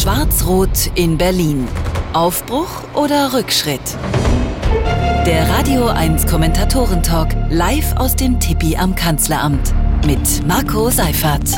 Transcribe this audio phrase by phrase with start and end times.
[0.00, 1.68] Schwarz-Rot in Berlin.
[2.14, 3.82] Aufbruch oder Rückschritt?
[5.26, 9.74] Der Radio 1 Kommentatoren-Talk live aus dem Tippi am Kanzleramt
[10.06, 11.50] mit Marco Seifert.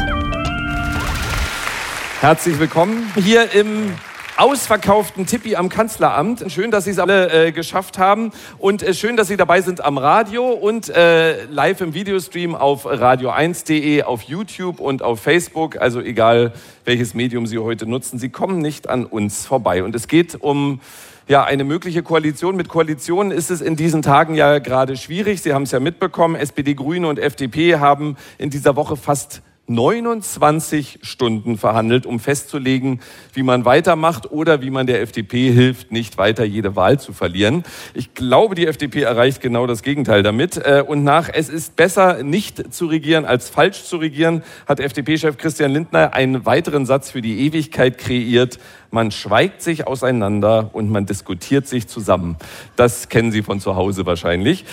[2.21, 3.93] Herzlich willkommen hier im
[4.37, 6.45] ausverkauften Tippi am Kanzleramt.
[6.49, 9.85] Schön, dass Sie es alle äh, geschafft haben und äh, schön, dass Sie dabei sind
[9.85, 15.77] am Radio und äh, live im Videostream auf radio1.de, auf YouTube und auf Facebook.
[15.77, 16.53] Also egal,
[16.85, 19.85] welches Medium Sie heute nutzen, Sie kommen nicht an uns vorbei.
[19.85, 20.81] Und es geht um
[21.29, 22.57] ja, eine mögliche Koalition.
[22.57, 25.43] Mit Koalitionen ist es in diesen Tagen ja gerade schwierig.
[25.43, 26.37] Sie haben es ja mitbekommen.
[26.37, 29.43] SPD, Grüne und FDP haben in dieser Woche fast
[29.75, 33.01] 29 Stunden verhandelt, um festzulegen,
[33.33, 37.65] wie man weitermacht oder wie man der FDP hilft, nicht weiter jede Wahl zu verlieren.
[37.95, 40.57] Ich glaube, die FDP erreicht genau das Gegenteil damit.
[40.57, 45.37] Äh, und nach Es ist besser, nicht zu regieren, als falsch zu regieren, hat FDP-Chef
[45.37, 48.59] Christian Lindner einen weiteren Satz für die Ewigkeit kreiert.
[48.91, 52.37] Man schweigt sich auseinander und man diskutiert sich zusammen.
[52.77, 54.65] Das kennen Sie von zu Hause wahrscheinlich.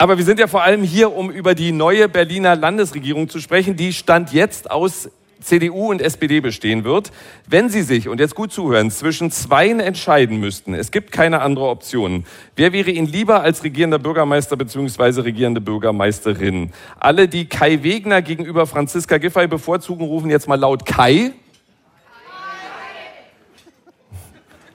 [0.00, 3.76] Aber wir sind ja vor allem hier, um über die neue Berliner Landesregierung zu sprechen,
[3.76, 5.10] die Stand jetzt aus
[5.42, 7.12] CDU und SPD bestehen wird.
[7.46, 11.68] Wenn Sie sich, und jetzt gut zuhören, zwischen zweien entscheiden müssten, es gibt keine andere
[11.68, 12.24] Option,
[12.56, 15.20] wer wäre Ihnen lieber als regierender Bürgermeister bzw.
[15.20, 16.72] regierende Bürgermeisterin?
[16.98, 21.32] Alle, die Kai Wegner gegenüber Franziska Giffey bevorzugen, rufen jetzt mal laut Kai.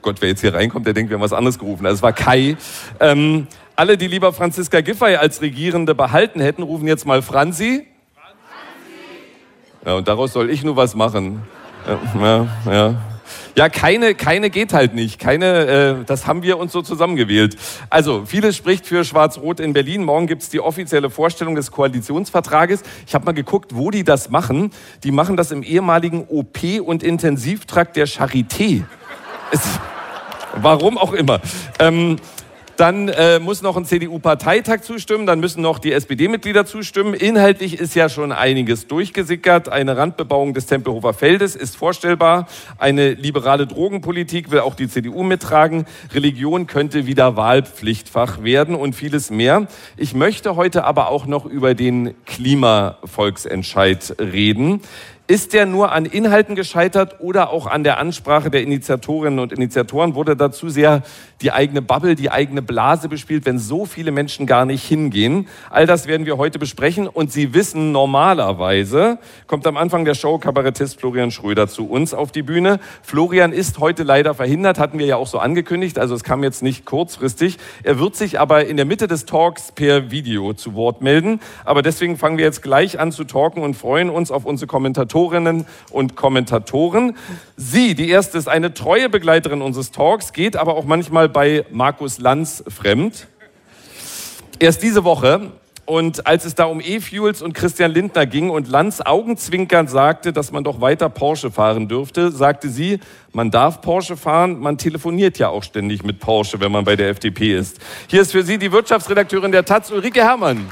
[0.03, 1.83] Gott, wer jetzt hier reinkommt, der denkt, wir haben was anderes gerufen.
[1.83, 2.57] Also es war Kai.
[2.99, 7.85] Ähm, alle, die lieber Franziska Giffey als Regierende behalten hätten, rufen jetzt mal Franzi.
[9.85, 11.43] Ja, und daraus soll ich nur was machen.
[11.87, 12.71] Ja, ja.
[12.71, 12.95] ja.
[13.57, 15.17] Ja, keine, keine geht halt nicht.
[15.17, 17.55] Keine, äh, das haben wir uns so zusammengewählt.
[17.89, 20.03] Also, vieles spricht für Schwarz-Rot in Berlin.
[20.03, 22.83] Morgen gibt's die offizielle Vorstellung des Koalitionsvertrages.
[23.07, 24.71] Ich habe mal geguckt, wo die das machen.
[25.03, 28.83] Die machen das im ehemaligen OP- und Intensivtrakt der Charité.
[29.51, 29.61] Es,
[30.55, 31.39] warum auch immer.
[31.79, 32.17] Ähm,
[32.77, 37.13] dann äh, muss noch ein CDU-Parteitag zustimmen, dann müssen noch die SPD-Mitglieder zustimmen.
[37.13, 39.69] Inhaltlich ist ja schon einiges durchgesickert.
[39.69, 42.47] Eine Randbebauung des Tempelhofer Feldes ist vorstellbar.
[42.77, 45.85] Eine liberale Drogenpolitik will auch die CDU mittragen.
[46.13, 49.67] Religion könnte wieder Wahlpflichtfach werden und vieles mehr.
[49.97, 54.81] Ich möchte heute aber auch noch über den Klimavolksentscheid reden.
[55.27, 60.13] Ist der nur an Inhalten gescheitert oder auch an der Ansprache der Initiatorinnen und Initiatoren?
[60.13, 61.01] Wurde dazu sehr
[61.41, 65.47] die eigene Bubble, die eigene Blase bespielt, wenn so viele Menschen gar nicht hingehen?
[65.71, 67.07] All das werden wir heute besprechen.
[67.07, 72.31] Und Sie wissen, normalerweise kommt am Anfang der Show Kabarettist Florian Schröder zu uns auf
[72.31, 72.79] die Bühne.
[73.01, 75.97] Florian ist heute leider verhindert, hatten wir ja auch so angekündigt.
[75.97, 77.57] Also es kam jetzt nicht kurzfristig.
[77.81, 81.39] Er wird sich aber in der Mitte des Talks per Video zu Wort melden.
[81.63, 85.14] Aber deswegen fangen wir jetzt gleich an zu talken und freuen uns auf unsere Kommentatoren
[85.15, 87.15] Kommentatorinnen und Kommentatoren.
[87.55, 92.19] Sie, die erste, ist eine treue Begleiterin unseres Talks, geht aber auch manchmal bei Markus
[92.19, 93.27] Lanz fremd.
[94.59, 95.51] Erst diese Woche
[95.85, 100.51] und als es da um E-Fuels und Christian Lindner ging und Lanz augenzwinkernd sagte, dass
[100.51, 102.99] man doch weiter Porsche fahren dürfte, sagte sie,
[103.31, 107.09] man darf Porsche fahren, man telefoniert ja auch ständig mit Porsche, wenn man bei der
[107.09, 107.79] FDP ist.
[108.07, 110.65] Hier ist für Sie die Wirtschaftsredakteurin der Taz, Ulrike Herrmann.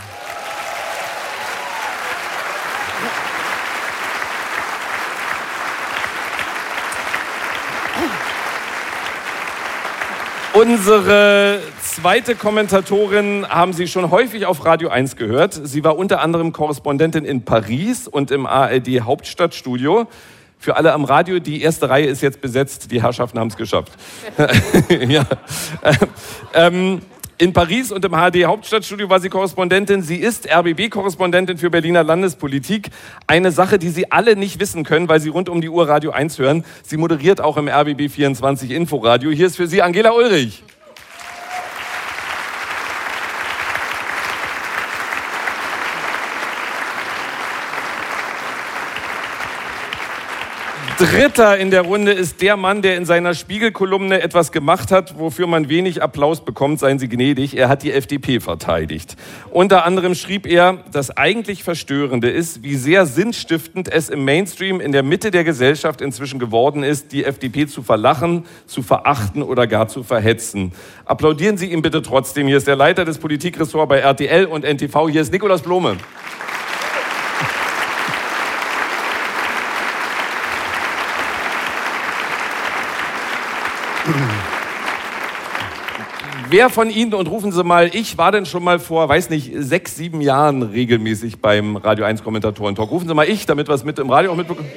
[10.54, 15.59] Unsere zweite Kommentatorin haben Sie schon häufig auf Radio 1 gehört.
[15.64, 20.06] Sie war unter anderem Korrespondentin in Paris und im ARD Hauptstadtstudio.
[20.59, 23.94] Für alle am Radio, die erste Reihe ist jetzt besetzt, die Herrschaften haben es geschafft.
[25.08, 25.26] ja.
[26.53, 27.02] Ähm,
[27.38, 30.02] in Paris und im HD Hauptstadtstudio war sie Korrespondentin.
[30.02, 32.90] Sie ist RBB-Korrespondentin für Berliner Landespolitik.
[33.28, 36.12] Eine Sache, die Sie alle nicht wissen können, weil Sie rund um die Uhr Radio
[36.12, 36.64] 1 hören.
[36.84, 39.32] Sie moderiert auch im RBB 24 Inforadio.
[39.32, 40.64] Hier ist für Sie Angela Ulrich.
[51.03, 55.47] Dritter in der Runde ist der Mann, der in seiner Spiegelkolumne etwas gemacht hat, wofür
[55.47, 57.58] man wenig Applaus bekommt, seien Sie gnädig.
[57.58, 59.17] Er hat die FDP verteidigt.
[59.52, 64.94] Unter anderem schrieb er, das eigentlich Verstörende ist, wie sehr sinnstiftend es im Mainstream in
[64.94, 69.90] der Mitte der Gesellschaft inzwischen geworden ist, die FDP zu verlachen, zu verachten oder gar
[69.90, 70.72] zu verhetzen.
[71.03, 72.47] Applaudieren Sie ihm bitte trotzdem.
[72.47, 75.09] Hier ist der Leiter des Politikressorts bei RTL und NTV.
[75.09, 75.97] Hier ist Nikolaus Blome.
[86.53, 89.53] Wer von Ihnen, und rufen Sie mal, ich war denn schon mal vor, weiß nicht,
[89.55, 92.91] sechs, sieben Jahren regelmäßig beim Radio 1 Kommentatoren-Talk.
[92.91, 94.70] Rufen Sie mal ich, damit wir es mit im Radio auch mitbekommen.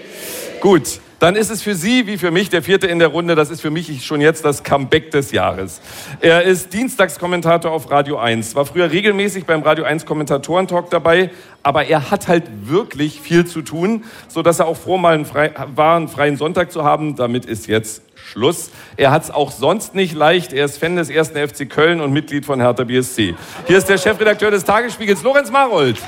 [0.62, 3.34] Gut, dann ist es für Sie wie für mich der vierte in der Runde.
[3.34, 5.82] Das ist für mich schon jetzt das Comeback des Jahres.
[6.22, 11.28] Er ist Dienstagskommentator auf Radio 1, war früher regelmäßig beim Radio 1 Kommentatorentalk dabei,
[11.62, 15.52] aber er hat halt wirklich viel zu tun, sodass er auch froh mal einen frei,
[15.74, 17.16] war, einen freien Sonntag zu haben.
[17.16, 18.70] Damit ist jetzt Schluss.
[18.96, 20.52] Er hat es auch sonst nicht leicht.
[20.52, 23.34] Er ist Fan des ersten FC Köln und Mitglied von Hertha BSC.
[23.66, 25.98] Hier ist der Chefredakteur des Tagesspiegels, Lorenz Marold.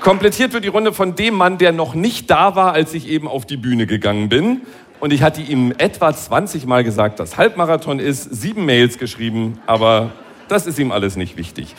[0.00, 3.28] Komplettiert wird die Runde von dem Mann, der noch nicht da war, als ich eben
[3.28, 4.62] auf die Bühne gegangen bin.
[5.02, 10.12] Und ich hatte ihm etwa 20 Mal gesagt, dass Halbmarathon ist, sieben Mails geschrieben, aber
[10.46, 11.74] das ist ihm alles nicht wichtig.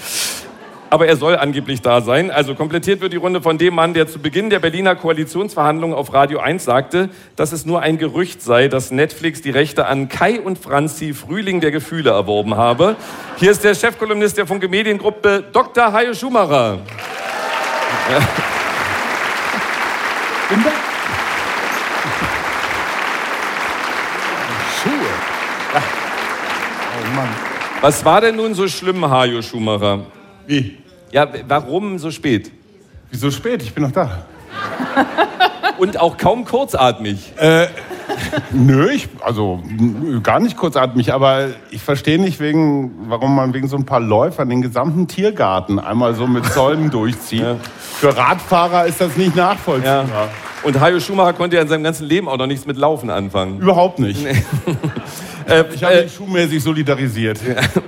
[0.90, 2.32] Aber er soll angeblich da sein.
[2.32, 6.12] Also komplettiert wird die Runde von dem Mann, der zu Beginn der Berliner Koalitionsverhandlungen auf
[6.14, 10.42] Radio 1 sagte, dass es nur ein Gerücht sei, dass Netflix die Rechte an Kai
[10.42, 12.98] und Franzi Frühling der Gefühle erworben habe.
[13.38, 15.94] Hier ist der Chefkolumnist der Funke Mediengruppe, Dr.
[15.94, 16.80] Hajo Schumacher.
[20.50, 20.72] Kinder?
[24.84, 25.14] Schuhe.
[25.74, 27.30] Oh Mann.
[27.84, 30.06] Was war denn nun so schlimm, Hajo Schumacher?
[30.48, 30.78] Wie?
[31.12, 32.50] Ja, warum so spät?
[33.12, 33.62] Wieso spät?
[33.62, 34.26] Ich bin noch da.
[35.78, 37.34] Und auch kaum kurzatmig.
[37.36, 37.68] Äh,
[38.52, 39.62] nö, ich, also
[40.22, 44.50] gar nicht kurzatmig, aber ich verstehe nicht, wegen, warum man wegen so ein paar Läufern
[44.50, 47.42] den gesamten Tiergarten einmal so mit Zäunen durchzieht.
[47.42, 47.56] Ja.
[47.80, 50.06] Für Radfahrer ist das nicht nachvollziehbar.
[50.06, 50.30] Ja.
[50.64, 53.60] Und Hajo Schumacher konnte ja in seinem ganzen Leben auch noch nichts mit Laufen anfangen.
[53.60, 54.26] Überhaupt nicht.
[55.46, 57.38] Äh, Ich habe äh, mich schuhmäßig solidarisiert.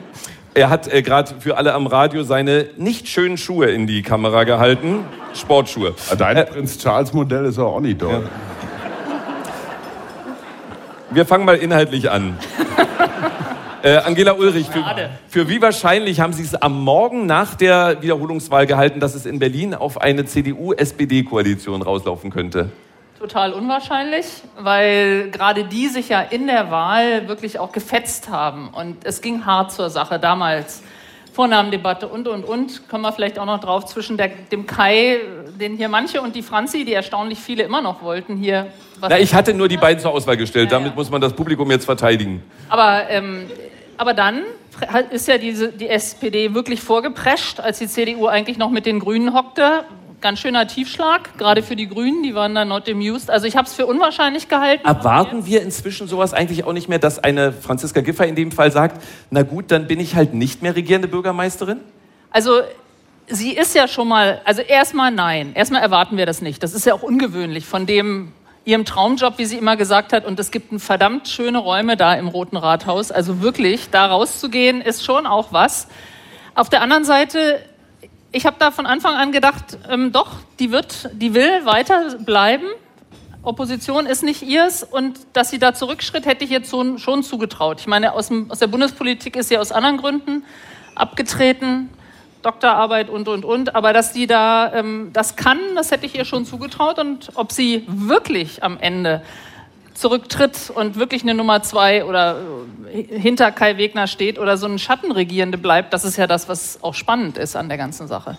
[0.53, 4.43] er hat äh, gerade für alle am Radio seine nicht schönen Schuhe in die Kamera
[4.43, 5.05] gehalten.
[5.33, 5.93] Sportschuhe.
[6.17, 8.23] Dein Prinz Charles Modell ist auch nicht doll.
[11.15, 12.37] Wir fangen mal inhaltlich an.
[13.83, 14.83] Äh, Angela Ulrich, für,
[15.27, 19.37] für wie wahrscheinlich haben Sie es am Morgen nach der Wiederholungswahl gehalten, dass es in
[19.37, 22.71] Berlin auf eine CDU-SPD-Koalition rauslaufen könnte?
[23.19, 24.25] Total unwahrscheinlich,
[24.57, 28.69] weil gerade die sich ja in der Wahl wirklich auch gefetzt haben.
[28.69, 30.81] Und es ging hart zur Sache damals.
[31.31, 32.89] Vornamendebatte und, und, und.
[32.89, 35.19] Kommen wir vielleicht auch noch drauf zwischen der, dem Kai,
[35.57, 38.67] den hier manche, und die Franzi, die erstaunlich viele immer noch wollten, hier.
[39.01, 40.71] Na, ich hatte nur die beiden zur Auswahl gestellt.
[40.71, 40.95] Ja, Damit ja.
[40.95, 42.43] muss man das Publikum jetzt verteidigen.
[42.69, 43.45] Aber, ähm,
[43.97, 44.41] aber dann
[45.11, 49.33] ist ja diese, die SPD wirklich vorgeprescht, als die CDU eigentlich noch mit den Grünen
[49.33, 49.85] hockte.
[50.21, 53.29] Ganz schöner Tiefschlag, gerade für die Grünen, die waren dann not amused.
[53.29, 54.85] Also ich habe es für unwahrscheinlich gehalten.
[54.87, 58.71] Erwarten wir inzwischen sowas eigentlich auch nicht mehr, dass eine Franziska Giffey in dem Fall
[58.71, 61.79] sagt, na gut, dann bin ich halt nicht mehr regierende Bürgermeisterin?
[62.31, 62.61] Also
[63.27, 66.63] sie ist ja schon mal, also erstmal nein, erstmal erwarten wir das nicht.
[66.63, 68.33] Das ist ja auch ungewöhnlich von dem
[68.65, 70.25] ihrem Traumjob, wie sie immer gesagt hat.
[70.25, 73.11] Und es gibt ein verdammt schöne Räume da im Roten Rathaus.
[73.11, 75.87] Also wirklich, da rauszugehen, ist schon auch was.
[76.55, 77.63] Auf der anderen Seite,
[78.31, 82.65] ich habe da von Anfang an gedacht, ähm, doch, die wird, die will weiter bleiben.
[83.43, 87.79] Opposition ist nicht ihrs und dass sie da zurückschritt, hätte ich jetzt schon, schon zugetraut.
[87.79, 90.43] Ich meine, aus, dem, aus der Bundespolitik ist sie aus anderen Gründen
[90.95, 91.89] abgetreten,
[92.45, 93.75] Doktorarbeit und, und, und.
[93.75, 96.99] Aber dass die da ähm, das kann, das hätte ich ihr schon zugetraut.
[96.99, 99.21] Und ob sie wirklich am Ende
[99.93, 102.37] zurücktritt und wirklich eine Nummer zwei oder
[102.93, 106.83] äh, hinter Kai Wegner steht oder so ein Schattenregierende bleibt, das ist ja das, was
[106.83, 108.35] auch spannend ist an der ganzen Sache.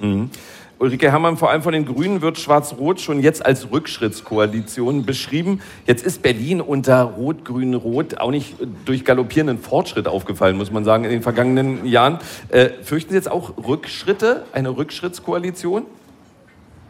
[0.79, 5.63] Ulrike Herrmann, vor allem von den Grünen wird Schwarz-Rot schon jetzt als Rückschrittskoalition beschrieben.
[5.87, 11.11] Jetzt ist Berlin unter Rot-Grün-Rot auch nicht durch galoppierenden Fortschritt aufgefallen, muss man sagen, in
[11.11, 12.19] den vergangenen Jahren.
[12.51, 15.87] Äh, fürchten Sie jetzt auch Rückschritte, eine Rückschrittskoalition?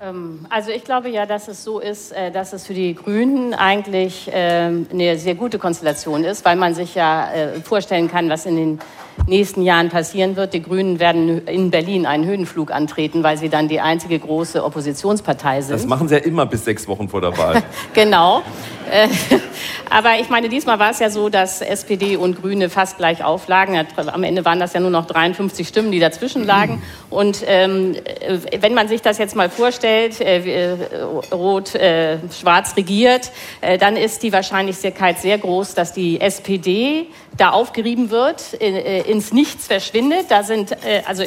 [0.03, 3.55] Ähm, Also ich glaube ja, dass es so ist, äh, dass es für die Grünen
[3.55, 8.47] eigentlich ähm, eine sehr gute Konstellation ist, weil man sich ja äh, vorstellen kann, was
[8.47, 8.79] in den
[9.27, 10.55] nächsten Jahren passieren wird.
[10.55, 15.63] Die Grünen werden in Berlin einen Höhenflug antreten, weil sie dann die einzige große Oppositionspartei
[15.63, 15.75] sind.
[15.75, 17.63] Das machen Sie ja immer bis sechs Wochen vor der Wahl.
[17.95, 18.43] Genau.
[18.91, 19.09] Äh,
[19.91, 23.87] Aber ich meine, diesmal war es ja so, dass SPD und Grüne fast gleich auflagen.
[23.97, 26.83] Am Ende waren das ja nur noch 53 Stimmen, die dazwischen lagen.
[27.09, 33.31] Und ähm, äh, wenn man sich das jetzt mal vorstellt, äh, wie, äh, Rot-Schwarz regiert,
[33.61, 39.33] äh, dann ist die Wahrscheinlichkeit sehr groß, dass die SPD da aufgerieben wird, äh, ins
[39.33, 40.27] Nichts verschwindet.
[40.31, 41.23] Da sind äh, also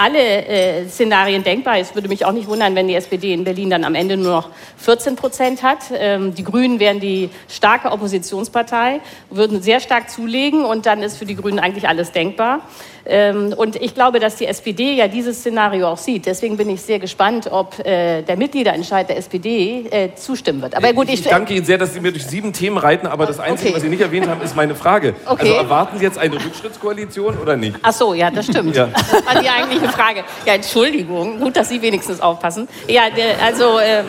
[0.00, 1.78] alle äh, Szenarien denkbar.
[1.78, 4.32] Es würde mich auch nicht wundern, wenn die SPD in Berlin dann am Ende nur
[4.32, 5.78] noch 14 Prozent hat.
[5.92, 11.26] Ähm, die Grünen wären die starke Oppositionspartei, würden sehr stark zulegen und dann ist für
[11.26, 12.62] die Grünen eigentlich alles denkbar.
[13.06, 16.26] Ähm, und ich glaube, dass die SPD ja dieses Szenario auch sieht.
[16.26, 20.76] Deswegen bin ich sehr gespannt, ob äh, der Mitgliederentscheid der SPD äh, zustimmen wird.
[20.76, 23.26] Aber gut, ich, ich danke Ihnen sehr, dass Sie mir durch sieben Themen reiten, aber
[23.26, 23.76] das Einzige, okay.
[23.76, 25.14] was Sie nicht erwähnt haben, ist meine Frage.
[25.26, 25.48] Okay.
[25.48, 27.76] Also erwarten Sie jetzt eine Rückschrittskoalition oder nicht?
[27.82, 28.76] Ach so, ja, das stimmt.
[28.76, 28.88] Ja.
[29.10, 30.24] Das war die eigentliche Frage.
[30.46, 32.68] Ja, Entschuldigung, gut, dass Sie wenigstens aufpassen.
[32.88, 33.04] Ja,
[33.42, 34.06] also ähm,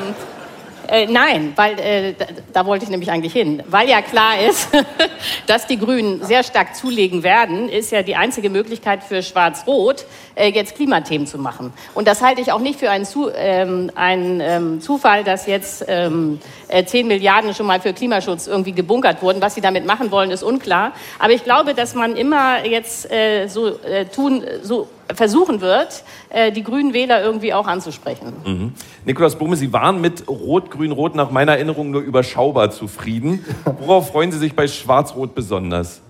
[0.92, 2.14] äh, nein, weil äh,
[2.52, 3.64] da, wollte ich nämlich eigentlich hin.
[3.68, 4.68] Weil ja klar ist,
[5.48, 10.50] dass die Grünen sehr stark zulegen werden, ist ja die einzige Möglichkeit für Schwarz-Rot, äh,
[10.50, 11.72] jetzt Klimathemen zu machen.
[11.94, 15.86] Und das halte ich auch nicht für einen, zu, ähm, einen ähm, Zufall, dass jetzt
[15.88, 19.42] ähm, 10 äh, Milliarden schon mal für Klimaschutz irgendwie gebunkert wurden.
[19.42, 20.92] Was sie damit machen wollen, ist unklar.
[21.20, 26.52] Aber ich glaube, dass man immer jetzt äh, so äh, tun, so versuchen wird, äh,
[26.52, 28.34] die grünen Wähler irgendwie auch anzusprechen.
[28.46, 28.74] Mhm.
[29.06, 33.46] Nikolaus Bumme, Sie waren mit Rot-Grün-Rot nach meiner Erinnerung nur überschaubar zufrieden.
[33.80, 36.02] Worauf freuen Sie sich bei Schwarz-Rot besonders?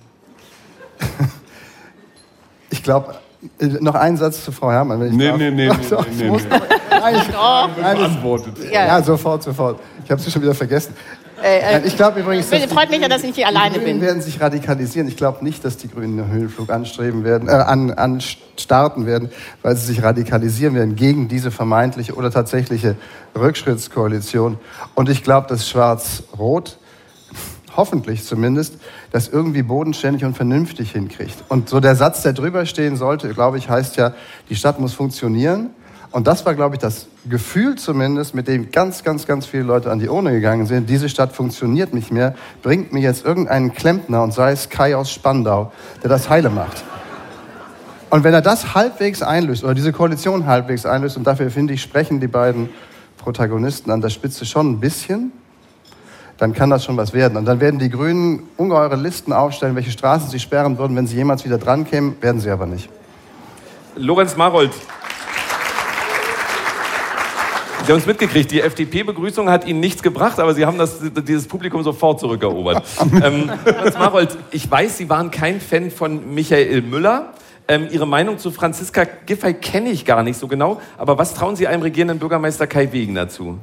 [2.74, 3.16] Ich glaube,
[3.60, 5.00] äh, noch einen Satz zu Frau Herrmann.
[5.00, 5.38] Wenn ich nee, darf.
[5.38, 5.76] nee, nee, nee,
[6.18, 6.60] nee, nee, nee.
[6.90, 7.28] Nein, ich,
[7.82, 7.98] nein,
[8.72, 8.88] ja.
[8.88, 9.80] ja, sofort, sofort.
[10.06, 10.94] Ich habe sie schon wieder vergessen.
[11.44, 14.00] Äh, äh, ich glaube übrigens, dass freut mich ja, dass ich nicht alleine die Grünen
[14.00, 14.08] bin.
[14.08, 15.08] werden sich radikalisieren.
[15.08, 18.22] Ich glaube nicht, dass die Grünen einen Höhenflug anstreben werden, äh, an, an
[18.58, 19.30] starten werden,
[19.62, 22.96] weil sie sich radikalisieren werden gegen diese vermeintliche oder tatsächliche
[23.36, 24.58] Rückschrittskoalition.
[24.96, 26.78] Und ich glaube, dass Schwarz-Rot
[27.76, 28.76] hoffentlich zumindest,
[29.12, 31.44] das irgendwie bodenständig und vernünftig hinkriegt.
[31.48, 34.14] Und so der Satz, der drüber stehen sollte, glaube ich, heißt ja,
[34.50, 35.70] die Stadt muss funktionieren.
[36.12, 39.90] Und das war, glaube ich, das Gefühl zumindest, mit dem ganz, ganz, ganz viele Leute
[39.90, 40.90] an die Urne gegangen sind.
[40.90, 42.36] Diese Stadt funktioniert nicht mehr.
[42.62, 45.72] Bringt mir jetzt irgendeinen Klempner und sei es Kai aus Spandau,
[46.04, 46.84] der das heile macht.
[48.10, 51.82] Und wenn er das halbwegs einlöst, oder diese Koalition halbwegs einlöst, und dafür finde ich,
[51.82, 52.70] sprechen die beiden
[53.18, 55.32] Protagonisten an der Spitze schon ein bisschen,
[56.38, 57.38] dann kann das schon was werden.
[57.38, 61.16] Und dann werden die Grünen ungeheure Listen aufstellen, welche Straßen sie sperren würden, wenn sie
[61.16, 62.90] jemals wieder dran kämen, werden sie aber nicht.
[63.96, 64.72] Lorenz Marold,
[67.84, 71.48] Sie haben es mitgekriegt, die FDP-Begrüßung hat Ihnen nichts gebracht, aber Sie haben das, dieses
[71.48, 72.84] Publikum sofort zurückerobert.
[73.24, 73.50] ähm,
[73.98, 77.34] Marold, ich weiß, Sie waren kein Fan von Michael Müller.
[77.68, 80.80] Ähm, Ihre Meinung zu Franziska Giffey kenne ich gar nicht so genau.
[80.98, 83.58] Aber was trauen Sie einem regierenden Bürgermeister Kai Wegener zu?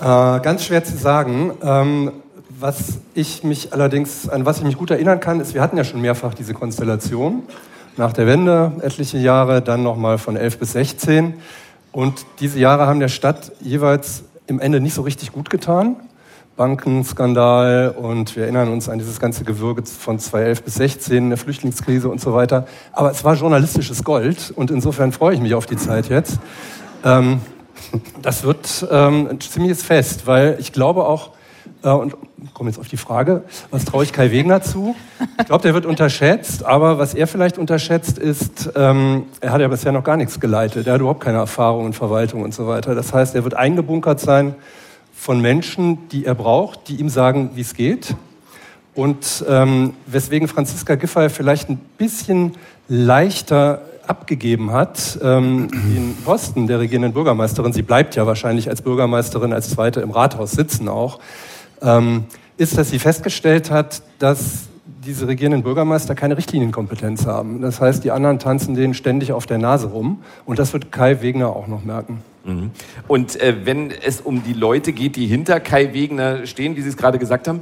[0.00, 1.52] Äh, ganz schwer zu sagen.
[1.62, 2.12] Ähm,
[2.48, 5.82] was ich mich allerdings, an was ich mich gut erinnern kann, ist, wir hatten ja
[5.84, 7.42] schon mehrfach diese Konstellation.
[7.96, 11.34] Nach der Wende etliche Jahre, dann nochmal von 11 bis 16.
[11.92, 15.96] Und diese Jahre haben der Stadt jeweils im Ende nicht so richtig gut getan.
[16.56, 22.08] Bankenskandal und wir erinnern uns an dieses ganze Gewürge von 2011 bis 16, der Flüchtlingskrise
[22.08, 22.66] und so weiter.
[22.92, 26.38] Aber es war journalistisches Gold und insofern freue ich mich auf die Zeit jetzt.
[27.04, 27.40] Ähm,
[28.22, 31.30] das wird ähm, ein ziemliches Fest, weil ich glaube auch,
[31.90, 32.14] und
[32.54, 34.94] komme jetzt auf die Frage, was traue ich Kai Wegner zu?
[35.38, 39.68] Ich glaube, der wird unterschätzt, aber was er vielleicht unterschätzt ist, ähm, er hat ja
[39.68, 42.94] bisher noch gar nichts geleitet, er hat überhaupt keine Erfahrung in Verwaltung und so weiter.
[42.94, 44.54] Das heißt, er wird eingebunkert sein
[45.14, 48.14] von Menschen, die er braucht, die ihm sagen, wie es geht.
[48.94, 52.52] Und ähm, weswegen Franziska Giffey vielleicht ein bisschen
[52.88, 59.52] leichter abgegeben hat, ähm, den Posten der regierenden Bürgermeisterin, sie bleibt ja wahrscheinlich als Bürgermeisterin
[59.52, 61.20] als Zweite im Rathaus sitzen auch,
[61.82, 62.24] ähm,
[62.56, 64.68] ist, dass sie festgestellt hat, dass
[65.04, 67.60] diese regierenden Bürgermeister keine Richtlinienkompetenz haben.
[67.60, 70.22] Das heißt, die anderen tanzen denen ständig auf der Nase rum.
[70.46, 72.22] Und das wird Kai Wegner auch noch merken.
[72.44, 72.70] Mhm.
[73.08, 76.88] Und äh, wenn es um die Leute geht, die hinter Kai Wegner stehen, wie Sie
[76.88, 77.60] es gerade gesagt haben,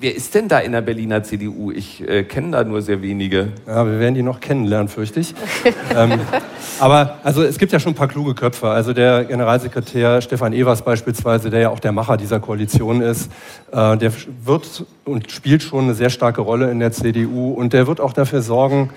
[0.00, 1.70] Wer ist denn da in der Berliner CDU?
[1.70, 3.48] Ich äh, kenne da nur sehr wenige.
[3.66, 5.34] Ja, wir werden die noch kennenlernen, fürchte ich.
[5.94, 6.18] ähm,
[6.78, 8.68] aber also es gibt ja schon ein paar kluge Köpfe.
[8.68, 13.30] Also der Generalsekretär Stefan Evers beispielsweise, der ja auch der Macher dieser Koalition ist,
[13.70, 14.12] äh, der
[14.44, 18.14] wird und spielt schon eine sehr starke Rolle in der CDU und der wird auch
[18.14, 18.90] dafür sorgen,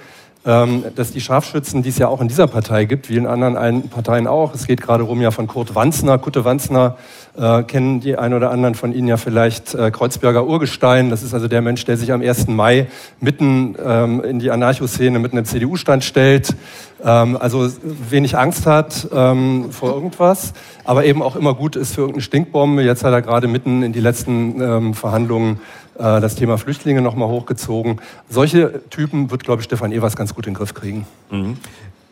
[0.44, 4.28] dass die Scharfschützen, die es ja auch in dieser Partei gibt, wie in anderen Parteien
[4.28, 6.98] auch, es geht gerade rum ja von Kurt Wanzner, Kutte Wanzner,
[7.36, 11.10] äh, kennen die ein oder anderen von Ihnen ja vielleicht äh, Kreuzberger Urgestein.
[11.10, 12.48] Das ist also der Mensch, der sich am 1.
[12.48, 12.88] Mai
[13.20, 16.56] mitten ähm, in die Anarchoszene mit einem CDU-Stand stellt.
[17.04, 22.02] Ähm, also wenig Angst hat ähm, vor irgendwas, aber eben auch immer gut ist für
[22.02, 22.84] irgendeine Stinkbombe.
[22.84, 25.60] Jetzt hat er gerade mitten in die letzten ähm, Verhandlungen
[25.96, 28.02] äh, das Thema Flüchtlinge nochmal hochgezogen.
[28.30, 31.06] Solche Typen wird, glaube ich, Stefan Evers ganz gut in den Griff kriegen.
[31.30, 31.58] Mhm.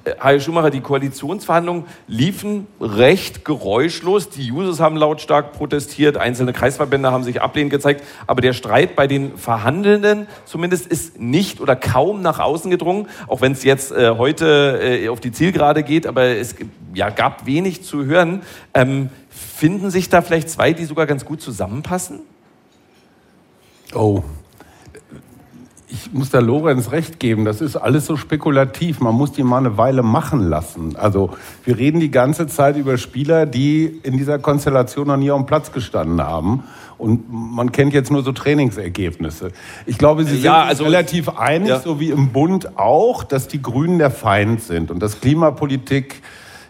[0.04, 4.30] Herr Schumacher, die Koalitionsverhandlungen liefen recht geräuschlos.
[4.30, 8.04] Die Users haben lautstark protestiert, einzelne Kreisverbände haben sich ablehnend gezeigt.
[8.26, 13.42] Aber der Streit bei den Verhandelnden zumindest ist nicht oder kaum nach außen gedrungen, auch
[13.42, 16.08] wenn es jetzt äh, heute äh, auf die Zielgerade geht.
[16.08, 16.56] Aber es
[16.96, 18.42] ja, gab wenig zu hören.
[18.74, 22.22] Ähm, finden sich da vielleicht zwei, die sogar ganz gut zusammenpassen?
[23.93, 24.24] Oh,
[25.91, 29.01] ich muss der Lorenz recht geben, das ist alles so spekulativ.
[29.01, 30.95] Man muss die mal eine Weile machen lassen.
[30.95, 31.31] Also
[31.65, 35.45] wir reden die ganze Zeit über Spieler, die in dieser Konstellation noch nie auf dem
[35.45, 36.63] Platz gestanden haben.
[36.98, 39.51] Und man kennt jetzt nur so Trainingsergebnisse.
[39.86, 41.79] Ich glaube, Sie sind ja, also, relativ einig, ja.
[41.79, 46.21] so wie im Bund auch, dass die Grünen der Feind sind und dass Klimapolitik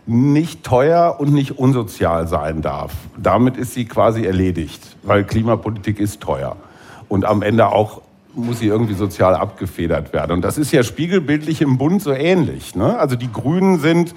[0.07, 2.93] nicht teuer und nicht unsozial sein darf.
[3.21, 6.55] Damit ist sie quasi erledigt, weil Klimapolitik ist teuer
[7.11, 8.01] und am Ende auch
[8.33, 10.31] muss sie irgendwie sozial abgefedert werden.
[10.31, 12.73] Und das ist ja spiegelbildlich im Bund so ähnlich.
[12.73, 12.97] Ne?
[12.97, 14.15] Also die Grünen sind,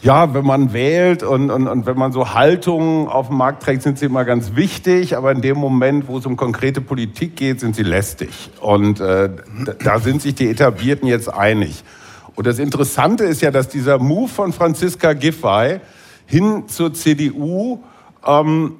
[0.00, 3.82] ja, wenn man wählt und, und, und wenn man so Haltungen auf den Markt trägt,
[3.82, 5.14] sind sie immer ganz wichtig.
[5.14, 8.50] Aber in dem Moment, wo es um konkrete Politik geht, sind sie lästig.
[8.62, 9.28] Und äh,
[9.84, 11.84] da sind sich die Etablierten jetzt einig.
[12.34, 15.80] Und das Interessante ist ja, dass dieser Move von Franziska Giffey
[16.24, 17.80] hin zur CDU
[18.26, 18.76] ähm,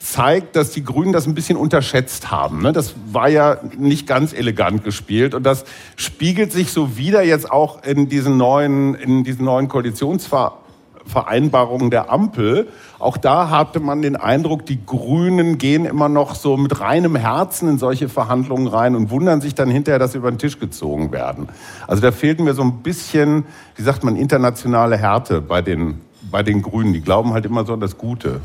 [0.00, 2.62] zeigt, dass die Grünen das ein bisschen unterschätzt haben.
[2.62, 2.72] Ne?
[2.72, 5.66] Das war ja nicht ganz elegant gespielt und das
[5.96, 12.68] spiegelt sich so wieder jetzt auch in diesen neuen, in diesen neuen Koalitionsvereinbarungen der Ampel.
[12.98, 17.68] Auch da hatte man den Eindruck, die Grünen gehen immer noch so mit reinem Herzen
[17.68, 21.12] in solche Verhandlungen rein und wundern sich dann hinterher, dass sie über den Tisch gezogen
[21.12, 21.50] werden.
[21.86, 23.44] Also da fehlt mir so ein bisschen,
[23.76, 26.94] wie sagt man, internationale Härte bei den, bei den Grünen.
[26.94, 28.40] Die glauben halt immer so an das Gute.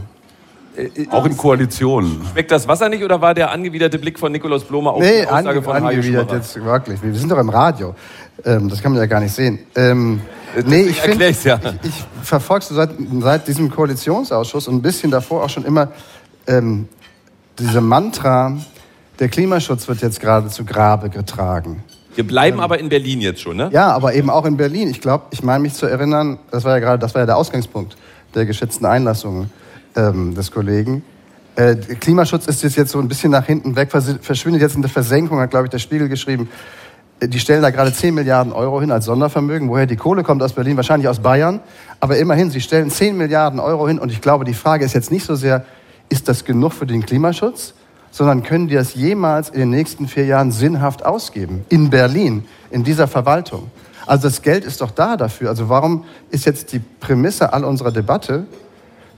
[1.09, 2.21] Auch in Koalitionen.
[2.31, 5.27] Schmeckt das Wasser nicht oder war der angewiderte Blick von Nikolaus Blomer auf nee, die
[5.27, 7.01] Aussage ange von angewidert jetzt wirklich.
[7.01, 7.95] Wir sind doch im Radio.
[8.43, 9.59] Ähm, das kann man ja gar nicht sehen.
[9.75, 10.21] Ähm,
[10.65, 11.59] nee, ich, find, ja.
[11.83, 12.89] ich, ich verfolge seit,
[13.21, 15.89] seit diesem Koalitionsausschuss und ein bisschen davor auch schon immer
[16.47, 16.89] ähm,
[17.57, 18.57] diese Mantra,
[19.19, 21.83] der Klimaschutz wird jetzt gerade zu Grabe getragen.
[22.15, 23.69] Wir bleiben ähm, aber in Berlin jetzt schon, ne?
[23.71, 24.89] Ja, aber eben auch in Berlin.
[24.89, 27.37] Ich glaube, ich meine mich zu erinnern, das war ja gerade, das war ja der
[27.37, 27.95] Ausgangspunkt
[28.33, 29.49] der geschätzten Einlassungen
[29.95, 31.03] ähm, des Kollegen.
[31.55, 35.39] Äh, Klimaschutz ist jetzt, so ein bisschen nach hinten weg, verschwindet jetzt in der Versenkung,
[35.39, 36.49] hat, glaube ich, der Spiegel geschrieben.
[37.19, 39.69] Äh, die stellen da gerade 10 Milliarden Euro hin als Sondervermögen.
[39.69, 41.61] Woher die Kohle kommt aus Berlin, wahrscheinlich aus Bayern.
[41.99, 43.99] Aber immerhin, sie stellen 10 Milliarden Euro hin.
[43.99, 45.65] Und ich glaube, die Frage ist jetzt nicht so sehr,
[46.09, 47.73] ist das genug für den Klimaschutz?
[48.11, 51.65] Sondern können die das jemals in den nächsten vier Jahren sinnhaft ausgeben?
[51.69, 53.71] In Berlin, in dieser Verwaltung.
[54.05, 55.49] Also das Geld ist doch da dafür.
[55.49, 58.45] Also warum ist jetzt die Prämisse all unserer Debatte,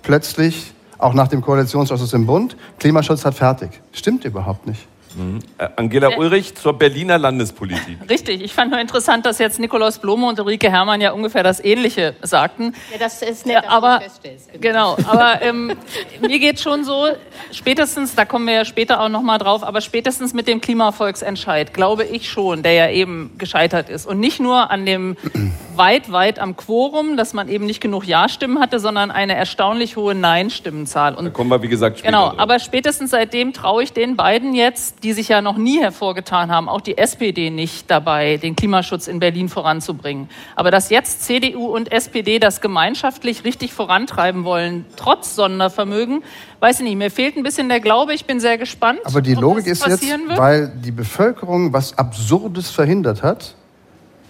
[0.01, 3.69] plötzlich, auch nach dem Koalitionsausschuss im Bund, Klimaschutz hat fertig.
[3.91, 4.87] Stimmt überhaupt nicht.
[5.17, 5.39] Mhm.
[5.75, 7.97] Angela Ulrich zur Berliner Landespolitik.
[8.09, 11.63] Richtig, ich fand nur interessant, dass jetzt Nikolaus Blome und Ulrike Herrmann ja ungefähr das
[11.63, 12.73] Ähnliche sagten.
[12.91, 14.49] Ja, das ist nett, dass aber, du feststellst.
[14.61, 15.73] Genau, genau aber ähm,
[16.21, 17.07] mir geht schon so,
[17.51, 22.03] spätestens, da kommen wir ja später auch nochmal drauf, aber spätestens mit dem Klimavolksentscheid, glaube
[22.03, 24.05] ich schon, der ja eben gescheitert ist.
[24.05, 25.17] Und nicht nur an dem
[25.75, 30.15] weit, weit am Quorum, dass man eben nicht genug Ja-Stimmen hatte, sondern eine erstaunlich hohe
[30.15, 31.15] Nein-Stimmenzahl.
[31.15, 32.39] da kommen wir, wie gesagt, später Genau, drauf.
[32.39, 36.69] aber spätestens seitdem traue ich den beiden jetzt, die sich ja noch nie hervorgetan haben,
[36.69, 40.29] auch die SPD nicht dabei, den Klimaschutz in Berlin voranzubringen.
[40.55, 46.23] Aber dass jetzt CDU und SPD das gemeinschaftlich richtig vorantreiben wollen, trotz Sondervermögen,
[46.59, 46.95] weiß ich nicht.
[46.95, 48.13] Mir fehlt ein bisschen der Glaube.
[48.13, 48.99] Ich bin sehr gespannt.
[49.03, 50.37] Aber die Logik ist jetzt, wird.
[50.37, 53.55] weil die Bevölkerung was Absurdes verhindert hat,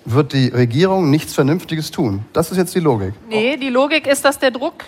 [0.05, 2.25] wird die Regierung nichts Vernünftiges tun.
[2.33, 3.13] Das ist jetzt die Logik.
[3.29, 4.85] Nee, die Logik ist, dass der Druck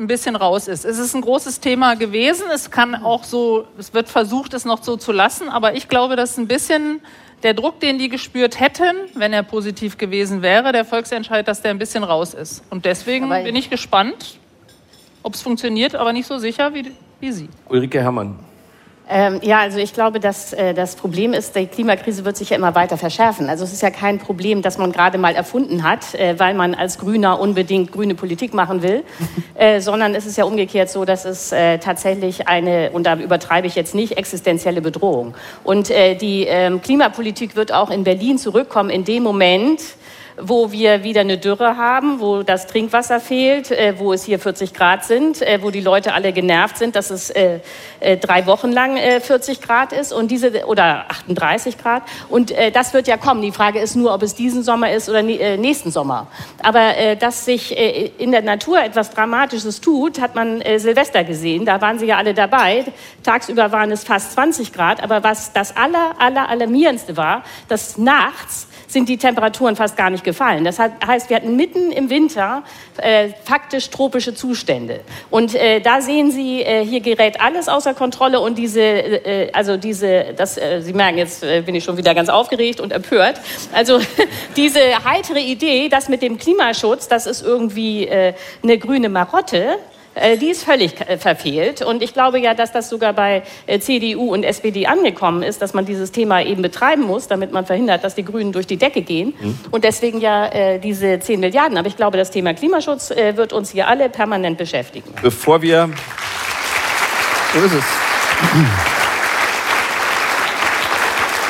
[0.00, 0.84] ein bisschen raus ist.
[0.84, 2.46] Es ist ein großes Thema gewesen.
[2.52, 5.48] Es kann auch so, es wird versucht, es noch so zu lassen.
[5.48, 7.00] Aber ich glaube, dass ein bisschen
[7.42, 11.70] der Druck, den die gespürt hätten, wenn er positiv gewesen wäre, der Volksentscheid, dass der
[11.70, 12.64] ein bisschen raus ist.
[12.70, 14.38] Und deswegen aber bin ich gespannt,
[15.22, 17.48] ob es funktioniert, aber nicht so sicher wie, wie Sie.
[17.68, 18.38] Ulrike Herrmann.
[19.12, 22.56] Ähm, ja, also ich glaube, dass äh, das Problem ist, die Klimakrise wird sich ja
[22.56, 23.48] immer weiter verschärfen.
[23.48, 26.76] Also es ist ja kein Problem, das man gerade mal erfunden hat, äh, weil man
[26.76, 29.02] als Grüner unbedingt grüne Politik machen will,
[29.54, 33.66] äh, sondern es ist ja umgekehrt so, dass es äh, tatsächlich eine, und da übertreibe
[33.66, 35.34] ich jetzt nicht, existenzielle Bedrohung.
[35.64, 39.80] Und äh, die ähm, Klimapolitik wird auch in Berlin zurückkommen in dem Moment,
[40.42, 44.74] wo wir wieder eine Dürre haben, wo das Trinkwasser fehlt, äh, wo es hier 40
[44.74, 47.60] Grad sind, äh, wo die Leute alle genervt sind, dass es äh,
[48.00, 52.70] äh drei Wochen lang 40 äh, Grad ist und diese oder 38 Grad und äh,
[52.70, 53.42] das wird ja kommen.
[53.42, 56.26] Die Frage ist nur, ob es diesen Sommer ist oder nächsten Sommer.
[56.62, 57.76] Aber dass sich
[58.18, 61.64] in der Natur etwas Dramatisches tut, hat man Silvester gesehen.
[61.64, 62.84] Da waren Sie ja alle dabei.
[63.22, 68.66] Tagsüber waren es fast 20 Grad, aber was das aller aller alarmierendste war, dass nachts
[68.92, 70.64] sind die Temperaturen fast gar nicht gefallen.
[70.64, 72.62] Das heißt, wir hatten mitten im Winter
[72.98, 75.00] äh, faktisch tropische Zustände.
[75.30, 79.76] Und äh, da sehen Sie, äh, hier gerät alles außer Kontrolle und diese, äh, also
[79.76, 83.40] diese, das, äh, Sie merken, jetzt äh, bin ich schon wieder ganz aufgeregt und empört.
[83.72, 84.00] Also
[84.56, 89.89] diese heitere Idee, dass mit dem Klimaschutz, das ist irgendwie äh, eine grüne Marotte, äh,
[90.36, 91.82] die ist völlig äh, verfehlt.
[91.82, 95.74] Und ich glaube ja, dass das sogar bei äh, CDU und SPD angekommen ist, dass
[95.74, 99.02] man dieses Thema eben betreiben muss, damit man verhindert, dass die Grünen durch die Decke
[99.02, 99.34] gehen.
[99.40, 99.58] Mhm.
[99.70, 101.78] Und deswegen ja äh, diese 10 Milliarden.
[101.78, 105.12] Aber ich glaube, das Thema Klimaschutz äh, wird uns hier alle permanent beschäftigen.
[105.22, 105.90] Bevor wir.
[107.54, 107.84] So ist es.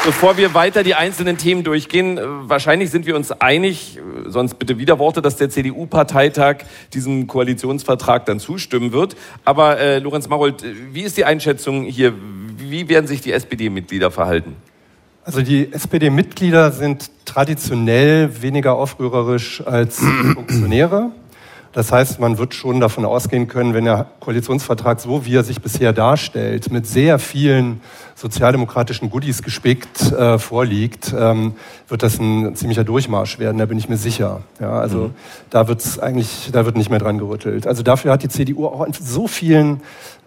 [0.02, 4.54] Bevor wir weiter die einzelnen Themen durchgehen, äh, wahrscheinlich sind wir uns einig, äh, sonst
[4.54, 9.14] bitte wieder Worte, dass der CDU-Parteitag diesem Koalitionsvertrag dann zustimmen wird.
[9.44, 12.14] Aber äh, Lorenz Marold, äh, wie ist die Einschätzung hier?
[12.56, 14.56] Wie werden sich die SPD-Mitglieder verhalten?
[15.24, 19.98] Also die SPD-Mitglieder sind traditionell weniger aufrührerisch als
[20.34, 21.10] Funktionäre.
[21.72, 25.60] Das heißt, man wird schon davon ausgehen können, wenn der Koalitionsvertrag so, wie er sich
[25.60, 27.80] bisher darstellt, mit sehr vielen
[28.20, 31.54] sozialdemokratischen Goodies gespickt äh, vorliegt, ähm,
[31.88, 34.42] wird das ein ziemlicher Durchmarsch werden, da bin ich mir sicher.
[34.60, 35.14] Ja, also mhm.
[35.48, 37.66] da wird's eigentlich, da wird nicht mehr dran gerüttelt.
[37.66, 39.80] Also dafür hat die CDU auch in so vielen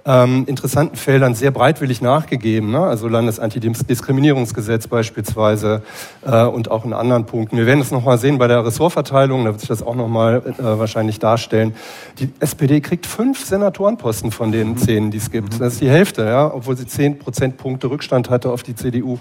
[0.06, 2.72] ähm, interessanten Feldern sehr breitwillig nachgegeben.
[2.72, 2.80] Ne?
[2.80, 5.82] Also Landesantidiskriminierungsgesetz beispielsweise
[6.26, 7.58] äh, und auch in anderen Punkten.
[7.58, 10.64] Wir werden es nochmal sehen bei der Ressortverteilung, da wird sich das auch nochmal äh,
[10.64, 11.74] wahrscheinlich darstellen.
[12.20, 14.78] Die SPD kriegt fünf Senatorenposten von den mhm.
[14.78, 15.54] zehn, die es gibt.
[15.54, 15.60] Mhm.
[15.60, 16.54] Das ist die Hälfte, ja?
[16.54, 19.20] obwohl sie zehn Prozentpunkte Rückstand hatte auf die CDU.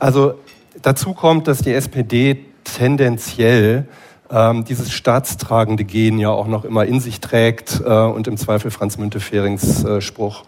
[0.00, 0.34] Also
[0.82, 3.86] dazu kommt, dass die SPD tendenziell
[4.34, 8.70] ähm, dieses staatstragende Gen ja auch noch immer in sich trägt äh, und im Zweifel
[8.70, 10.42] Franz Münteferings äh, Spruch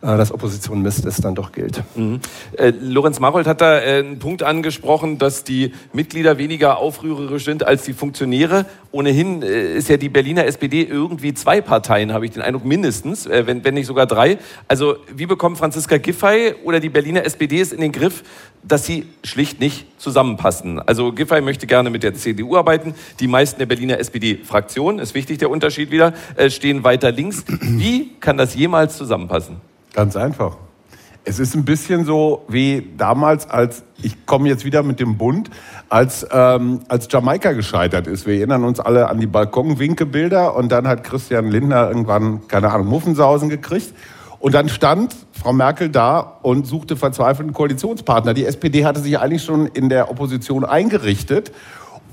[0.00, 1.82] dass Opposition Mist ist, dann doch gilt.
[1.94, 2.20] Mhm.
[2.56, 7.66] Äh, Lorenz Marold hat da äh, einen Punkt angesprochen, dass die Mitglieder weniger aufrührerisch sind
[7.66, 8.64] als die Funktionäre.
[8.92, 13.26] Ohnehin äh, ist ja die Berliner SPD irgendwie zwei Parteien, habe ich den Eindruck, mindestens,
[13.26, 14.38] äh, wenn, wenn nicht sogar drei.
[14.68, 18.22] Also wie bekommt Franziska Giffey oder die Berliner SPD es in den Griff,
[18.62, 20.80] dass sie schlicht nicht zusammenpassen?
[20.80, 22.94] Also Giffey möchte gerne mit der CDU arbeiten.
[23.20, 27.44] Die meisten der Berliner SPD-Fraktionen, ist wichtig der Unterschied wieder, äh, stehen weiter links.
[27.60, 29.69] Wie kann das jemals zusammenpassen?
[29.92, 30.56] Ganz einfach.
[31.24, 35.50] Es ist ein bisschen so wie damals, als ich komme jetzt wieder mit dem Bund,
[35.90, 38.26] als, ähm, als Jamaika gescheitert ist.
[38.26, 42.86] Wir erinnern uns alle an die Balkonwinkebilder und dann hat Christian Lindner irgendwann, keine Ahnung,
[42.86, 43.92] Muffensausen gekriegt.
[44.38, 48.32] Und dann stand Frau Merkel da und suchte verzweifelt einen Koalitionspartner.
[48.32, 51.52] Die SPD hatte sich eigentlich schon in der Opposition eingerichtet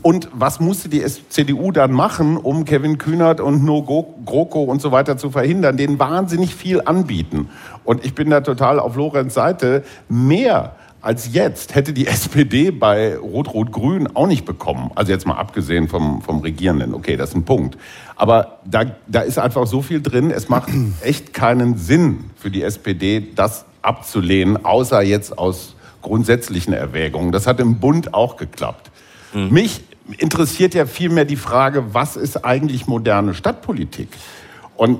[0.01, 4.91] und was musste die CDU dann machen, um Kevin Kühnert und No GroKo und so
[4.91, 5.77] weiter zu verhindern?
[5.77, 7.49] Denen wahnsinnig viel anbieten.
[7.83, 9.83] Und ich bin da total auf Lorenz Seite.
[10.09, 14.91] Mehr als jetzt hätte die SPD bei Rot-Rot-Grün auch nicht bekommen.
[14.95, 16.93] Also jetzt mal abgesehen vom, vom Regierenden.
[16.93, 17.77] Okay, das ist ein Punkt.
[18.15, 20.31] Aber da, da ist einfach so viel drin.
[20.31, 20.69] Es macht
[21.01, 27.31] echt keinen Sinn für die SPD, das abzulehnen, außer jetzt aus grundsätzlichen Erwägungen.
[27.31, 28.91] Das hat im Bund auch geklappt.
[29.37, 29.53] Mhm.
[29.53, 29.81] Mich
[30.17, 34.09] interessiert ja vielmehr die Frage, was ist eigentlich moderne Stadtpolitik?
[34.75, 34.99] Und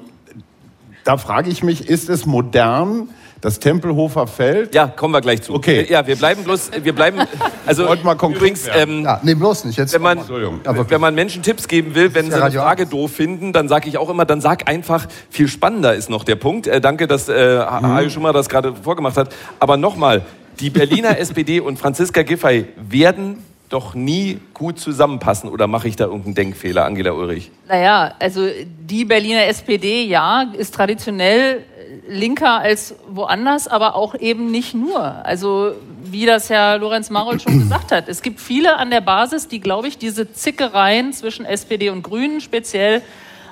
[1.04, 3.10] da frage ich mich, ist es modern,
[3.42, 4.74] das Tempelhofer Feld.
[4.74, 5.54] Ja, kommen wir gleich zu.
[5.54, 5.86] Okay.
[5.90, 7.20] Ja, wir bleiben bloß, wir bleiben,
[7.66, 9.78] also mal übrigens, ähm, ja, nee, bloß nicht.
[9.78, 13.54] Jetzt wenn man, wenn man Menschen Tipps geben will, wenn sie eine Frage doof finden,
[13.54, 16.68] dann sage ich auch immer, dann sag einfach, viel spannender ist noch der Punkt.
[16.68, 17.88] Äh, danke, dass äh, mhm.
[17.88, 19.34] Hajo Schumer das gerade vorgemacht hat.
[19.60, 20.24] Aber nochmal,
[20.60, 23.38] die Berliner SPD und Franziska Giffey werden
[23.70, 27.52] doch nie gut zusammenpassen oder mache ich da irgendeinen Denkfehler, Angela Ulrich?
[27.68, 28.48] Naja, also
[28.80, 31.64] die Berliner SPD, ja, ist traditionell
[32.08, 35.02] linker als woanders, aber auch eben nicht nur.
[35.26, 39.48] Also wie das Herr Lorenz Marold schon gesagt hat, es gibt viele an der Basis,
[39.48, 43.02] die, glaube ich, diese Zickereien zwischen SPD und Grünen, speziell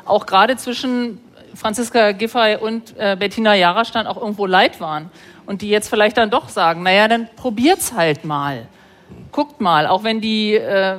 [0.06, 1.20] auch gerade zwischen
[1.56, 5.10] Franziska Giffey und äh, Bettina Jarastand auch irgendwo leid waren.
[5.46, 8.68] Und die jetzt vielleicht dann doch sagen, naja, dann probiert's halt mal
[9.32, 10.96] guckt mal, auch wenn die, äh,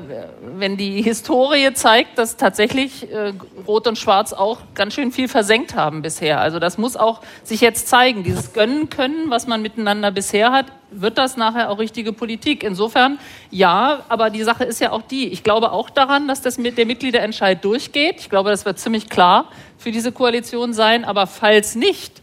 [0.57, 3.33] wenn die Historie zeigt, dass tatsächlich äh,
[3.67, 6.41] Rot und Schwarz auch ganz schön viel versenkt haben bisher.
[6.41, 8.25] Also das muss auch sich jetzt zeigen.
[8.25, 12.63] Dieses Gönnen können, was man miteinander bisher hat, wird das nachher auch richtige Politik.
[12.63, 13.19] Insofern
[13.51, 15.29] ja, aber die Sache ist ja auch die.
[15.29, 18.17] Ich glaube auch daran, dass das mit der Mitgliederentscheid durchgeht.
[18.19, 21.05] Ich glaube, das wird ziemlich klar für diese Koalition sein.
[21.07, 22.21] Aber falls nicht,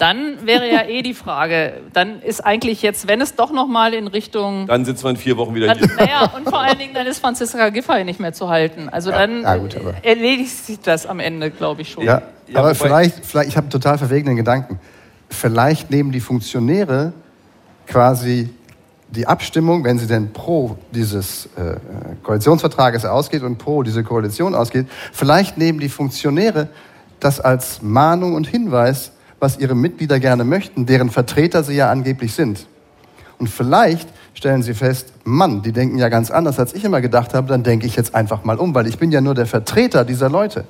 [0.00, 3.92] dann wäre ja eh die Frage, dann ist eigentlich jetzt, wenn es doch noch mal
[3.92, 4.66] in Richtung...
[4.66, 5.88] Dann sitzen wir in vier Wochen wieder dann, hier.
[5.94, 8.88] Naja, und vor allen Dingen, dann ist Franziska Giffey nicht mehr zu halten.
[8.88, 12.04] Also ja, dann ja gut, erledigt sich das am Ende, glaube ich schon.
[12.04, 14.80] Ja, ja aber vielleicht, vielleicht, ich habe einen total verwegenen Gedanken.
[15.28, 17.12] Vielleicht nehmen die Funktionäre
[17.86, 18.48] quasi
[19.10, 21.76] die Abstimmung, wenn sie denn pro dieses äh,
[22.22, 26.68] Koalitionsvertrages ausgeht und pro diese Koalition ausgeht, vielleicht nehmen die Funktionäre
[27.18, 32.34] das als Mahnung und Hinweis, was ihre Mitglieder gerne möchten, deren Vertreter sie ja angeblich
[32.34, 32.66] sind.
[33.38, 37.32] Und vielleicht stellen sie fest, Mann, die denken ja ganz anders, als ich immer gedacht
[37.34, 40.04] habe, dann denke ich jetzt einfach mal um, weil ich bin ja nur der Vertreter
[40.04, 40.64] dieser Leute.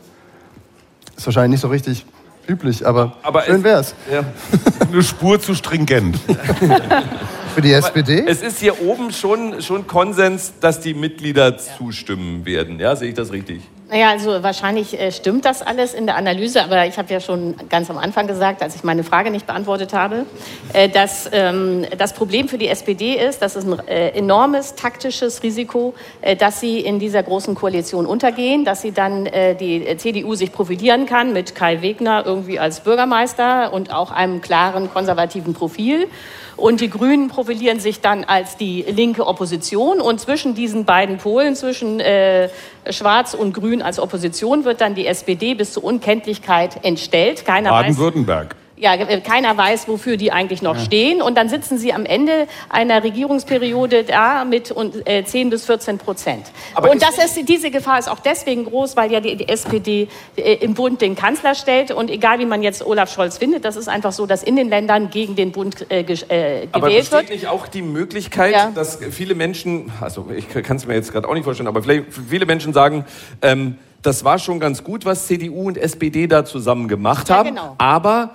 [1.17, 2.07] Ist wahrscheinlich nicht so richtig
[2.49, 3.95] üblich, aber, Aber schön es- wär's.
[4.11, 4.23] Ja.
[4.91, 6.19] Eine Spur zu stringent.
[7.55, 8.25] Für die SPD?
[8.27, 12.79] Es ist hier oben schon, schon Konsens, dass die Mitglieder zustimmen werden.
[12.79, 13.63] Ja, sehe ich das richtig?
[13.91, 17.57] Naja, also wahrscheinlich äh, stimmt das alles in der Analyse, aber ich habe ja schon
[17.69, 20.27] ganz am Anfang gesagt, als ich meine Frage nicht beantwortet habe,
[20.73, 25.43] äh, dass ähm, das Problem für die SPD ist, dass es ein äh, enormes taktisches
[25.43, 25.95] Risiko,
[26.39, 31.33] dass sie in dieser großen Koalition untergehen, dass sie dann die CDU sich profilieren kann
[31.33, 36.09] mit Kai Wegner irgendwie als Bürgermeister und auch einem klaren konservativen Profil.
[36.61, 40.01] Und die Grünen profilieren sich dann als die linke Opposition.
[40.01, 42.51] Und zwischen diesen beiden Polen, zwischen äh,
[42.91, 47.47] Schwarz und Grün als Opposition, wird dann die SPD bis zur Unkenntlichkeit entstellt.
[47.71, 48.57] Baden-Württemberg.
[48.81, 51.21] Ja, äh, keiner weiß, wofür die eigentlich noch stehen.
[51.23, 55.99] Und dann sitzen sie am Ende einer Regierungsperiode da mit und, äh, 10 bis 14
[55.99, 56.47] Prozent.
[56.75, 60.09] Aber und das ist, diese Gefahr ist auch deswegen groß, weil ja die, die SPD
[60.37, 61.91] äh, im Bund den Kanzler stellt.
[61.91, 64.69] Und egal, wie man jetzt Olaf Scholz findet, das ist einfach so, dass in den
[64.71, 67.31] Ländern gegen den Bund äh, gesch- äh, Aber gewählt besteht wird.
[67.31, 68.71] nicht auch die Möglichkeit, Ja.
[68.75, 72.05] dass viele Menschen, also ich kann es mir jetzt gerade auch nicht vorstellen, aber vielleicht
[72.29, 73.05] viele Menschen sagen,
[73.43, 77.51] ähm, das war schon ganz gut, was CDU und SPD da zusammen gemacht Ja, haben,
[77.51, 77.75] genau.
[77.77, 78.31] aber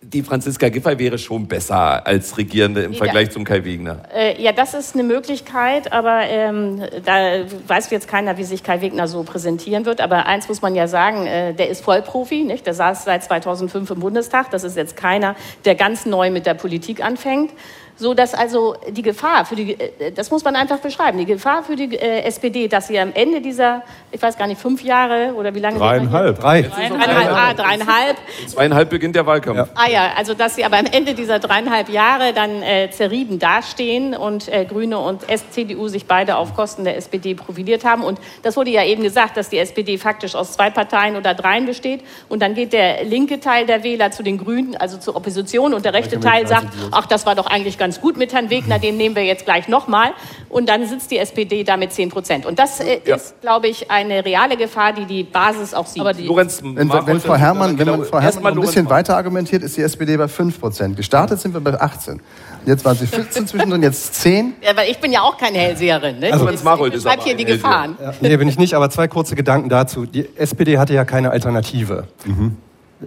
[0.00, 2.94] die Franziska Giffey wäre schon besser als Regierende im.
[2.94, 4.02] Vergleich zum Kai Wegner.
[4.14, 8.80] Äh, ja, das ist eine Möglichkeit, aber ähm, da weiß jetzt keiner, wie sich Kai
[8.80, 10.00] Wegner so präsentieren wird.
[10.00, 12.66] Aber eins muss man ja sagen, äh, der ist Vollprofi, nicht?
[12.66, 14.50] der saß seit 2005 im Bundestag.
[14.50, 17.50] Das ist jetzt keiner, der ganz neu mit der Politik anfängt.
[17.98, 21.64] So dass also die Gefahr für die, äh, das muss man einfach beschreiben, die Gefahr
[21.64, 23.82] für die äh, SPD, dass sie am Ende dieser,
[24.12, 25.78] ich weiß gar nicht, fünf Jahre oder wie lange?
[25.78, 26.38] Dreieinhalb.
[26.38, 26.62] Drei.
[26.62, 28.16] Dreieinhalb, ah, dreieinhalb.
[28.46, 29.68] Zweieinhalb beginnt der Wahlkampf.
[29.74, 34.14] Ah ja, also dass sie aber am Ende dieser dreieinhalb Jahre dann äh, zerrieben dastehen
[34.14, 38.04] und äh, Grüne und S CDU sich beide auf Kosten der SPD profiliert haben.
[38.04, 41.66] Und das wurde ja eben gesagt, dass die SPD faktisch aus zwei Parteien oder dreien
[41.66, 42.02] besteht.
[42.28, 45.74] Und dann geht der linke Teil der Wähler zu den Grünen, also zur Opposition.
[45.74, 48.78] Und der rechte Teil sagt, ach, das war doch eigentlich ganz gut mit Herrn Wegner,
[48.78, 50.10] den nehmen wir jetzt gleich nochmal.
[50.48, 52.46] Und dann sitzt die SPD da mit 10 Prozent.
[52.46, 53.16] Und das äh, Ja.
[53.16, 56.00] ist, glaube ich, eine reale Gefahr, die die Basis auch sieht.
[56.00, 58.90] Aber die- Lorenz, Wenn, wenn, Frau Herrmann, wenn man Frau Herrmann noch ein bisschen Lorenz-
[59.08, 60.96] weiter argumentiert, ist die SPD bei 5 Prozent.
[60.96, 62.20] Gestartet sind wir bei 18.
[62.66, 64.54] Jetzt waren sie 14 zwischendrin, jetzt 10.
[64.62, 66.18] Ja, weil ich bin ja auch keine Hellseherin.
[66.18, 66.26] Ne?
[66.26, 67.96] Also- ich Lorenz Marold ich ist beschreibe aber hier die Gefahren.
[68.00, 70.06] Ja, nee, bin ich nicht, aber zwei kurze Gedanken dazu.
[70.06, 72.08] Die SPD hatte ja keine Alternative.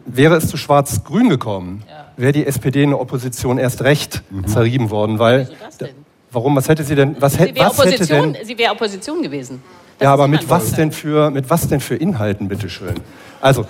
[0.05, 1.83] Wäre es zu Schwarz-Grün gekommen,
[2.15, 5.41] wäre die SPD in der Opposition erst recht zerrieben worden, weil.
[5.41, 5.89] Wieso das denn?
[6.31, 6.55] Warum?
[6.55, 7.15] Was hätte sie denn?
[7.19, 8.45] Was, Sie was hätte Opposition, denn?
[8.45, 9.61] sie wäre Opposition gewesen.
[9.99, 12.95] Das Ja, aber mit was denn für mit was denn für Inhalten, bitteschön?
[13.41, 13.65] Also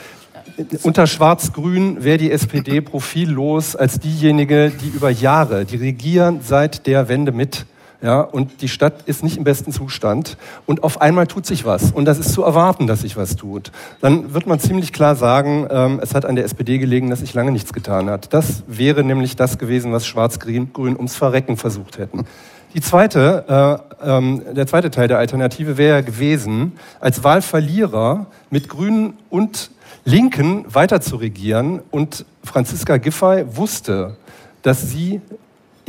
[0.84, 7.10] unter Schwarz-Grün wäre die SPD profillos als diejenige, die über Jahre, die regieren seit der
[7.10, 7.65] Wende mit.
[8.01, 10.37] Ja, und die Stadt ist nicht im besten Zustand.
[10.65, 11.91] Und auf einmal tut sich was.
[11.91, 13.71] Und das ist zu erwarten, dass sich was tut.
[14.01, 17.35] Dann wird man ziemlich klar sagen, ähm, es hat an der SPD gelegen, dass sich
[17.35, 18.33] lange nichts getan hat.
[18.33, 22.25] Das wäre nämlich das gewesen, was Schwarz-Grün Grün ums Verrecken versucht hätten.
[22.73, 29.13] Die zweite, äh, ähm, der zweite Teil der Alternative wäre gewesen, als Wahlverlierer mit Grünen
[29.29, 29.69] und
[30.05, 31.81] Linken weiter zu regieren.
[31.91, 34.15] Und Franziska Giffey wusste,
[34.63, 35.21] dass sie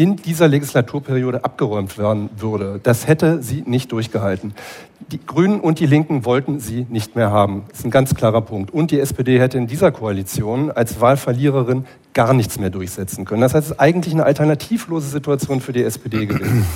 [0.02, 2.80] in dieser Legislaturperiode abgeräumt werden würde.
[2.82, 4.52] Das hätte sie nicht durchgehalten.
[5.12, 7.66] Die Grünen und die Linken wollten sie nicht mehr haben.
[7.68, 8.72] Das ist ein ganz klarer Punkt.
[8.72, 13.42] Und die SPD hätte in dieser Koalition als Wahlverliererin gar nichts mehr durchsetzen können.
[13.42, 16.66] Das heißt, es ist eigentlich eine alternativlose Situation für die SPD gewesen.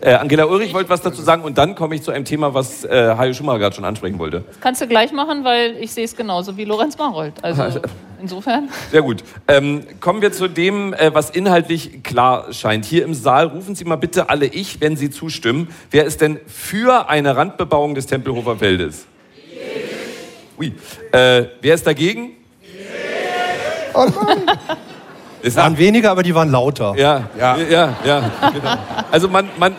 [0.00, 2.84] Äh, Angela Ulrich wollte was dazu sagen und dann komme ich zu einem Thema, was
[2.84, 4.44] äh, Hajo Schumacher gerade schon ansprechen wollte.
[4.60, 7.34] Kannst du gleich machen, weil ich sehe es genauso wie Lorenz Marold.
[7.42, 7.80] Also
[8.20, 8.68] insofern.
[8.90, 9.24] Sehr gut.
[9.46, 12.84] Ähm, kommen wir zu dem, äh, was inhaltlich klar scheint.
[12.84, 15.68] Hier im Saal rufen Sie mal bitte alle ich, wenn Sie zustimmen.
[15.90, 19.06] Wer ist denn für eine Randbebauung des Tempelhofer Feldes?
[20.58, 20.72] Ui.
[21.12, 22.32] Äh, wer ist dagegen?
[23.94, 24.56] Oh nein.
[25.42, 26.94] Es Waren weniger, aber die waren lauter.
[26.96, 28.74] Ja, ja, ja, ja genau.
[29.10, 29.74] Also man, man,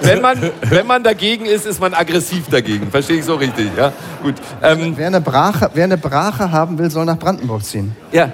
[0.00, 2.90] wenn man, wenn man dagegen ist, ist man aggressiv dagegen.
[2.90, 3.92] Verstehe ich so richtig, ja?
[4.22, 4.34] Gut.
[4.62, 7.94] Ähm, Wer eine, Brache, wer eine Brache haben will, soll nach Brandenburg ziehen.
[8.12, 8.24] ja.
[8.24, 8.30] Äh,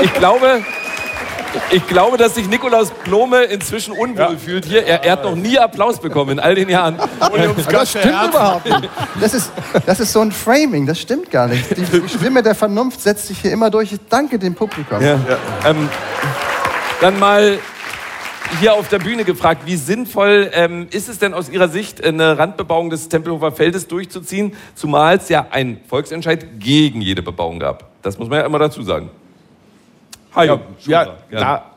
[0.00, 0.62] ich glaube,
[1.70, 4.86] Ich glaube, dass sich Nikolaus Blome inzwischen unwohl fühlt hier.
[4.86, 6.96] Er, er, hat noch nie Applaus bekommen in all den Jahren.
[7.70, 8.88] Das stimmt überhaupt nicht.
[9.20, 9.50] Das ist,
[9.86, 11.64] das ist so ein Framing, das stimmt gar nicht.
[11.76, 13.92] Die Stimme der Vernunft setzt sich hier immer durch.
[13.92, 15.00] Ich danke dem Publikum.
[15.00, 15.18] Ja.
[15.66, 15.88] Ähm,
[17.00, 17.58] dann mal
[18.60, 22.36] hier auf der Bühne gefragt, wie sinnvoll ähm, ist es denn aus Ihrer Sicht, eine
[22.38, 27.84] Randbebauung des Tempelhofer Feldes durchzuziehen, zumal es ja einen Volksentscheid gegen jede Bebauung gab.
[28.02, 29.10] Das muss man ja immer dazu sagen.
[30.34, 31.70] Hajo, ja, ja, da,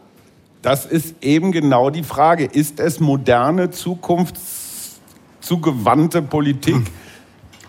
[0.61, 2.45] das ist eben genau die Frage.
[2.45, 6.85] Ist es moderne, zukunftszugewandte Politik, hm.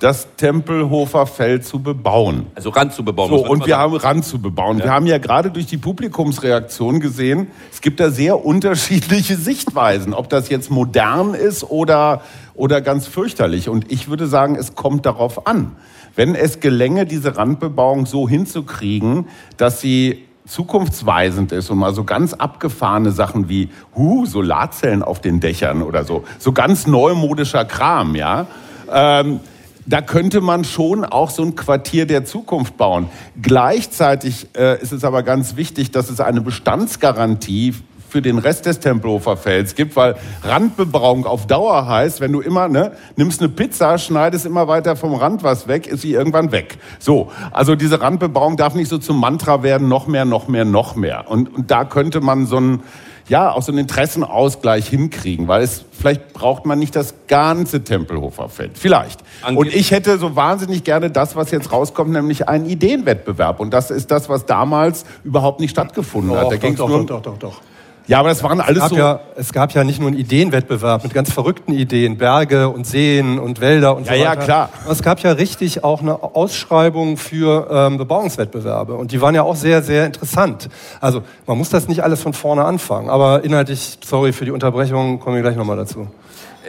[0.02, 2.46] das Tempelhofer Feld zu bebauen?
[2.56, 3.28] Also Rand zu bebauen.
[3.28, 4.78] So, und wir haben Rand zu bebauen.
[4.78, 4.84] Ja.
[4.84, 10.28] Wir haben ja gerade durch die Publikumsreaktion gesehen, es gibt da sehr unterschiedliche Sichtweisen, ob
[10.28, 12.22] das jetzt modern ist oder,
[12.54, 13.68] oder ganz fürchterlich.
[13.68, 15.76] Und ich würde sagen, es kommt darauf an.
[16.16, 22.34] Wenn es gelänge, diese Randbebauung so hinzukriegen, dass sie zukunftsweisend ist und mal so ganz
[22.34, 28.46] abgefahrene Sachen wie huh, Solarzellen auf den Dächern oder so, so ganz neumodischer Kram, ja.
[28.92, 29.38] Ähm,
[29.86, 33.08] da könnte man schon auch so ein Quartier der Zukunft bauen.
[33.40, 37.74] Gleichzeitig äh, ist es aber ganz wichtig, dass es eine Bestandsgarantie
[38.12, 42.68] für den Rest des Tempelhofer Felds gibt, weil Randbebauung auf Dauer heißt, wenn du immer,
[42.68, 46.76] ne, nimmst eine Pizza, schneidest immer weiter vom Rand was weg, ist sie irgendwann weg.
[46.98, 50.94] So, also diese Randbebauung darf nicht so zum Mantra werden, noch mehr, noch mehr, noch
[50.94, 51.30] mehr.
[51.30, 52.82] Und, und da könnte man so ein,
[53.28, 58.48] ja, auch so einen Interessenausgleich hinkriegen, weil es vielleicht braucht man nicht das ganze Tempelhofer
[58.48, 59.20] Feld, vielleicht.
[59.54, 63.60] Und ich hätte so wahnsinnig gerne das, was jetzt rauskommt, nämlich einen Ideenwettbewerb.
[63.60, 66.52] Und das ist das, was damals überhaupt nicht stattgefunden doch, hat.
[66.52, 67.60] Da doch, doch, nur, doch, doch, doch.
[68.06, 68.96] Ja, aber das waren es alles gab so.
[68.96, 73.38] Ja, es gab ja nicht nur einen Ideenwettbewerb mit ganz verrückten Ideen, Berge und Seen
[73.38, 74.24] und Wälder und ja, so weiter.
[74.24, 74.68] Ja, klar.
[74.90, 79.56] Es gab ja richtig auch eine Ausschreibung für ähm, Bebauungswettbewerbe und die waren ja auch
[79.56, 80.68] sehr, sehr interessant.
[81.00, 85.20] Also man muss das nicht alles von vorne anfangen, aber inhaltlich, sorry für die Unterbrechung,
[85.20, 86.08] kommen wir gleich nochmal dazu.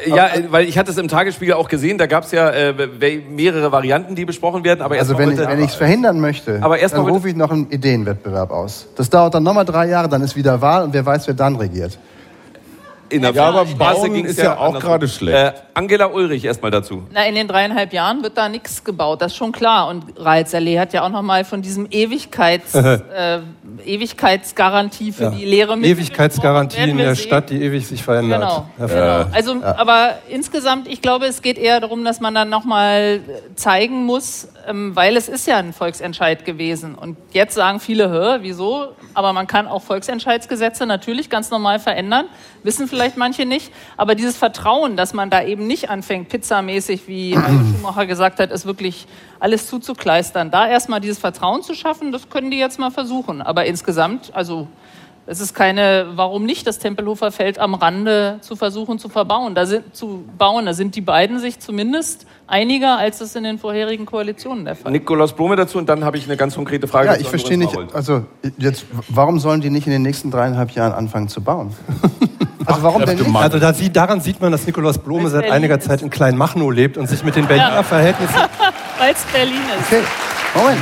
[0.05, 2.73] Ja, weil ich hatte es im Tagesspiegel auch gesehen, da gab es ja äh,
[3.29, 4.81] mehrere Varianten, die besprochen werden.
[4.81, 8.51] Aber also wenn ich es verhindern möchte, aber erst dann rufe ich noch einen Ideenwettbewerb
[8.51, 8.87] aus.
[8.95, 11.55] Das dauert dann nochmal drei Jahre, dann ist wieder Wahl und wer weiß, wer dann
[11.55, 11.97] regiert
[13.13, 15.37] in der ja, aber Bauen ist ja, auch gerade schlecht.
[15.37, 17.03] Äh, Angela Ulrich erstmal dazu.
[17.11, 19.87] Na, in den dreieinhalb Jahren wird da nichts gebaut, das ist schon klar.
[19.87, 23.39] Und Reitsallee hat ja auch nochmal von diesem Ewigkeits, äh,
[23.85, 25.29] Ewigkeitsgarantie für ja.
[25.29, 27.27] die Lehre mit Ewigkeitsgarantie in der sehen.
[27.27, 28.41] Stadt, die ewig sich verändert.
[28.41, 28.87] Genau.
[28.87, 29.25] genau.
[29.31, 29.77] Also, ja.
[29.77, 33.21] aber insgesamt, ich glaube, es geht eher darum, dass man dann nochmal
[33.55, 36.95] zeigen muss, ähm, weil es ist ja ein Volksentscheid gewesen.
[36.95, 38.93] Und jetzt sagen viele, hör, wieso?
[39.13, 42.25] Aber man kann auch Volksentscheidsgesetze natürlich ganz normal verändern.
[42.63, 43.71] Wissen vielleicht manche nicht.
[43.97, 48.51] Aber dieses Vertrauen, dass man da eben nicht anfängt, pizzamäßig, wie Heiko Schumacher gesagt hat,
[48.51, 49.07] ist wirklich
[49.39, 50.51] alles zuzukleistern.
[50.51, 53.41] Da erstmal dieses Vertrauen zu schaffen, das können die jetzt mal versuchen.
[53.41, 54.67] Aber insgesamt, also
[55.25, 59.65] es ist keine, warum nicht das Tempelhofer Feld am Rande zu versuchen zu verbauen, da
[59.65, 60.65] sind, zu bauen.
[60.65, 64.85] Da sind die beiden sich zumindest einiger, als es in den vorherigen Koalitionen der Fall
[64.85, 64.91] war.
[64.91, 67.07] Nikolaus Blume dazu und dann habe ich eine ganz konkrete Frage.
[67.07, 68.25] Ja, ich verstehe nicht, also
[68.57, 71.73] jetzt, warum sollen die nicht in den nächsten dreieinhalb Jahren anfangen zu bauen?
[72.65, 73.35] Also warum denn nicht?
[73.35, 76.95] Also da sieht, daran sieht man, dass Nikolaus Blome seit einiger Zeit in Kleinmachnow lebt
[76.97, 77.83] und sich mit den Berliner ja.
[77.83, 78.33] Verhältnissen...
[78.99, 79.91] Weil es Berlin ist.
[79.91, 80.03] Okay,
[80.55, 80.81] Moment.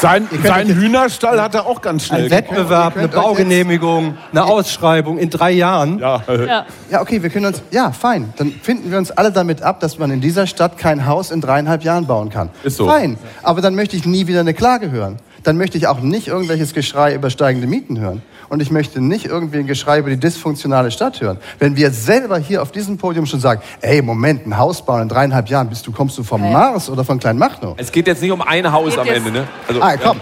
[0.00, 2.24] Sein, sein Hühnerstall hat er auch ganz schnell.
[2.24, 5.98] Ein Wettbewerb, eine Baugenehmigung, eine Ausschreibung in drei Jahren.
[5.98, 6.22] Ja.
[6.26, 6.66] ja.
[6.90, 7.62] ja, okay, wir können uns.
[7.70, 8.32] Ja, fein.
[8.38, 11.42] Dann finden wir uns alle damit ab, dass man in dieser Stadt kein Haus in
[11.42, 12.48] dreieinhalb Jahren bauen kann.
[12.64, 12.86] Ist so.
[12.86, 13.18] Fein.
[13.42, 15.18] Aber dann möchte ich nie wieder eine Klage hören.
[15.42, 19.24] Dann möchte ich auch nicht irgendwelches Geschrei über steigende Mieten hören und ich möchte nicht
[19.24, 21.38] irgendwie ein Geschrei über die dysfunktionale Stadt hören.
[21.58, 25.08] Wenn wir selber hier auf diesem Podium schon sagen, ey, Moment, ein Haus bauen in
[25.08, 26.40] dreieinhalb Jahren, bist du, kommst du vom.
[26.50, 27.74] Mars oder von Kleinmachnow?
[27.76, 29.46] Es geht jetzt nicht um ein Haus am Ende, ne?
[29.68, 30.20] Also, ah, komm.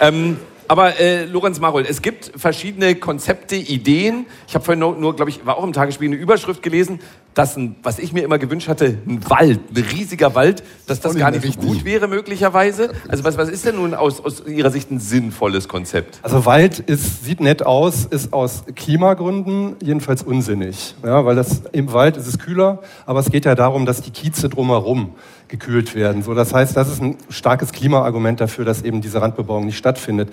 [0.00, 0.08] Ja.
[0.08, 0.38] Ähm,
[0.68, 4.26] aber äh, Lorenz Marold, es gibt verschiedene Konzepte, Ideen.
[4.48, 7.00] Ich habe vorhin nur, nur glaube ich, war auch im Tagesspiel eine Überschrift gelesen,
[7.34, 11.14] dass ein, was ich mir immer gewünscht hatte, ein Wald, ein riesiger Wald, dass das
[11.16, 12.90] gar nicht so gut wäre möglicherweise.
[13.08, 16.18] Also was, was ist denn nun aus, aus Ihrer Sicht ein sinnvolles Konzept?
[16.22, 20.94] Also Wald ist, sieht nett aus, ist aus Klimagründen jedenfalls unsinnig.
[21.04, 24.10] Ja, weil das, im Wald ist es kühler, aber es geht ja darum, dass die
[24.10, 25.14] Kieze drumherum
[25.48, 26.22] gekühlt werden.
[26.22, 30.30] So, das heißt, das ist ein starkes Klimaargument dafür, dass eben diese Randbebauung nicht stattfindet.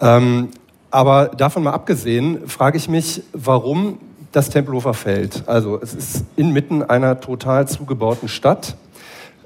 [0.00, 0.50] Ähm,
[0.90, 3.98] aber davon mal abgesehen, frage ich mich, warum
[4.30, 5.42] das Tempelhofer Feld?
[5.46, 8.76] Also es ist inmitten einer total zugebauten Stadt.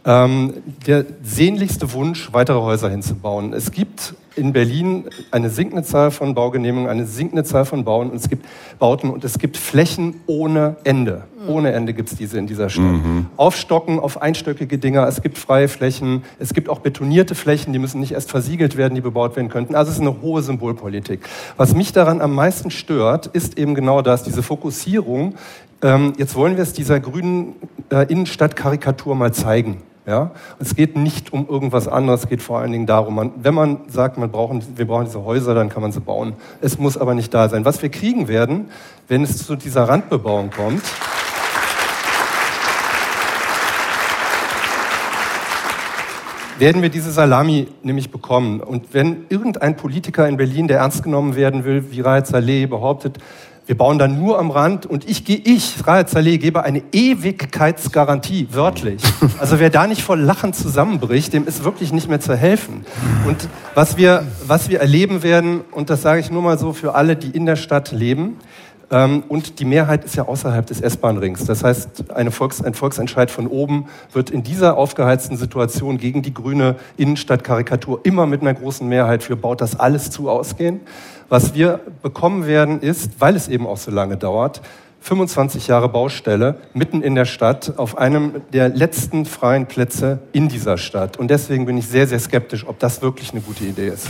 [0.09, 0.55] Ähm,
[0.87, 3.53] der sehnlichste Wunsch, weitere Häuser hinzubauen.
[3.53, 8.17] Es gibt in Berlin eine sinkende Zahl von Baugenehmigungen, eine sinkende Zahl von Bauen und
[8.17, 8.47] es gibt
[8.79, 11.25] Bauten und es gibt Flächen ohne Ende.
[11.47, 12.85] Ohne Ende gibt es diese in dieser Stadt.
[12.85, 13.27] Mhm.
[13.37, 18.01] Aufstocken auf einstöckige Dinger, es gibt freie Flächen, es gibt auch betonierte Flächen, die müssen
[18.01, 19.75] nicht erst versiegelt werden, die bebaut werden könnten.
[19.75, 21.21] Also es ist eine hohe Symbolpolitik.
[21.59, 25.35] Was mich daran am meisten stört, ist eben genau das, diese Fokussierung.
[25.83, 27.57] Ähm, jetzt wollen wir es dieser grünen
[27.91, 29.83] äh, Innenstadtkarikatur mal zeigen.
[30.09, 30.31] Ja?
[30.59, 33.81] Es geht nicht um irgendwas anderes, es geht vor allen Dingen darum, man, wenn man
[33.89, 36.33] sagt, man brauchen, wir brauchen diese Häuser, dann kann man sie bauen.
[36.63, 37.67] Es muss aber nicht da sein.
[37.67, 38.71] Was wir kriegen werden,
[39.07, 40.83] wenn es zu dieser Randbebauung kommt,
[46.59, 48.61] werden wir diese Salami nämlich bekommen.
[48.61, 53.19] Und wenn irgendein Politiker in Berlin, der ernst genommen werden will, wie Raed Saleh behauptet,
[53.69, 59.03] wir bauen dann nur am Rand und ich, ich Raed Saleh, gebe eine Ewigkeitsgarantie, wörtlich.
[59.39, 62.85] Also wer da nicht vor Lachen zusammenbricht, dem ist wirklich nicht mehr zu helfen.
[63.27, 66.95] Und was wir, was wir erleben werden, und das sage ich nur mal so für
[66.95, 68.39] alle, die in der Stadt leben,
[68.91, 71.45] ähm, und die Mehrheit ist ja außerhalb des S-Bahn-Rings.
[71.45, 76.33] Das heißt, eine Volks-, ein Volksentscheid von oben wird in dieser aufgeheizten Situation gegen die
[76.33, 80.81] grüne Innenstadtkarikatur immer mit einer großen Mehrheit für baut das alles zu ausgehen.
[81.31, 84.63] Was wir bekommen werden, ist, weil es eben auch so lange dauert,
[85.03, 90.79] 25 Jahre Baustelle mitten in der Stadt auf einem der letzten freien Plätze in dieser
[90.79, 91.19] Stadt.
[91.19, 94.09] Und deswegen bin ich sehr, sehr skeptisch, ob das wirklich eine gute Idee ist.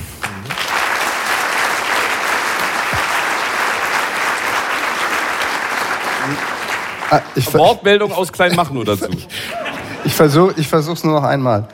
[7.11, 7.21] Ah,
[7.53, 9.09] Wortmeldung aus Kleinmachnow dazu.
[10.05, 11.67] ich versuche es nur noch einmal.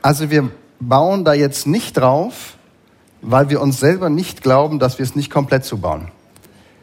[0.00, 2.55] Also wir bauen da jetzt nicht drauf,
[3.26, 6.08] weil wir uns selber nicht glauben, dass wir es nicht komplett zubauen.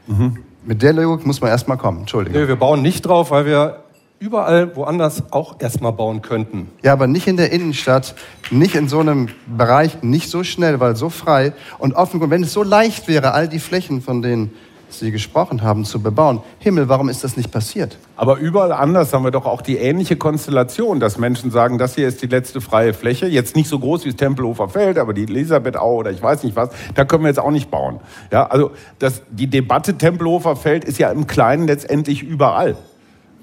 [0.08, 0.38] Mhm.
[0.66, 2.02] Mit der Logik muss man erstmal kommen.
[2.02, 2.42] Entschuldigung.
[2.42, 3.84] Nee, wir bauen nicht drauf, weil wir
[4.20, 6.70] überall woanders auch erstmal bauen könnten.
[6.82, 8.16] Ja, aber nicht in der Innenstadt,
[8.52, 12.22] nicht in so einem Bereich, nicht so schnell, weil so frei und offen.
[12.22, 14.52] Und wenn es so leicht wäre, all die Flächen, von denen
[15.00, 16.42] Sie gesprochen haben, zu bebauen.
[16.60, 17.98] Himmel, warum ist das nicht passiert?
[18.16, 22.08] Aber überall anders haben wir doch auch die ähnliche Konstellation, dass Menschen sagen, das hier
[22.08, 25.24] ist die letzte freie Fläche, jetzt nicht so groß wie das Tempelhofer Feld, aber die
[25.24, 28.00] Elisabethau oder ich weiß nicht was, da können wir jetzt auch nicht bauen.
[28.32, 32.78] Ja, also das, die Debatte Tempelhofer Feld ist ja im Kleinen letztendlich überall.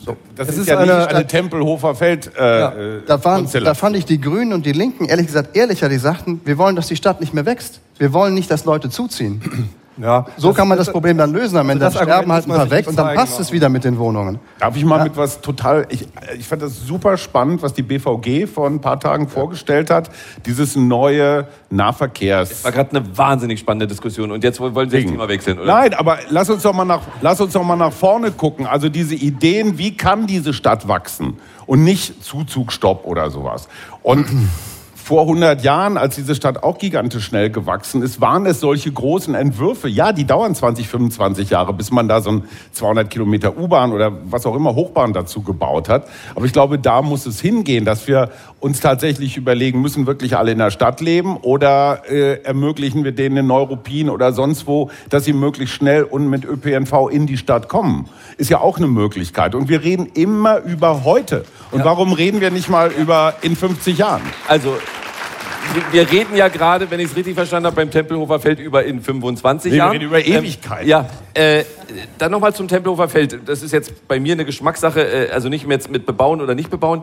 [0.04, 2.30] So, das, das ist, ist, ja eine, nicht eine Tempelhofer Feld.
[2.36, 2.72] Äh, ja.
[2.72, 5.98] Äh, da, waren, da fand ich die Grünen und die Linken ehrlich gesagt ehrlicher, die
[5.98, 7.80] sagten, wir wollen, dass die Stadt nicht mehr wächst.
[7.98, 9.42] Wir wollen nicht, dass Leute zuziehen.
[10.00, 11.56] Ja, so das, kann man das Problem dann lösen.
[11.58, 13.98] Am Ende also sterben halt ein paar weg und dann passt es wieder mit den
[13.98, 14.38] Wohnungen.
[14.58, 15.04] Darf ich mal ja.
[15.04, 15.86] mit was total.
[15.90, 16.06] Ich,
[16.38, 19.30] ich fand das super spannend, was die BVG vor ein paar Tagen ja.
[19.30, 20.10] vorgestellt hat.
[20.46, 22.48] Dieses neue Nahverkehrs.
[22.48, 25.66] Das war gerade eine wahnsinnig spannende Diskussion und jetzt wollen Sie das Thema wechseln, oder?
[25.66, 28.66] Nein, aber lass uns, doch mal nach, lass uns doch mal nach vorne gucken.
[28.66, 31.38] Also diese Ideen, wie kann diese Stadt wachsen?
[31.66, 33.68] Und nicht Zuzugstopp oder sowas.
[34.02, 34.26] Und
[35.10, 39.34] vor 100 Jahren, als diese Stadt auch gigantisch schnell gewachsen ist, waren es solche großen
[39.34, 39.88] Entwürfe.
[39.88, 44.12] Ja, die dauern 20, 25 Jahre, bis man da so ein 200 Kilometer U-Bahn oder
[44.26, 46.06] was auch immer Hochbahn dazu gebaut hat.
[46.36, 48.30] Aber ich glaube, da muss es hingehen, dass wir
[48.60, 53.38] uns tatsächlich überlegen, müssen wirklich alle in der Stadt leben oder äh, ermöglichen wir denen
[53.38, 57.68] in Neuruppin oder sonst wo, dass sie möglichst schnell und mit ÖPNV in die Stadt
[57.68, 58.08] kommen.
[58.36, 59.56] Ist ja auch eine Möglichkeit.
[59.56, 61.44] Und wir reden immer über heute.
[61.72, 61.84] Und ja.
[61.84, 64.22] warum reden wir nicht mal über in 50 Jahren?
[64.46, 64.76] Also
[65.92, 69.00] wir reden ja gerade, wenn ich es richtig verstanden habe, beim Tempelhofer Feld über in
[69.00, 69.92] 25 nee, Jahren.
[69.92, 70.82] Wir reden über Ewigkeit.
[70.82, 71.64] Ähm, ja, äh,
[72.18, 73.40] dann nochmal zum Tempelhofer Feld.
[73.46, 76.54] Das ist jetzt bei mir eine Geschmackssache, äh, also nicht mehr jetzt mit bebauen oder
[76.54, 77.02] nicht bebauen.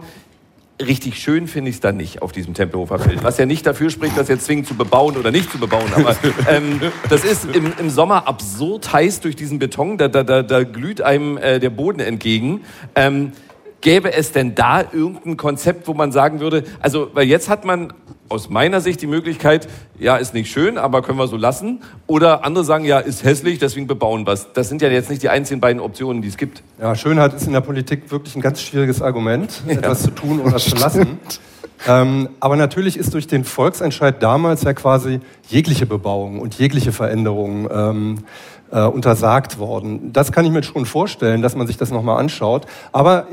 [0.79, 3.23] Richtig schön finde ich es dann nicht auf diesem Tempelhofer Feld.
[3.23, 5.91] Was ja nicht dafür spricht, das jetzt zwingend zu bebauen oder nicht zu bebauen.
[5.95, 6.15] Aber
[6.49, 6.79] ähm,
[7.09, 9.97] das ist im, im, Sommer absurd heiß durch diesen Beton.
[9.97, 12.61] Da, da, da, da glüht einem äh, der Boden entgegen.
[12.93, 13.31] Ähm,
[13.81, 17.93] gäbe es denn da irgendein Konzept, wo man sagen würde, also, weil jetzt hat man
[18.29, 19.67] aus meiner Sicht die Möglichkeit,
[19.99, 21.81] ja, ist nicht schön, aber können wir so lassen.
[22.07, 24.47] Oder andere sagen, ja, ist hässlich, deswegen bebauen wir es.
[24.53, 26.63] Das sind ja jetzt nicht die einzigen beiden Optionen, die es gibt.
[26.79, 29.73] Ja, Schönheit ist in der Politik wirklich ein ganz schwieriges Argument, ja.
[29.73, 31.19] etwas zu tun oder zu lassen.
[31.87, 37.69] Ähm, aber natürlich ist durch den Volksentscheid damals ja quasi jegliche Bebauung und jegliche Veränderung
[37.71, 38.17] ähm,
[38.71, 40.11] äh, untersagt worden.
[40.11, 42.65] Das kann ich mir schon vorstellen, dass man sich das nochmal anschaut.
[42.91, 43.27] Aber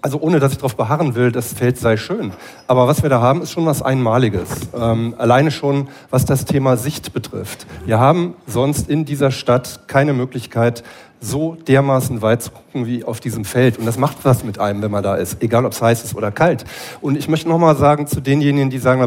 [0.00, 2.32] also ohne dass ich darauf beharren will, das Feld sei schön.
[2.66, 4.48] Aber was wir da haben, ist schon was Einmaliges.
[4.74, 7.66] Ähm, alleine schon, was das Thema Sicht betrifft.
[7.84, 10.82] Wir haben sonst in dieser Stadt keine Möglichkeit,
[11.20, 13.78] so dermaßen weit zu gucken wie auf diesem Feld.
[13.78, 16.14] Und das macht was mit einem, wenn man da ist, egal ob es heiß ist
[16.14, 16.64] oder kalt.
[17.02, 19.06] Und ich möchte nochmal sagen zu denjenigen, die sagen,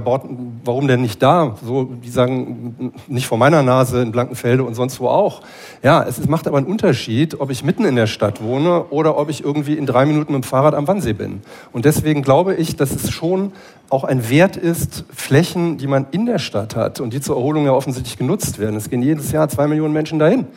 [0.63, 1.55] warum denn nicht da?
[1.65, 5.41] So, die sagen, nicht vor meiner Nase in Blankenfelde und sonst wo auch.
[5.81, 9.29] Ja, es macht aber einen Unterschied, ob ich mitten in der Stadt wohne oder ob
[9.29, 11.41] ich irgendwie in drei Minuten mit dem Fahrrad am Wannsee bin.
[11.71, 13.51] Und deswegen glaube ich, dass es schon
[13.89, 17.65] auch ein Wert ist, Flächen, die man in der Stadt hat und die zur Erholung
[17.65, 18.75] ja offensichtlich genutzt werden.
[18.75, 20.47] Es gehen jedes Jahr zwei Millionen Menschen dahin.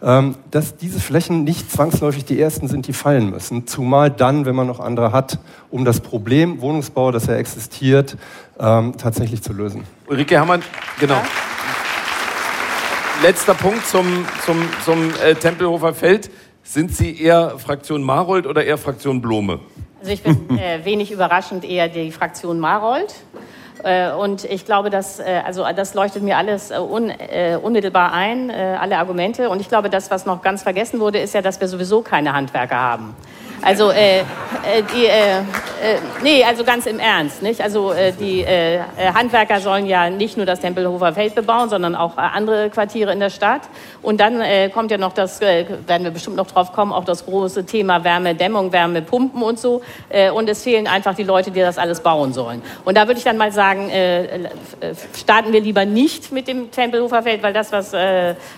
[0.00, 3.66] Ähm, dass diese Flächen nicht zwangsläufig die ersten sind, die fallen müssen.
[3.66, 5.38] Zumal dann, wenn man noch andere hat,
[5.70, 8.16] um das Problem Wohnungsbau, das ja existiert,
[8.58, 9.84] ähm, tatsächlich zu lösen.
[10.08, 10.62] Ulrike Hammann,
[10.98, 11.14] genau.
[11.14, 11.24] Ja.
[13.22, 16.30] Letzter Punkt zum, zum, zum äh, Tempelhofer Feld.
[16.62, 19.60] Sind Sie eher Fraktion Marold oder eher Fraktion Blome?
[20.00, 23.14] Also ich bin äh, wenig überraschend eher die Fraktion Marold.
[23.84, 27.12] Äh, und ich glaube, dass, äh, also das leuchtet mir alles äh, un,
[27.62, 29.50] unmittelbar ein, alle Argumente.
[29.50, 32.32] Und ich glaube, das, was noch ganz vergessen wurde, ist ja, dass wir sowieso keine
[32.32, 33.14] Handwerker haben.
[33.62, 34.24] Also, äh, äh,
[34.94, 35.42] die, äh, äh,
[36.22, 37.60] nee, also ganz im Ernst, nicht?
[37.60, 38.80] Also, äh, die äh,
[39.14, 43.30] Handwerker sollen ja nicht nur das Tempelhofer Feld bebauen, sondern auch andere Quartiere in der
[43.30, 43.62] Stadt.
[44.02, 44.42] Und dann
[44.72, 48.72] kommt ja noch das, werden wir bestimmt noch drauf kommen, auch das große Thema Wärmedämmung,
[48.72, 49.82] Wärmepumpen und so.
[50.34, 52.62] und es fehlen einfach die Leute, die das alles bauen sollen.
[52.84, 53.90] Und da würde ich dann mal sagen,
[55.16, 57.92] starten wir lieber nicht mit dem Tempelhofer Feld, weil das, was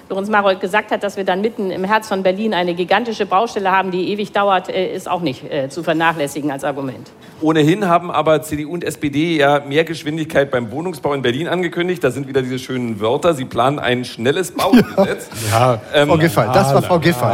[0.08, 3.70] Lorenz Marold gesagt hat, dass wir dann mitten im Herz von Berlin eine gigantische Baustelle
[3.70, 7.10] haben, die ewig dauert, ist auch nicht äh, zu vernachlässigen als Argument.
[7.40, 12.04] Ohnehin haben aber CDU und SPD ja mehr Geschwindigkeit beim Wohnungsbau in Berlin angekündigt.
[12.04, 13.34] Da sind wieder diese schönen Wörter.
[13.34, 15.28] Sie planen ein schnelles Baugesetz.
[15.50, 17.24] Ja, ähm, Frau Giffey, das war Frau Giffey.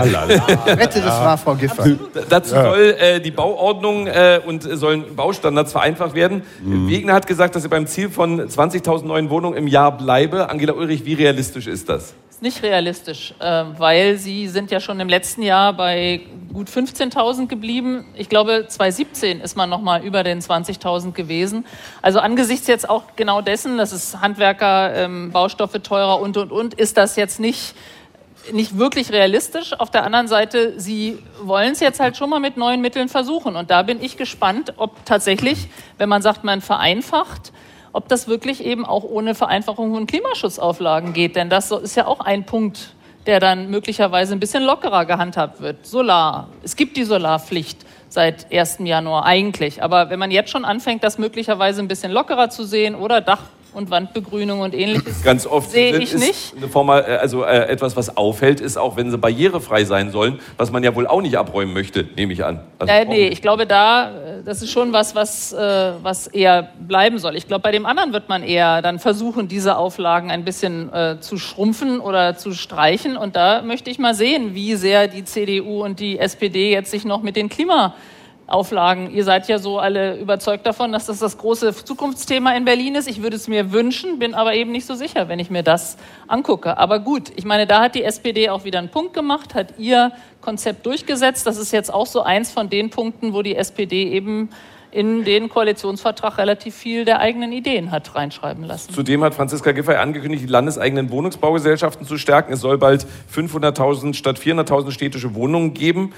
[0.66, 1.98] Rette, das war Frau Giffey.
[2.28, 6.42] Dazu soll äh, die Bauordnung äh, und sollen Baustandards vereinfacht werden.
[6.62, 6.88] Mhm.
[6.88, 10.48] Wegner hat gesagt, dass er beim Ziel von 20.000 neuen Wohnungen im Jahr bleibe.
[10.50, 12.14] Angela Ulrich, wie realistisch ist das?
[12.36, 16.20] Ist nicht realistisch, äh, weil sie sind ja schon im letzten Jahr bei
[16.52, 18.04] gut 15.000 geblieben.
[18.14, 21.64] Ich glaube, 2017 ist man noch mal über den 20.000 gewesen.
[22.02, 26.74] Also angesichts jetzt auch genau dessen, dass es Handwerker, ähm, Baustoffe teurer und und und,
[26.74, 27.74] ist das jetzt nicht
[28.52, 29.72] nicht wirklich realistisch.
[29.72, 33.56] Auf der anderen Seite, sie wollen es jetzt halt schon mal mit neuen Mitteln versuchen.
[33.56, 37.50] Und da bin ich gespannt, ob tatsächlich, wenn man sagt, man vereinfacht,
[37.96, 41.34] ob das wirklich eben auch ohne Vereinfachung von Klimaschutzauflagen geht.
[41.34, 42.94] Denn das ist ja auch ein Punkt,
[43.24, 45.86] der dann möglicherweise ein bisschen lockerer gehandhabt wird.
[45.86, 46.48] Solar.
[46.62, 48.80] Es gibt die Solarpflicht seit 1.
[48.80, 49.82] Januar eigentlich.
[49.82, 53.44] Aber wenn man jetzt schon anfängt, das möglicherweise ein bisschen lockerer zu sehen oder Dach
[53.76, 55.22] und Wandbegrünung und ähnliches.
[55.22, 56.54] Ganz oft sehe ich nicht.
[56.56, 60.40] Eine Form, äh, also äh, etwas, was auffällt, ist auch, wenn sie barrierefrei sein sollen,
[60.56, 62.60] was man ja wohl auch nicht abräumen möchte, nehme ich an.
[62.78, 66.70] Also äh, nee, ich glaube da, äh, das ist schon was, was, äh, was eher
[66.80, 67.36] bleiben soll.
[67.36, 71.20] Ich glaube, bei dem anderen wird man eher dann versuchen, diese Auflagen ein bisschen äh,
[71.20, 73.16] zu schrumpfen oder zu streichen.
[73.16, 77.04] Und da möchte ich mal sehen, wie sehr die CDU und die SPD jetzt sich
[77.04, 77.94] noch mit den Klima
[78.46, 79.10] Auflagen.
[79.10, 83.08] Ihr seid ja so alle überzeugt davon, dass das das große Zukunftsthema in Berlin ist.
[83.08, 85.96] Ich würde es mir wünschen, bin aber eben nicht so sicher, wenn ich mir das
[86.28, 86.78] angucke.
[86.78, 90.12] Aber gut, ich meine, da hat die SPD auch wieder einen Punkt gemacht, hat ihr
[90.40, 91.46] Konzept durchgesetzt.
[91.46, 94.50] Das ist jetzt auch so eins von den Punkten, wo die SPD eben
[94.92, 98.94] in den Koalitionsvertrag relativ viel der eigenen Ideen hat reinschreiben lassen.
[98.94, 102.52] Zudem hat Franziska Giffey angekündigt, die landeseigenen Wohnungsbaugesellschaften zu stärken.
[102.52, 106.14] Es soll bald 500.000 statt 400.000 städtische Wohnungen geben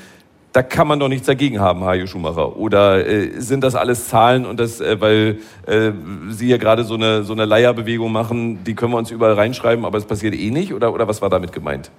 [0.53, 2.57] da kann man doch nichts dagegen haben, Hajo Schumacher.
[2.57, 5.93] Oder äh, sind das alles Zahlen und das, äh, weil äh,
[6.31, 9.85] Sie hier gerade so eine, so eine Leierbewegung machen, die können wir uns überall reinschreiben,
[9.85, 10.73] aber es passiert eh nicht?
[10.73, 11.91] Oder, oder was war damit gemeint?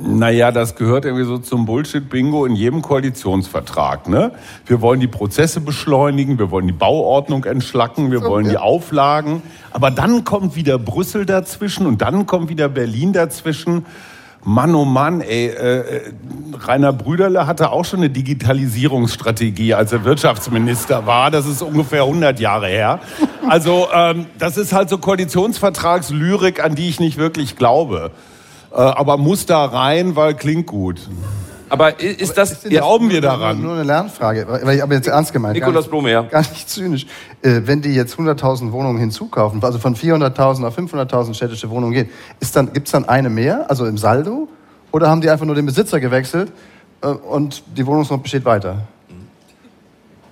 [0.00, 4.08] Naja, das gehört irgendwie so zum Bullshit-Bingo in jedem Koalitionsvertrag.
[4.08, 4.32] Ne?
[4.66, 9.42] Wir wollen die Prozesse beschleunigen, wir wollen die Bauordnung entschlacken, wir wollen die Auflagen.
[9.70, 13.86] Aber dann kommt wieder Brüssel dazwischen und dann kommt wieder Berlin dazwischen.
[14.44, 16.12] Mann, oh Mann, ey, äh,
[16.66, 21.30] Rainer Brüderle hatte auch schon eine Digitalisierungsstrategie, als er Wirtschaftsminister war.
[21.30, 22.98] Das ist ungefähr 100 Jahre her.
[23.48, 28.10] Also ähm, das ist halt so Koalitionsvertragslyrik, an die ich nicht wirklich glaube.
[28.72, 31.08] Äh, aber muss da rein, weil klingt gut.
[31.72, 33.62] Aber ist das, ist glauben wir daran?
[33.62, 35.54] Nur eine Lernfrage, weil ich aber jetzt ernst gemeint.
[35.54, 36.20] Nikolaus Blome, ja.
[36.20, 37.06] Gar nicht zynisch.
[37.40, 42.10] Äh, wenn die jetzt 100.000 Wohnungen hinzukaufen, also von 400.000 auf 500.000 städtische Wohnungen gehen,
[42.40, 44.48] ist dann, gibt's dann eine mehr, also im Saldo?
[44.90, 46.52] Oder haben die einfach nur den Besitzer gewechselt
[47.00, 48.82] äh, und die Wohnungsnot besteht weiter?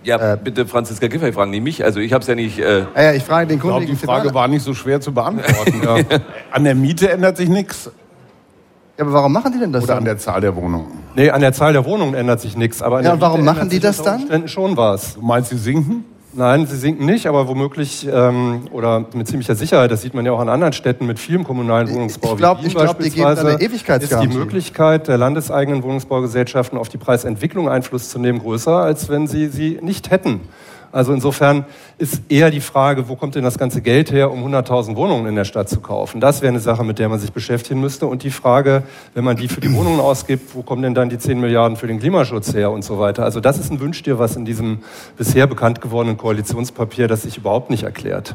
[0.03, 1.83] Ja, äh, bitte Franziska Giffey fragen, nicht mich.
[1.83, 2.59] Also ich habe es ja nicht.
[2.59, 3.87] Äh ja, ich frage den Kunden.
[3.87, 5.81] die Frage war nicht so schwer zu beantworten.
[6.11, 6.19] ja.
[6.51, 7.91] An der Miete ändert sich nichts.
[9.01, 9.99] Ja, aber warum machen die denn das Oder dann?
[10.01, 10.85] an der Zahl der Wohnungen?
[11.17, 12.83] Nee, an der Zahl der Wohnungen ändert sich nichts.
[12.83, 14.47] Aber ja, und warum machen die das dann?
[14.47, 15.15] Schon was.
[15.15, 16.05] Du meinst, sie sinken?
[16.35, 20.33] Nein, sie sinken nicht, aber womöglich ähm, oder mit ziemlicher Sicherheit, das sieht man ja
[20.33, 22.33] auch an anderen Städten mit vielem kommunalen Wohnungsbau.
[22.33, 24.29] Ich glaube, wie glaub, die geben eine Ewigkeitsgarantie.
[24.29, 29.27] Ist die Möglichkeit der landeseigenen Wohnungsbaugesellschaften auf die Preisentwicklung Einfluss zu nehmen größer, als wenn
[29.29, 30.41] sie sie nicht hätten.
[30.93, 31.65] Also insofern
[31.99, 35.37] ist eher die Frage, wo kommt denn das ganze Geld her, um 100.000 Wohnungen in
[35.37, 36.21] der Stadt zu kaufen?
[36.21, 38.07] Das wäre eine Sache, mit der man sich beschäftigen müsste.
[38.07, 38.83] Und die Frage,
[39.15, 41.87] wenn man die für die Wohnungen ausgibt, wo kommen denn dann die 10 Milliarden für
[41.87, 43.25] den Klimaschutz her und so weiter?
[43.25, 44.81] Also das ist ein Wünschtier, was in diesem
[45.17, 48.35] bisher bekannt gewordenen Koalitionspapier das sich überhaupt nicht erklärt.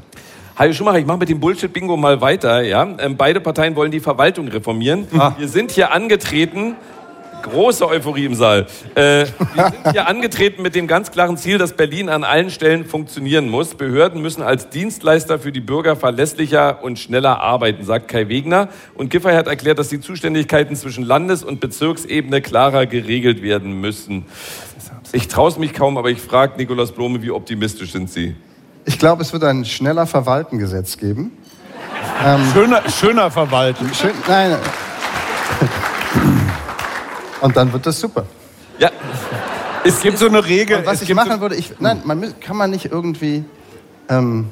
[0.57, 2.61] Hajo Schumacher, ich mache mit dem Bullshit-Bingo mal weiter.
[2.61, 2.87] Ja?
[2.99, 5.05] Ähm, beide Parteien wollen die Verwaltung reformieren.
[5.17, 5.33] Ah.
[5.37, 6.75] Wir sind hier angetreten
[7.45, 8.65] Große Euphorie im Saal.
[8.95, 12.85] Äh, wir sind hier angetreten mit dem ganz klaren Ziel, dass Berlin an allen Stellen
[12.85, 13.75] funktionieren muss.
[13.75, 18.69] Behörden müssen als Dienstleister für die Bürger verlässlicher und schneller arbeiten, sagt Kai Wegner.
[18.95, 24.25] Und Giffey hat erklärt, dass die Zuständigkeiten zwischen Landes- und Bezirksebene klarer geregelt werden müssen.
[25.11, 28.35] Ich traue es mich kaum, aber ich frage Nikolaus Blome, wie optimistisch sind Sie?
[28.85, 31.31] Ich glaube, es wird ein schneller Verwalten-Gesetz geben.
[32.25, 33.91] Ähm, schöner, schöner Verwalten.
[33.93, 34.57] Schön, nein.
[37.41, 38.25] Und dann wird das super.
[38.79, 38.89] Ja.
[39.83, 40.79] Es gibt so eine Regel.
[40.79, 43.45] Und was ich machen so würde, ich, nein, man, kann man nicht irgendwie,
[44.09, 44.49] ähm,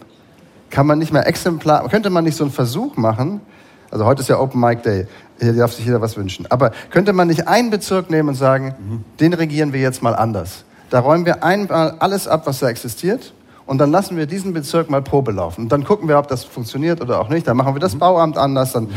[0.69, 3.41] kann man nicht mehr exemplar, könnte man nicht so einen Versuch machen,
[3.89, 5.07] also heute ist ja Open Mic Day,
[5.39, 8.75] hier darf sich jeder was wünschen, aber könnte man nicht einen Bezirk nehmen und sagen,
[8.79, 9.03] mhm.
[9.19, 10.65] den regieren wir jetzt mal anders.
[10.89, 13.33] Da räumen wir einmal alles ab, was da existiert
[13.65, 15.63] und dann lassen wir diesen Bezirk mal Probe laufen.
[15.63, 17.47] Und dann gucken wir, ob das funktioniert oder auch nicht.
[17.47, 17.99] Dann machen wir das mhm.
[17.99, 18.89] Bauamt anders, dann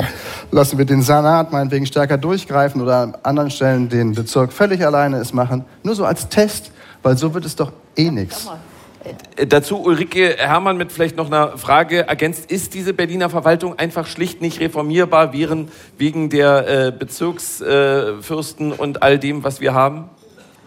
[0.51, 5.19] lassen wir den Senat meinetwegen stärker durchgreifen oder an anderen Stellen den Bezirk völlig alleine
[5.19, 5.65] es machen.
[5.83, 8.49] Nur so als Test, weil so wird es doch eh nichts.
[9.37, 12.51] Äh, dazu Ulrike Hermann mit vielleicht noch einer Frage ergänzt.
[12.51, 19.45] Ist diese Berliner Verwaltung einfach schlicht nicht reformierbar wegen der äh, Bezirksfürsten und all dem,
[19.45, 20.11] was wir haben?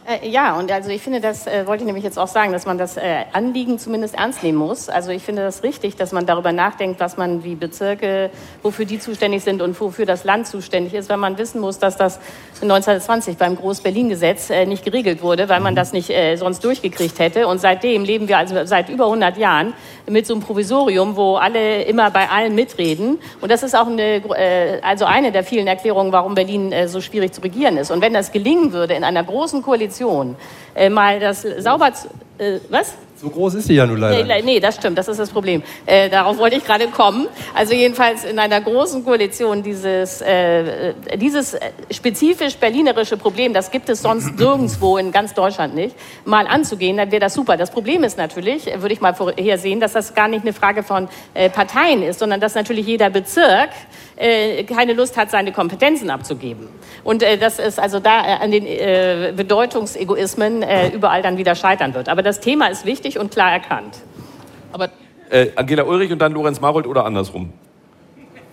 [0.10, 2.66] Äh, ja, und also ich finde, das äh, wollte ich nämlich jetzt auch sagen, dass
[2.66, 4.90] man das äh, Anliegen zumindest ernst nehmen muss.
[4.90, 8.32] Also ich finde das richtig, dass man darüber nachdenkt, was man wie Bezirke,
[8.64, 11.96] wofür die zuständig sind und wofür das Land zuständig ist, wenn man wissen muss, dass
[11.96, 12.20] das
[12.62, 17.48] 1920 beim Groß-Berlin-Gesetz äh, nicht geregelt wurde, weil man das nicht äh, sonst durchgekriegt hätte.
[17.48, 19.74] Und seitdem leben wir also seit über 100 Jahren
[20.08, 23.20] mit so einem Provisorium, wo alle immer bei allen mitreden.
[23.42, 27.34] Und das ist auch eine, äh, also eine der vielen Erklärungen, warum Berlin so schwierig
[27.34, 27.92] zu regieren ist.
[27.92, 30.36] Und wenn das gelingen würde in einer großen Koalition, Koalition
[30.76, 32.94] äh, mal das sauber zu, äh, was?
[33.22, 34.24] So groß ist sie ja nun leider.
[34.24, 35.62] Nee, nee das stimmt, das ist das Problem.
[35.86, 37.28] Äh, darauf wollte ich gerade kommen.
[37.54, 41.58] Also jedenfalls in einer großen Koalition dieses, äh, dieses
[41.92, 47.12] spezifisch berlinerische Problem, das gibt es sonst nirgendwo in ganz Deutschland nicht, mal anzugehen, dann
[47.12, 47.58] wäre das super.
[47.58, 50.84] Das Problem ist natürlich, würde ich mal vorher sehen, dass das gar nicht eine Frage
[50.84, 53.72] von äh, Parteien ist, sondern dass natürlich jeder Bezirk
[54.20, 56.68] äh, keine Lust hat, seine Kompetenzen abzugeben.
[57.06, 58.66] Und äh, das ist also da äh, an den
[59.36, 60.64] Bedeutungsegoismen
[60.94, 62.10] überall dann wieder scheitern wird.
[62.10, 63.98] Aber das Thema ist wichtig und klar erkannt.
[64.72, 64.90] Aber
[65.30, 67.54] äh, Angela Ulrich und dann Lorenz Marold oder andersrum?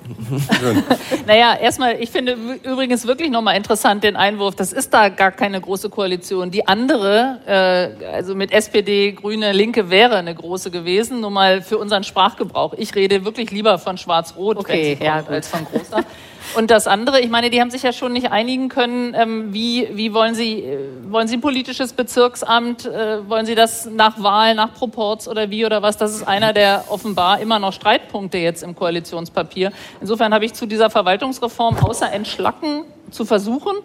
[1.27, 5.61] naja, erstmal, ich finde übrigens wirklich nochmal interessant den Einwurf, das ist da gar keine
[5.61, 6.51] große Koalition.
[6.51, 11.79] Die andere, äh, also mit SPD, Grüne, Linke wäre eine große gewesen, nur mal für
[11.79, 12.75] unseren Sprachgebrauch.
[12.75, 16.05] Ich rede wirklich lieber von Schwarz-Rot okay, ja, als von großer.
[16.55, 19.89] Und das andere, ich meine, die haben sich ja schon nicht einigen können, ähm, wie,
[19.93, 20.79] wie wollen Sie, äh,
[21.09, 25.67] wollen Sie ein politisches Bezirksamt, äh, wollen Sie das nach Wahl, nach Proports oder wie
[25.67, 25.97] oder was?
[25.97, 29.73] Das ist einer der offenbar immer noch Streitpunkte jetzt im Koalitionspapier.
[30.01, 33.77] Insofern habe ich zu dieser Verwaltungsreform außer Entschlacken zu versuchen,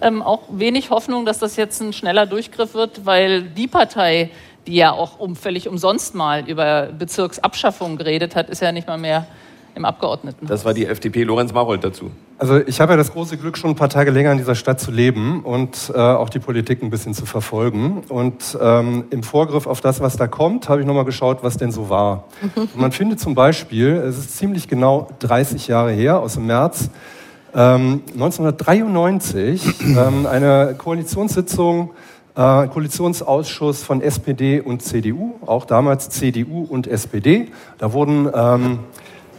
[0.00, 4.30] ähm, auch wenig Hoffnung, dass das jetzt ein schneller Durchgriff wird, weil die Partei,
[4.66, 8.98] die ja auch um, völlig umsonst mal über Bezirksabschaffung geredet hat, ist ja nicht mal
[8.98, 9.26] mehr
[9.76, 10.46] im Abgeordneten.
[10.46, 11.22] Das war die FDP.
[11.22, 12.10] Lorenz Marold dazu.
[12.38, 14.80] Also ich habe ja das große Glück, schon ein paar Tage länger in dieser Stadt
[14.80, 18.02] zu leben und äh, auch die Politik ein bisschen zu verfolgen.
[18.08, 21.72] Und ähm, im Vorgriff auf das, was da kommt, habe ich nochmal geschaut, was denn
[21.72, 22.24] so war.
[22.54, 26.90] Und man findet zum Beispiel, es ist ziemlich genau 30 Jahre her, aus dem März,
[27.54, 29.62] ähm, 1993,
[29.96, 31.90] ähm, eine Koalitionssitzung
[32.36, 37.48] äh, Koalitionsausschuss von SPD und CDU, auch damals CDU und SPD.
[37.78, 38.80] Da wurden ähm,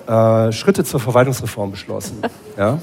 [0.07, 2.21] äh, Schritte zur Verwaltungsreform beschlossen.
[2.57, 2.79] Ja?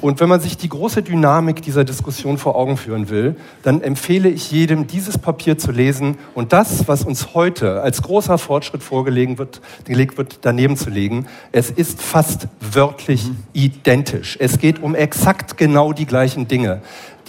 [0.00, 4.28] Und wenn man sich die große Dynamik dieser Diskussion vor Augen führen will, dann empfehle
[4.30, 9.38] ich jedem, dieses Papier zu lesen und das, was uns heute als großer Fortschritt vorgelegt
[9.38, 11.26] wird, gelegt wird daneben zu legen.
[11.52, 13.36] Es ist fast wörtlich mhm.
[13.52, 14.38] identisch.
[14.40, 16.80] Es geht um exakt genau die gleichen Dinge.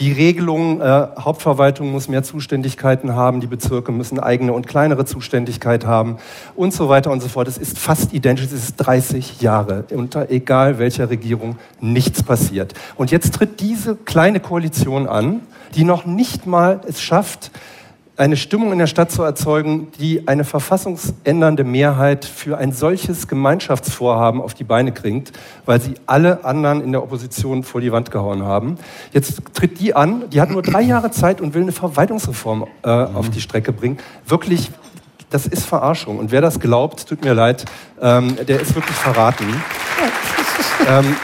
[0.01, 5.85] Die Regelung, äh, Hauptverwaltung muss mehr Zuständigkeiten haben, die Bezirke müssen eigene und kleinere Zuständigkeit
[5.85, 6.17] haben
[6.55, 7.47] und so weiter und so fort.
[7.47, 12.73] Es ist fast identisch, es ist 30 Jahre unter egal welcher Regierung nichts passiert.
[12.95, 15.41] Und jetzt tritt diese kleine Koalition an,
[15.75, 17.51] die noch nicht mal es schafft,
[18.21, 24.41] eine Stimmung in der Stadt zu erzeugen, die eine verfassungsändernde Mehrheit für ein solches Gemeinschaftsvorhaben
[24.41, 25.31] auf die Beine bringt,
[25.65, 28.77] weil sie alle anderen in der Opposition vor die Wand gehauen haben.
[29.11, 32.89] Jetzt tritt die an, die hat nur drei Jahre Zeit und will eine Verwaltungsreform äh,
[32.89, 33.97] auf die Strecke bringen.
[34.27, 34.69] Wirklich,
[35.31, 36.19] das ist Verarschung.
[36.19, 37.65] Und wer das glaubt, tut mir leid,
[37.99, 39.45] ähm, der ist wirklich verraten.
[40.87, 41.15] ähm,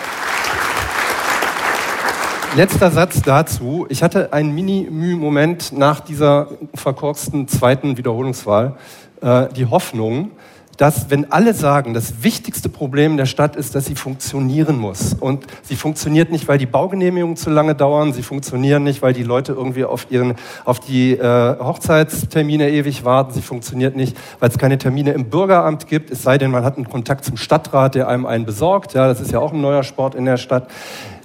[2.58, 3.86] Letzter Satz dazu.
[3.88, 8.78] Ich hatte einen Mini-Müh-Moment nach dieser verkorksten zweiten Wiederholungswahl.
[9.22, 10.32] Äh, die Hoffnung,
[10.78, 15.14] dass wenn alle sagen, das wichtigste Problem der Stadt ist, dass sie funktionieren muss.
[15.14, 19.22] Und sie funktioniert nicht, weil die Baugenehmigungen zu lange dauern, sie funktionieren nicht, weil die
[19.22, 20.34] Leute irgendwie auf, ihren,
[20.66, 25.86] auf die äh, Hochzeitstermine ewig warten, sie funktioniert nicht, weil es keine Termine im Bürgeramt
[25.86, 28.96] gibt, es sei denn, man hat einen Kontakt zum Stadtrat, der einem einen besorgt.
[28.96, 30.70] Ja, das ist ja auch ein neuer Sport in der Stadt.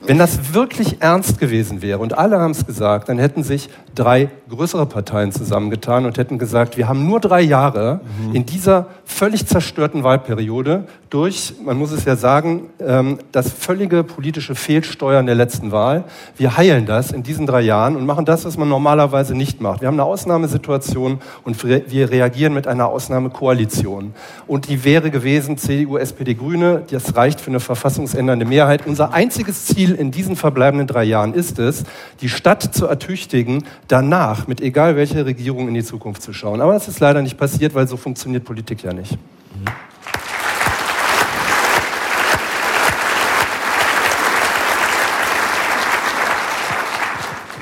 [0.04, 4.28] Wenn das wirklich ernst gewesen wäre, und alle haben es gesagt, dann hätten sich drei
[4.48, 8.34] größere Parteien zusammengetan und hätten gesagt, wir haben nur drei Jahre mhm.
[8.34, 14.54] in dieser völlig zerstörten Wahlperiode durch, man muss es ja sagen, ähm, das völlige politische
[14.54, 16.04] Fehlsteuern der letzten Wahl.
[16.36, 19.82] Wir heilen das in diesen drei Jahren und machen das, was man normalerweise nicht macht.
[19.82, 24.14] Wir haben eine Ausnahmesituation und wir reagieren mit einer Ausnahmekoalition.
[24.46, 26.82] Und die wäre gewesen CDU, SPD, Grüne.
[26.90, 28.86] Das reicht für eine verfassungsändernde Mehrheit.
[28.86, 31.84] Unser einziges Ziel in diesen verbleibenden drei Jahren ist es,
[32.20, 36.60] die Stadt zu ertüchtigen, danach mit egal welcher Regierung in die Zukunft zu schauen.
[36.60, 39.12] Aber das ist leider nicht passiert, weil so funktioniert Politik ja nicht.
[39.12, 39.92] Mhm.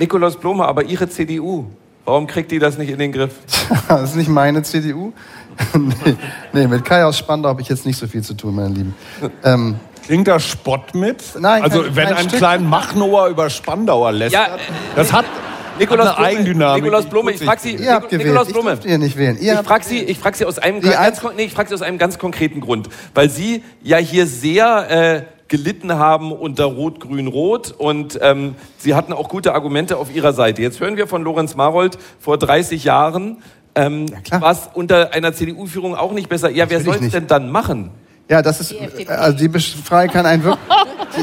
[0.00, 1.66] Nikolaus Blome, aber Ihre CDU,
[2.06, 3.34] warum kriegt die das nicht in den Griff?
[3.88, 5.12] das ist nicht meine CDU.
[5.74, 6.16] nee,
[6.54, 8.94] nee, mit Kai aus Spandau habe ich jetzt nicht so viel zu tun, meine Lieben.
[9.44, 9.76] Ähm,
[10.10, 11.22] Klingt da Spott mit?
[11.38, 12.38] Nein, Also kein, wenn kein ein Stück.
[12.38, 14.48] kleiner Machnauer über Spandauer lässt, Ja,
[14.96, 15.24] das hat
[15.78, 16.82] Nikolaus Blume, Eigendynamik.
[16.82, 19.38] Nikolaus Blume, ich frage Sie, Ihr habt Nikolaus ich Blume, durfte ihr nicht wählen.
[19.40, 21.82] Ihr ich frage Sie, ich frage Sie aus einem ganz, nee, ich frage Sie aus
[21.82, 28.18] einem ganz konkreten Grund, weil Sie ja hier sehr äh, gelitten haben unter Rot-Grün-Rot und
[28.20, 30.60] ähm, Sie hatten auch gute Argumente auf Ihrer Seite.
[30.60, 33.44] Jetzt hören wir von Lorenz Marold vor 30 Jahren,
[33.76, 34.40] ähm, klar.
[34.40, 36.50] was unter einer CDU-Führung auch nicht besser.
[36.50, 37.92] Ja, wer Natürlich soll es denn dann machen?
[38.30, 40.68] Ja, das ist, Die also die Frage kann einen wirklich,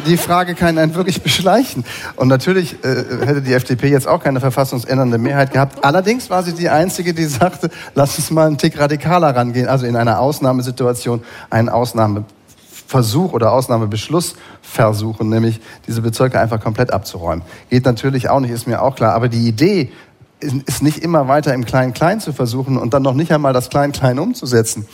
[0.06, 1.86] die Frage kann einen wirklich beschleichen.
[2.18, 5.86] Und natürlich äh, hätte die FDP jetzt auch keine verfassungsändernde Mehrheit gehabt.
[5.86, 9.70] Allerdings war sie die einzige, die sagte, lass uns mal einen Tick radikaler rangehen.
[9.70, 17.46] Also in einer Ausnahmesituation einen Ausnahmeversuch oder Ausnahmebeschluss versuchen, nämlich diese Bezirke einfach komplett abzuräumen.
[17.70, 19.14] Geht natürlich auch nicht, ist mir auch klar.
[19.14, 19.94] Aber die Idee,
[20.40, 24.20] ist nicht immer weiter im Klein-Klein zu versuchen und dann noch nicht einmal das Klein-Klein
[24.20, 24.86] umzusetzen.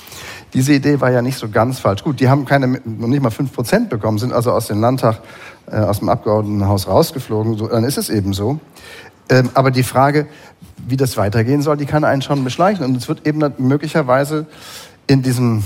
[0.53, 2.03] Diese Idee war ja nicht so ganz falsch.
[2.03, 5.19] Gut, die haben keine, noch nicht mal fünf Prozent bekommen, sind also aus dem Landtag,
[5.69, 7.57] äh, aus dem Abgeordnetenhaus rausgeflogen.
[7.57, 8.59] So, dann ist es eben so.
[9.29, 10.27] Ähm, aber die Frage,
[10.87, 12.85] wie das weitergehen soll, die kann einen schon beschleichen.
[12.85, 14.45] Und es wird eben möglicherweise
[15.07, 15.63] in, diesem,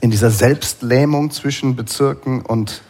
[0.00, 2.82] in dieser Selbstlähmung zwischen Bezirken und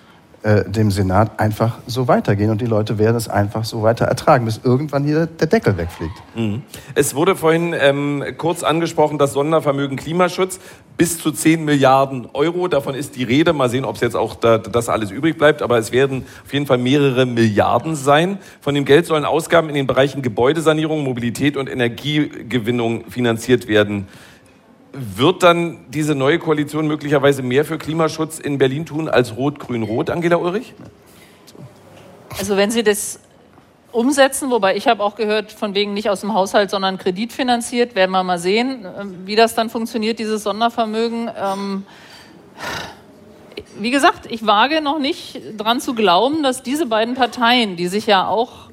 [0.45, 2.51] äh, dem Senat einfach so weitergehen.
[2.51, 6.13] Und die Leute werden es einfach so weiter ertragen, bis irgendwann hier der Deckel wegfliegt.
[6.95, 10.61] Es wurde vorhin ähm, kurz angesprochen, das Sondervermögen Klimaschutz
[10.99, 12.69] bis zu 10 Milliarden Euro.
[12.69, 13.55] Davon ist die Rede.
[13.55, 15.63] Mal sehen, ob es jetzt auch da, das alles übrig bleibt.
[15.63, 18.37] Aber es werden auf jeden Fall mehrere Milliarden sein.
[18.61, 24.09] Von dem Geld sollen Ausgaben in den Bereichen Gebäudesanierung, Mobilität und Energiegewinnung finanziert werden.
[24.95, 30.37] Wird dann diese neue Koalition möglicherweise mehr für Klimaschutz in Berlin tun als Rot-Grün-Rot, Angela
[30.37, 30.73] Ulrich?
[32.39, 33.19] Also wenn Sie das
[33.91, 38.11] umsetzen, wobei ich habe auch gehört, von wegen nicht aus dem Haushalt, sondern kreditfinanziert, werden
[38.13, 41.31] wir mal sehen, ähm, wie das dann funktioniert, dieses Sondervermögen.
[41.41, 41.85] Ähm,
[43.79, 48.07] wie gesagt, ich wage noch nicht dran zu glauben, dass diese beiden Parteien, die sich
[48.07, 48.71] ja auch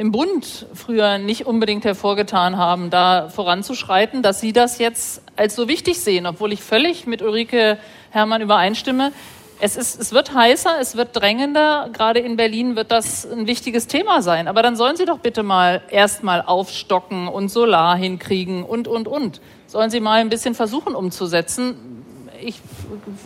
[0.00, 5.68] im Bund früher nicht unbedingt hervorgetan haben, da voranzuschreiten, dass sie das jetzt als so
[5.68, 7.76] wichtig sehen, obwohl ich völlig mit Ulrike
[8.08, 9.12] Herrmann übereinstimme.
[9.60, 11.90] Es, ist, es wird heißer, es wird drängender.
[11.92, 14.48] Gerade in Berlin wird das ein wichtiges Thema sein.
[14.48, 19.42] Aber dann sollen Sie doch bitte mal erstmal aufstocken und Solar hinkriegen und, und, und.
[19.66, 21.99] Sollen Sie mal ein bisschen versuchen umzusetzen.
[22.42, 22.60] Ich,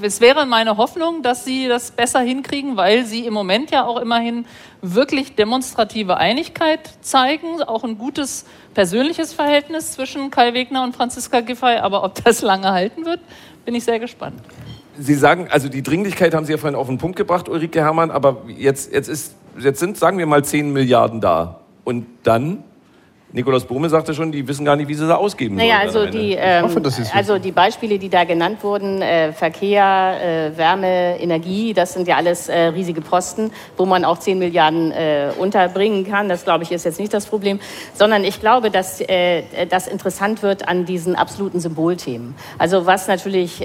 [0.02, 4.00] es wäre meine Hoffnung, dass Sie das besser hinkriegen, weil Sie im Moment ja auch
[4.00, 4.46] immerhin
[4.82, 8.44] wirklich demonstrative Einigkeit zeigen, auch ein gutes
[8.74, 11.76] persönliches Verhältnis zwischen Kai Wegner und Franziska Giffey.
[11.78, 13.20] Aber ob das lange halten wird,
[13.64, 14.40] bin ich sehr gespannt.
[14.98, 18.10] Sie sagen, also die Dringlichkeit haben Sie ja vorhin auf den Punkt gebracht, Ulrike Herrmann,
[18.10, 21.60] aber jetzt, jetzt, ist, jetzt sind, sagen wir mal, 10 Milliarden da.
[21.82, 22.62] Und dann,
[23.34, 26.18] Nikolaus Bohme sagte schon, die wissen gar nicht, wie sie da ausgeben Naja, sollen also
[26.18, 31.18] die, ähm, hoffe, Sie also die Beispiele, die da genannt wurden, äh, Verkehr, äh, Wärme,
[31.18, 36.08] Energie, das sind ja alles äh, riesige Posten, wo man auch 10 Milliarden äh, unterbringen
[36.08, 36.28] kann.
[36.28, 37.58] Das, glaube ich, ist jetzt nicht das Problem.
[37.92, 42.36] Sondern ich glaube, dass äh, das interessant wird an diesen absoluten Symbolthemen.
[42.56, 43.60] Also was natürlich...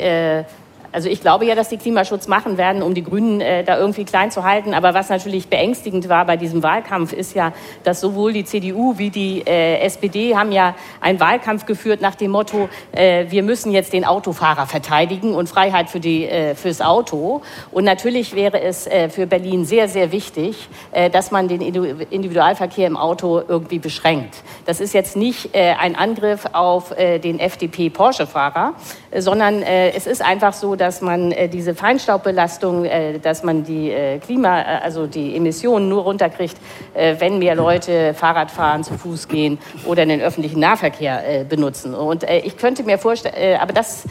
[0.92, 4.06] Also ich glaube ja, dass die Klimaschutz machen werden, um die Grünen äh, da irgendwie
[4.06, 4.74] klein zu halten.
[4.74, 9.10] Aber was natürlich beängstigend war bei diesem Wahlkampf, ist ja, dass sowohl die CDU wie
[9.10, 13.94] die äh, SPD haben ja einen Wahlkampf geführt nach dem Motto, äh, wir müssen jetzt
[13.94, 17.42] den Autofahrer verteidigen und Freiheit für die, äh, fürs Auto.
[17.72, 22.08] Und natürlich wäre es äh, für Berlin sehr, sehr wichtig, äh, dass man den Individu-
[22.10, 24.36] Individualverkehr im Auto irgendwie beschränkt.
[24.66, 28.74] Das ist jetzt nicht ein Angriff auf den FDP-Porsche-Fahrer,
[29.18, 34.20] sondern es ist einfach so, dass man äh, diese Feinstaubbelastung, äh, dass man die äh,
[34.20, 36.58] Klima, also die Emissionen nur runterkriegt,
[36.94, 41.94] wenn mehr Leute Fahrrad fahren, zu Fuß gehen oder den öffentlichen Nahverkehr benutzen.
[41.94, 44.06] Und ich könnte mir vorstellen, aber das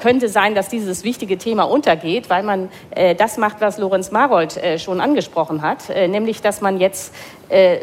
[0.00, 4.56] könnte sein, dass dieses wichtige Thema untergeht, weil man äh, das macht, was Lorenz Marold
[4.56, 7.14] äh, schon angesprochen hat, äh, nämlich dass man jetzt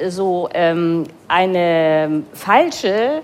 [0.08, 3.22] so ähm, eine falsche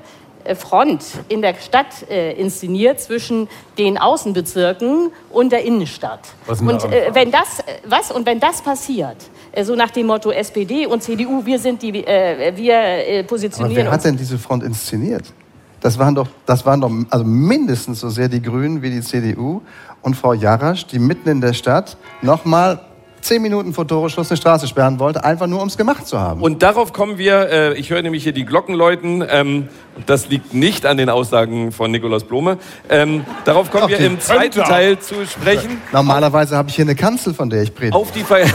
[0.53, 6.19] Front in der Stadt äh, inszeniert zwischen den Außenbezirken und der Innenstadt.
[6.47, 9.17] Und äh, wenn das äh, was und wenn das passiert,
[9.51, 13.27] äh, so nach dem Motto SPD und CDU, wir sind die, äh, wir äh, Aber
[13.27, 15.33] positionieren wer hat denn diese Front inszeniert?
[15.81, 19.61] Das waren doch, das waren doch also mindestens so sehr die Grünen wie die CDU
[20.01, 22.79] und Frau Jarasch, die mitten in der Stadt nochmal
[23.25, 26.41] zehn Minuten vor Toresschluss eine Straße sperren wollte, einfach nur um es gemacht zu haben.
[26.41, 29.67] Und darauf kommen wir, äh, ich höre nämlich hier die Glocken läuten, ähm,
[30.05, 32.57] das liegt nicht an den Aussagen von Nikolaus Blome.
[32.89, 35.81] Ähm, darauf kommen wir im zweiten Teil zu sprechen.
[35.91, 37.95] Normalerweise habe ich hier eine Kanzel, von der ich predige.
[37.95, 38.45] Auf die, Ver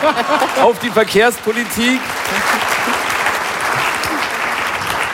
[0.62, 2.00] auf die Verkehrspolitik.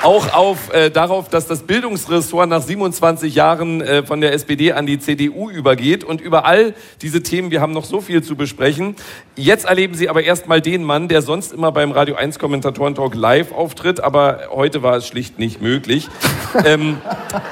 [0.07, 4.87] Auch auf, äh, darauf, dass das Bildungsressort nach 27 Jahren äh, von der SPD an
[4.87, 6.05] die CDU übergeht.
[6.05, 8.95] Und über all diese Themen, wir haben noch so viel zu besprechen.
[9.35, 13.51] Jetzt erleben Sie aber erstmal den Mann, der sonst immer beim Radio 1 Kommentatoren-Talk live
[13.51, 16.07] auftritt, aber heute war es schlicht nicht möglich.
[16.65, 16.99] ähm,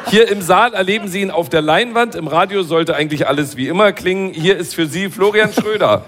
[0.07, 2.15] hier im Saal erleben Sie ihn auf der Leinwand.
[2.15, 4.33] Im Radio sollte eigentlich alles wie immer klingen.
[4.33, 6.05] Hier ist für Sie Florian Schröder.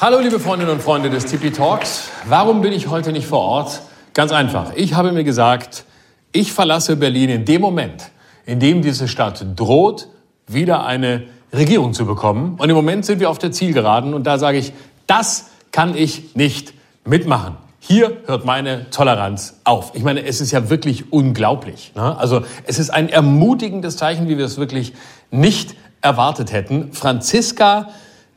[0.00, 2.10] Hallo liebe Freundinnen und Freunde des Tipi Talks.
[2.26, 3.80] Warum bin ich heute nicht vor Ort?
[4.14, 4.72] Ganz einfach.
[4.76, 5.84] Ich habe mir gesagt,
[6.30, 8.10] ich verlasse Berlin in dem Moment,
[8.46, 10.08] in dem diese Stadt droht,
[10.46, 12.54] wieder eine Regierung zu bekommen.
[12.58, 14.72] Und im Moment sind wir auf der Zielgeraden und da sage ich,
[15.08, 17.56] das kann ich nicht mitmachen.
[17.80, 19.92] Hier hört meine Toleranz auf.
[19.94, 21.92] Ich meine, es ist ja wirklich unglaublich.
[21.96, 22.16] Ne?
[22.16, 24.94] Also es ist ein ermutigendes Zeichen, wie wir es wirklich
[25.30, 26.92] nicht erwartet hätten.
[26.92, 27.90] Franziska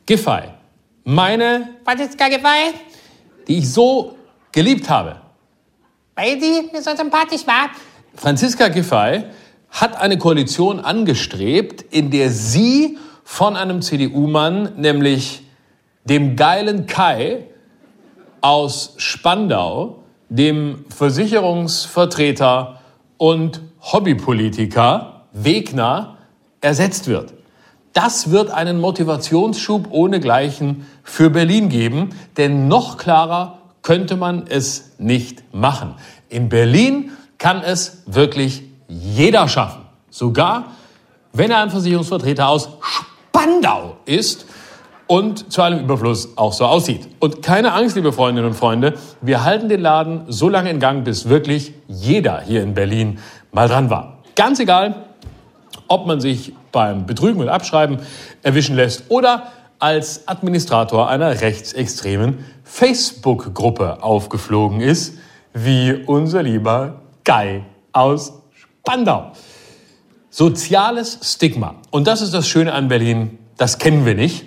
[0.05, 0.41] Giffey,
[1.03, 2.73] meine Franziska Giffey,
[3.47, 4.15] die ich so
[4.51, 5.17] geliebt habe.
[6.18, 7.70] Weil sie mir so sympathisch war.
[8.15, 9.24] Franziska Giffey
[9.70, 15.43] hat eine Koalition angestrebt, in der sie von einem CDU-Mann, nämlich
[16.05, 17.43] dem geilen Kai
[18.41, 22.82] aus Spandau, dem Versicherungsvertreter
[23.18, 26.18] und Hobbypolitiker Wegner
[26.61, 27.34] ersetzt wird.
[27.93, 33.56] Das wird einen Motivationsschub ohnegleichen für Berlin geben, denn noch klarer
[33.88, 35.95] könnte man es nicht machen.
[36.27, 39.83] In Berlin kann es wirklich jeder schaffen.
[40.09, 40.71] Sogar
[41.31, 44.45] wenn er ein Versicherungsvertreter aus Spandau ist
[45.07, 47.07] und zu einem Überfluss auch so aussieht.
[47.19, 51.05] Und keine Angst, liebe Freundinnen und Freunde, wir halten den Laden so lange in Gang,
[51.05, 53.19] bis wirklich jeder hier in Berlin
[53.53, 54.17] mal dran war.
[54.35, 54.95] Ganz egal,
[55.88, 57.99] ob man sich beim Betrügen und Abschreiben
[58.43, 59.43] erwischen lässt oder
[59.79, 65.18] als Administrator einer rechtsextremen Facebook-Gruppe aufgeflogen ist,
[65.53, 67.63] wie unser lieber Guy
[67.93, 69.32] aus Spandau.
[70.30, 71.76] Soziales Stigma.
[71.89, 74.45] Und das ist das Schöne an Berlin, das kennen wir nicht.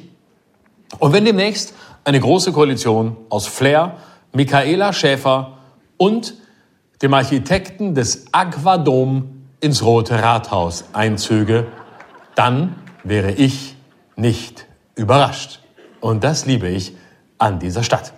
[0.99, 3.97] Und wenn demnächst eine große Koalition aus Flair,
[4.33, 5.59] Michaela Schäfer
[5.97, 6.35] und
[7.03, 11.66] dem Architekten des Aquadom ins Rote Rathaus einzöge,
[12.35, 13.77] dann wäre ich
[14.16, 15.61] nicht überrascht.
[16.01, 16.95] Und das liebe ich
[17.41, 18.12] an dieser Stadt.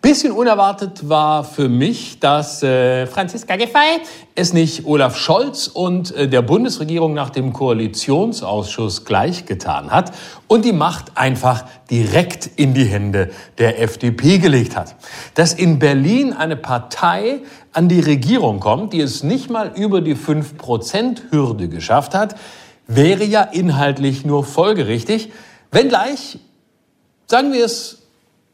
[0.00, 4.00] Bisschen unerwartet war für mich, dass äh, Franziska Giffey
[4.36, 10.12] es nicht Olaf Scholz und äh, der Bundesregierung nach dem Koalitionsausschuss gleichgetan hat
[10.46, 14.94] und die Macht einfach direkt in die Hände der FDP gelegt hat.
[15.34, 17.40] Dass in Berlin eine Partei
[17.72, 22.36] an die Regierung kommt, die es nicht mal über die 5%-Hürde geschafft hat,
[22.86, 25.32] wäre ja inhaltlich nur folgerichtig,
[25.72, 26.38] wenngleich,
[27.26, 27.97] sagen wir es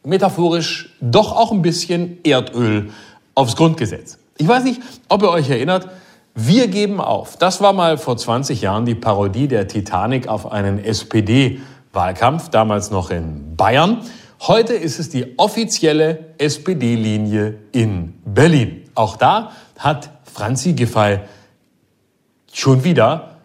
[0.05, 2.91] metaphorisch doch auch ein bisschen Erdöl
[3.35, 4.19] aufs Grundgesetz.
[4.37, 5.89] Ich weiß nicht, ob ihr euch erinnert,
[6.35, 7.37] wir geben auf.
[7.37, 13.11] Das war mal vor 20 Jahren die Parodie der Titanic auf einen SPD-Wahlkampf, damals noch
[13.11, 14.01] in Bayern.
[14.43, 18.83] Heute ist es die offizielle SPD-Linie in Berlin.
[18.95, 21.21] Auch da hat Franzi Giffey
[22.53, 23.39] schon wieder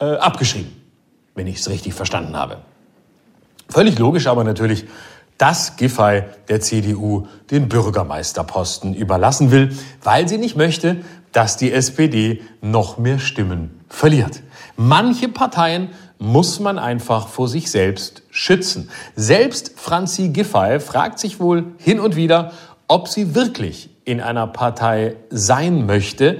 [0.00, 0.72] äh, abgeschrieben,
[1.36, 2.58] wenn ich es richtig verstanden habe.
[3.68, 4.84] Völlig logisch aber natürlich,
[5.38, 10.98] dass Giffey der CDU den Bürgermeisterposten überlassen will, weil sie nicht möchte,
[11.32, 14.42] dass die SPD noch mehr Stimmen verliert.
[14.76, 18.90] Manche Parteien muss man einfach vor sich selbst schützen.
[19.14, 22.52] Selbst Franzi Giffey fragt sich wohl hin und wieder,
[22.88, 26.38] ob sie wirklich in einer Partei sein möchte,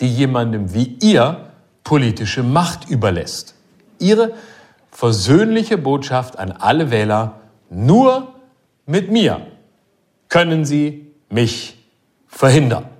[0.00, 1.46] die jemandem wie ihr
[1.84, 3.54] politische Macht überlässt.
[3.98, 4.32] Ihre
[4.90, 7.40] versöhnliche Botschaft an alle Wähler,
[7.70, 8.33] nur
[8.86, 9.46] mit mir
[10.28, 11.76] können Sie mich
[12.26, 12.93] verhindern.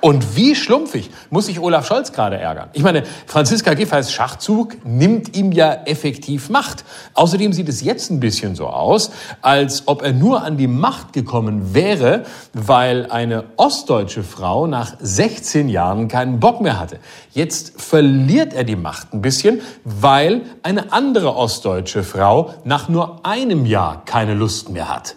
[0.00, 2.68] Und wie schlumpfig muss sich Olaf Scholz gerade ärgern?
[2.72, 6.84] Ich meine, Franziska Giffey's Schachzug nimmt ihm ja effektiv Macht.
[7.14, 9.10] Außerdem sieht es jetzt ein bisschen so aus,
[9.42, 12.22] als ob er nur an die Macht gekommen wäre,
[12.52, 17.00] weil eine ostdeutsche Frau nach 16 Jahren keinen Bock mehr hatte.
[17.32, 23.66] Jetzt verliert er die Macht ein bisschen, weil eine andere ostdeutsche Frau nach nur einem
[23.66, 25.16] Jahr keine Lust mehr hat.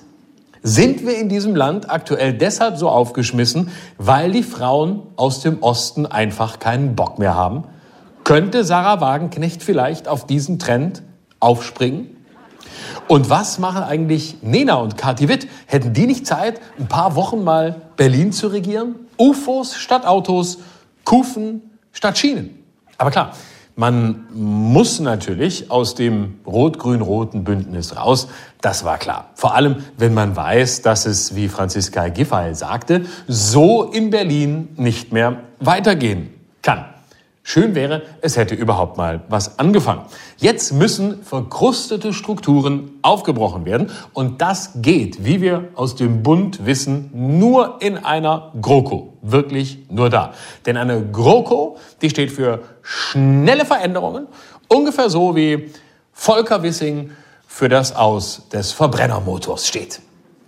[0.63, 6.05] Sind wir in diesem Land aktuell deshalb so aufgeschmissen, weil die Frauen aus dem Osten
[6.05, 7.63] einfach keinen Bock mehr haben?
[8.23, 11.01] Könnte Sarah Wagenknecht vielleicht auf diesen Trend
[11.39, 12.15] aufspringen?
[13.07, 15.47] Und was machen eigentlich Nena und Kathi Witt?
[15.65, 18.95] Hätten die nicht Zeit, ein paar Wochen mal Berlin zu regieren?
[19.17, 20.59] UFOs statt Autos,
[21.05, 22.63] Kufen statt Schienen.
[22.99, 23.31] Aber klar,
[23.81, 28.27] man muss natürlich aus dem rot-grün-roten Bündnis raus.
[28.61, 29.31] Das war klar.
[29.33, 35.11] Vor allem, wenn man weiß, dass es, wie Franziska Giffey sagte, so in Berlin nicht
[35.11, 36.29] mehr weitergehen
[36.61, 36.90] kann.
[37.43, 40.03] Schön wäre, es hätte überhaupt mal was angefangen.
[40.37, 47.09] Jetzt müssen verkrustete Strukturen aufgebrochen werden und das geht, wie wir aus dem Bund wissen,
[47.39, 49.17] nur in einer GroKo.
[49.23, 50.33] Wirklich nur da.
[50.67, 54.27] Denn eine GroKo, die steht für schnelle Veränderungen,
[54.67, 55.71] ungefähr so wie
[56.13, 57.09] Volker Wissing
[57.47, 59.99] für das Aus des Verbrennermotors steht.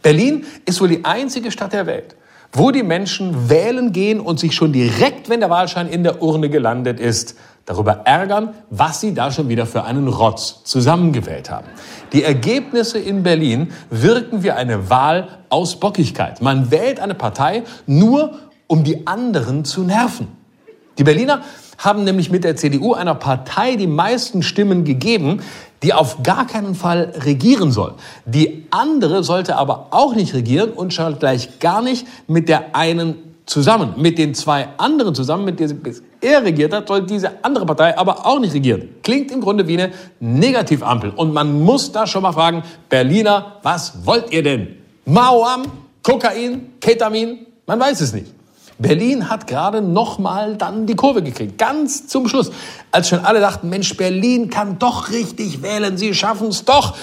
[0.03, 2.15] Berlin ist wohl die einzige Stadt der Welt,
[2.53, 6.49] wo die Menschen wählen gehen und sich schon direkt, wenn der Wahlschein in der Urne
[6.49, 7.35] gelandet ist,
[7.65, 11.67] darüber ärgern, was sie da schon wieder für einen Rotz zusammengewählt haben.
[12.11, 16.41] Die Ergebnisse in Berlin wirken wie eine Wahl aus Bockigkeit.
[16.41, 18.37] Man wählt eine Partei nur,
[18.67, 20.27] um die anderen zu nerven.
[20.97, 21.41] Die Berliner
[21.83, 25.41] haben nämlich mit der CDU einer Partei die meisten Stimmen gegeben,
[25.83, 27.95] die auf gar keinen Fall regieren soll.
[28.25, 33.15] Die andere sollte aber auch nicht regieren und schon gleich gar nicht mit der einen
[33.45, 33.95] zusammen.
[33.97, 35.81] Mit den zwei anderen zusammen, mit denen
[36.21, 38.89] er regiert hat, soll diese andere Partei aber auch nicht regieren.
[39.03, 41.09] Klingt im Grunde wie eine Negativampel.
[41.11, 44.77] Und man muss da schon mal fragen, Berliner, was wollt ihr denn?
[45.05, 45.63] Mauam,
[46.01, 47.45] Kokain, Ketamin?
[47.65, 48.27] Man weiß es nicht.
[48.79, 52.51] Berlin hat gerade noch mal dann die Kurve gekriegt, ganz zum Schluss,
[52.91, 56.95] als schon alle dachten, Mensch, Berlin kann doch richtig wählen, sie schaffen es doch.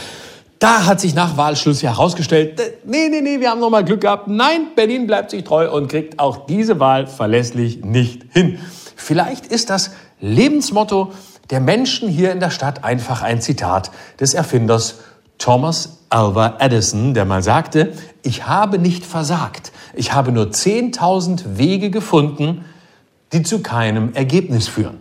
[0.58, 4.28] Da hat sich nach Wahlschluss herausgestellt, nee, nee, nee, wir haben noch mal Glück gehabt.
[4.28, 8.58] Nein, Berlin bleibt sich treu und kriegt auch diese Wahl verlässlich nicht hin.
[8.94, 11.12] Vielleicht ist das Lebensmotto
[11.48, 13.90] der Menschen hier in der Stadt einfach ein Zitat
[14.20, 14.96] des Erfinders
[15.38, 17.92] Thomas Alva Edison, der mal sagte,
[18.22, 19.72] ich habe nicht versagt.
[19.95, 22.64] Ich habe nur 10.000 Wege gefunden,
[23.32, 25.01] die zu keinem Ergebnis führen.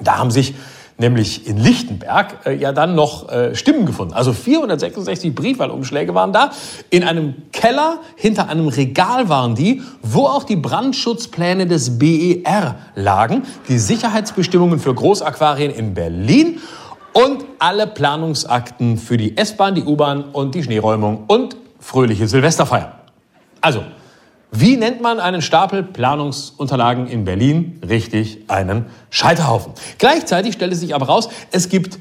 [0.00, 0.54] Da haben sich
[0.98, 4.14] nämlich in Lichtenberg äh, ja dann noch äh, Stimmen gefunden.
[4.14, 6.50] Also 466 Briefwahlumschläge waren da.
[6.90, 13.42] In einem Keller hinter einem Regal waren die, wo auch die Brandschutzpläne des BER lagen,
[13.68, 16.58] die Sicherheitsbestimmungen für Großaquarien in Berlin
[17.12, 22.97] und alle Planungsakten für die S-Bahn, die U-Bahn und die Schneeräumung und fröhliche Silvesterfeier.
[23.60, 23.84] Also,
[24.50, 27.80] wie nennt man einen Stapel Planungsunterlagen in Berlin?
[27.86, 29.72] Richtig, einen Scheiterhaufen.
[29.98, 31.98] Gleichzeitig stellte sich aber raus, es gibt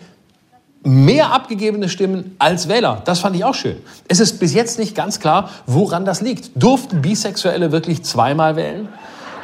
[0.84, 3.02] mehr abgegebene Stimmen als Wähler.
[3.04, 3.78] Das fand ich auch schön.
[4.08, 6.52] Es ist bis jetzt nicht ganz klar, woran das liegt.
[6.56, 8.88] Durften Bisexuelle wirklich zweimal wählen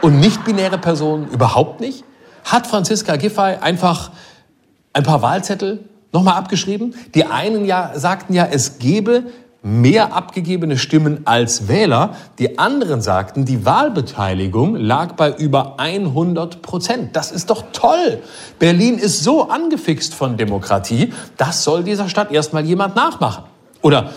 [0.01, 2.05] und nicht-binäre Personen überhaupt nicht?
[2.45, 4.11] Hat Franziska Giffey einfach
[4.93, 5.79] ein paar Wahlzettel
[6.13, 6.95] nochmal abgeschrieben?
[7.13, 9.23] Die einen ja sagten ja, es gebe
[9.63, 12.15] mehr abgegebene Stimmen als Wähler.
[12.37, 17.15] Die anderen sagten, die Wahlbeteiligung lag bei über 100 Prozent.
[17.15, 18.19] Das ist doch toll.
[18.59, 23.45] Berlin ist so angefixt von Demokratie, das soll dieser Stadt erstmal jemand nachmachen.
[23.81, 24.11] Oder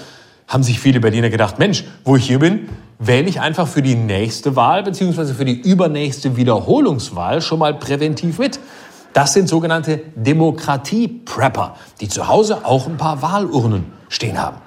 [0.48, 2.68] haben sich viele Berliner gedacht, Mensch, wo ich hier bin,
[2.98, 5.34] wähle ich einfach für die nächste Wahl bzw.
[5.34, 8.58] für die übernächste Wiederholungswahl schon mal präventiv mit.
[9.12, 14.65] Das sind sogenannte Demokratie-Prepper, die zu Hause auch ein paar Wahlurnen stehen haben.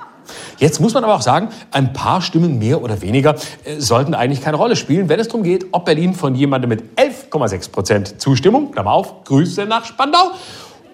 [0.57, 4.41] Jetzt muss man aber auch sagen, ein paar Stimmen mehr oder weniger äh, sollten eigentlich
[4.41, 8.71] keine Rolle spielen, wenn es darum geht, ob Berlin von jemandem mit 11,6 Prozent Zustimmung,
[8.71, 10.31] Klammer auf, Grüße nach Spandau,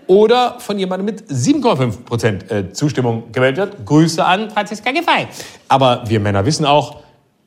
[0.07, 3.85] oder von jemandem mit 7,5 Prozent äh, Zustimmung gewählt wird.
[3.85, 5.27] Grüße an Franziska Giffey.
[5.67, 6.97] Aber wir Männer wissen auch,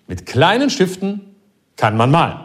[0.07, 1.37] mit kleinen Stiften
[1.77, 2.41] kann man malen.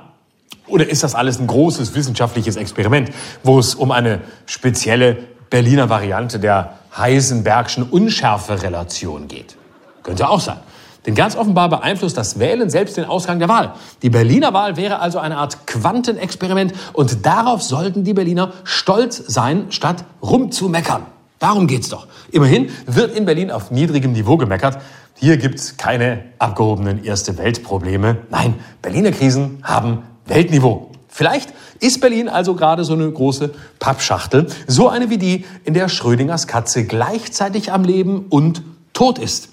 [0.68, 3.12] Oder ist das alles ein großes wissenschaftliches Experiment,
[3.44, 5.18] wo es um eine spezielle
[5.50, 9.56] Berliner Variante der Heisenbergschen Unschärferelation geht?
[10.04, 10.60] Könnte auch sein.
[11.06, 13.74] Denn ganz offenbar beeinflusst das Wählen selbst den Ausgang der Wahl.
[14.02, 19.66] Die Berliner Wahl wäre also eine Art Quantenexperiment und darauf sollten die Berliner stolz sein,
[19.70, 21.06] statt rumzumeckern.
[21.40, 22.08] Darum geht's doch.
[22.32, 24.78] Immerhin wird in Berlin auf niedrigem Niveau gemeckert.
[25.16, 28.18] Hier gibt's keine abgehobenen Erste Weltprobleme.
[28.30, 30.92] Nein, Berliner Krisen haben Weltniveau.
[31.10, 35.90] Vielleicht ist Berlin also gerade so eine große Pappschachtel, so eine wie die, in der
[35.90, 38.62] Schrödingers Katze gleichzeitig am Leben und
[38.94, 39.50] tot ist.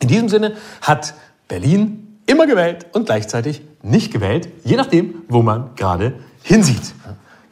[0.00, 1.14] In diesem Sinne hat
[1.46, 6.92] Berlin immer gewählt und gleichzeitig nicht gewählt, je nachdem, wo man gerade hinsieht.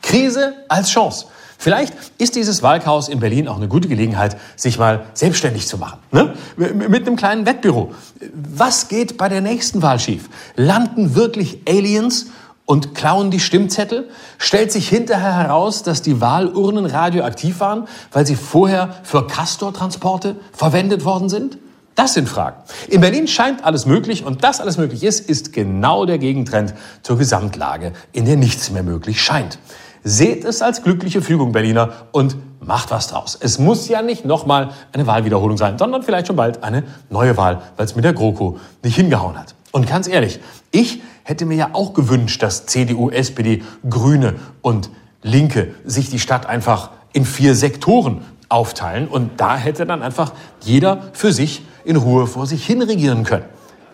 [0.03, 1.27] Krise als Chance.
[1.57, 6.01] Vielleicht ist dieses Wahlchaos in Berlin auch eine gute Gelegenheit, sich mal selbstständig zu machen.
[6.11, 6.35] Ne?
[6.57, 7.95] Mit einem kleinen Wettbüro.
[8.33, 10.29] Was geht bei der nächsten Wahl schief?
[10.57, 12.27] Landen wirklich Aliens
[12.73, 14.09] und klauen die Stimmzettel?
[14.39, 21.05] Stellt sich hinterher heraus, dass die Wahlurnen radioaktiv waren, weil sie vorher für Castortransporte verwendet
[21.05, 21.59] worden sind?
[21.97, 22.57] Das sind Fragen.
[22.89, 27.19] In Berlin scheint alles möglich und das alles möglich ist, ist genau der Gegentrend zur
[27.19, 29.59] Gesamtlage, in der nichts mehr möglich scheint.
[30.03, 33.37] Seht es als glückliche Fügung, Berliner, und macht was draus.
[33.39, 37.61] Es muss ja nicht nochmal eine Wahlwiederholung sein, sondern vielleicht schon bald eine neue Wahl,
[37.77, 39.55] weil es mit der GroKo nicht hingehauen hat.
[39.73, 44.91] Und ganz ehrlich, ich hätte mir ja auch gewünscht, dass CDU, SPD, Grüne und
[45.23, 51.11] Linke sich die Stadt einfach in vier Sektoren aufteilen und da hätte dann einfach jeder
[51.13, 53.45] für sich in Ruhe vor sich hin regieren können.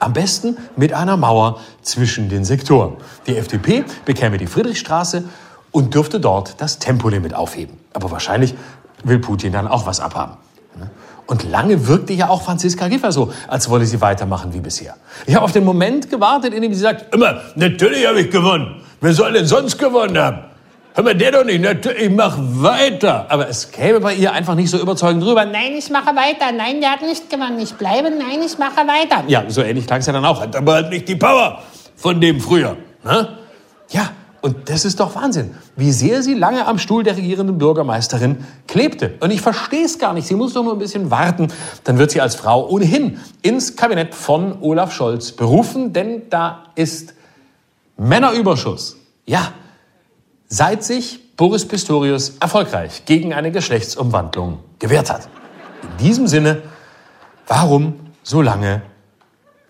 [0.00, 2.96] Am besten mit einer Mauer zwischen den Sektoren.
[3.26, 5.24] Die FDP bekäme die Friedrichstraße
[5.72, 7.78] und dürfte dort das Tempolimit aufheben.
[7.92, 8.54] Aber wahrscheinlich
[9.02, 10.36] will Putin dann auch was abhaben.
[11.28, 14.96] Und lange wirkte ja auch Franziska Giffer so, als wolle sie weitermachen wie bisher.
[15.26, 18.80] Ich habe auf den Moment gewartet, in dem sie sagt, immer, natürlich habe ich gewonnen.
[19.02, 20.38] Wer soll denn sonst gewonnen haben?
[20.94, 21.60] Hör mal, der doch nicht.
[21.60, 23.26] Natürlich, ich mach weiter.
[23.28, 25.44] Aber es käme bei ihr einfach nicht so überzeugend rüber.
[25.44, 26.50] Nein, ich mache weiter.
[26.50, 27.58] Nein, der hat nicht gewonnen.
[27.60, 28.10] Ich bleibe.
[28.10, 29.22] Nein, ich mache weiter.
[29.28, 30.40] Ja, so ähnlich klang es ja dann auch.
[30.40, 31.62] Hat aber halt nicht die Power
[31.94, 32.76] von dem früher.
[33.04, 33.28] Ne?
[33.90, 34.10] Ja,
[34.40, 39.14] und das ist doch Wahnsinn, wie sehr sie lange am Stuhl der regierenden Bürgermeisterin klebte.
[39.20, 40.28] Und ich verstehe es gar nicht.
[40.28, 41.48] Sie muss doch nur ein bisschen warten.
[41.84, 47.14] Dann wird sie als Frau ohnehin ins Kabinett von Olaf Scholz berufen, denn da ist
[47.96, 48.96] Männerüberschuss.
[49.26, 49.52] Ja,
[50.46, 55.28] seit sich Boris Pistorius erfolgreich gegen eine Geschlechtsumwandlung gewehrt hat.
[55.82, 56.62] In diesem Sinne,
[57.48, 58.82] warum so lange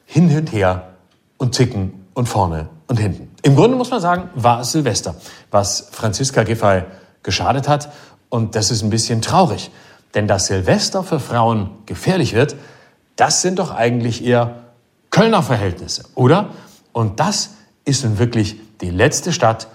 [0.04, 0.90] hin und her
[1.38, 3.27] und zicken und vorne und hinten?
[3.42, 5.14] Im Grunde muss man sagen, war es Silvester,
[5.50, 6.82] was Franziska Giffey
[7.22, 7.90] geschadet hat.
[8.28, 9.70] Und das ist ein bisschen traurig.
[10.14, 12.56] Denn dass Silvester für Frauen gefährlich wird,
[13.16, 14.64] das sind doch eigentlich eher
[15.10, 16.50] Kölner Verhältnisse, oder?
[16.92, 17.50] Und das
[17.84, 19.68] ist nun wirklich die letzte Stadt,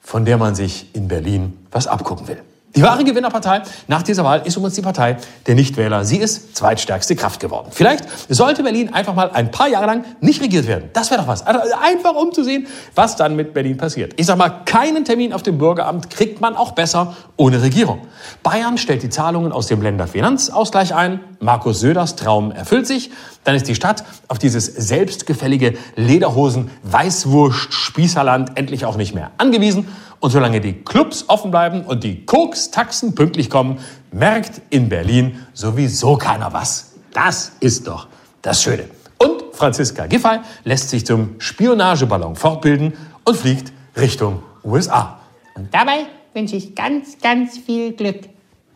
[0.00, 2.42] von der man sich in Berlin was abgucken will.
[2.76, 5.16] Die wahre Gewinnerpartei nach dieser Wahl ist übrigens die Partei
[5.46, 6.04] der Nichtwähler.
[6.04, 7.68] Sie ist zweitstärkste Kraft geworden.
[7.70, 10.90] Vielleicht sollte Berlin einfach mal ein paar Jahre lang nicht regiert werden.
[10.92, 11.46] Das wäre doch was.
[11.46, 14.12] Also einfach um zu sehen, was dann mit Berlin passiert.
[14.16, 18.02] Ich sag mal, keinen Termin auf dem Bürgeramt kriegt man auch besser ohne Regierung.
[18.42, 21.20] Bayern stellt die Zahlungen aus dem Länderfinanzausgleich ein.
[21.40, 23.10] Markus Söders Traum erfüllt sich.
[23.44, 29.88] Dann ist die Stadt auf dieses selbstgefällige Lederhosen-Weißwurst-Spießerland endlich auch nicht mehr angewiesen.
[30.20, 33.78] Und solange die Clubs offen bleiben und die Koks-Taxen pünktlich kommen,
[34.10, 36.94] merkt in Berlin sowieso keiner was.
[37.12, 38.08] Das ist doch
[38.42, 38.84] das Schöne.
[39.18, 42.94] Und Franziska Giffey lässt sich zum Spionageballon fortbilden
[43.24, 45.20] und fliegt Richtung USA.
[45.54, 48.28] Und dabei wünsche ich ganz, ganz viel Glück.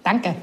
[0.04, 0.34] Danke.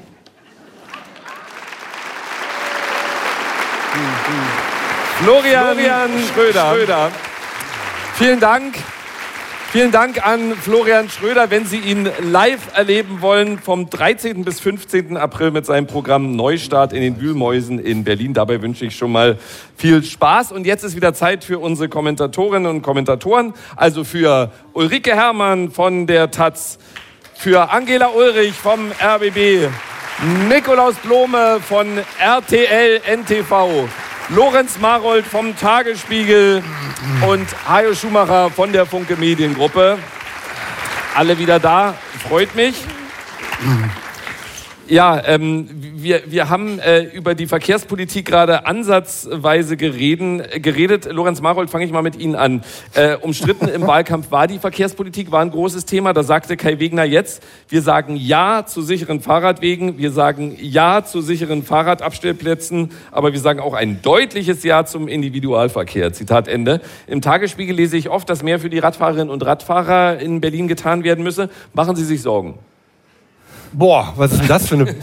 [5.22, 6.72] Florian, Florian Schröder.
[6.74, 7.10] Schröder.
[8.14, 8.76] Vielen Dank.
[9.72, 11.48] Vielen Dank an Florian Schröder.
[11.48, 14.44] Wenn Sie ihn live erleben wollen, vom 13.
[14.44, 15.16] bis 15.
[15.16, 18.34] April mit seinem Programm Neustart in den Wühlmäusen in Berlin.
[18.34, 19.38] Dabei wünsche ich schon mal
[19.76, 20.50] viel Spaß.
[20.50, 23.54] Und jetzt ist wieder Zeit für unsere Kommentatorinnen und Kommentatoren.
[23.76, 26.80] Also für Ulrike Herrmann von der Taz,
[27.36, 29.68] für Angela Ulrich vom RBB,
[30.48, 31.86] Nikolaus Blome von
[32.18, 33.88] RTL NTV,
[34.34, 36.62] Lorenz Marold vom Tagesspiegel
[37.26, 39.98] und Hajo Schumacher von der Funke Mediengruppe.
[41.16, 41.94] Alle wieder da,
[42.28, 42.76] freut mich.
[44.90, 51.06] Ja, ähm, wir, wir haben äh, über die Verkehrspolitik gerade ansatzweise gereden, geredet.
[51.12, 52.64] Lorenz Marold, fange ich mal mit Ihnen an.
[52.94, 56.12] Äh, umstritten im Wahlkampf war die Verkehrspolitik, war ein großes Thema.
[56.12, 61.20] Da sagte Kai Wegner jetzt, wir sagen Ja zu sicheren Fahrradwegen, wir sagen Ja zu
[61.20, 66.12] sicheren Fahrradabstellplätzen, aber wir sagen auch ein deutliches Ja zum Individualverkehr.
[66.12, 66.80] Zitat Ende.
[67.06, 71.04] Im Tagesspiegel lese ich oft, dass mehr für die Radfahrerinnen und Radfahrer in Berlin getan
[71.04, 71.48] werden müsse.
[71.74, 72.58] Machen Sie sich Sorgen?
[73.72, 74.96] Boah, was ist denn das für eine.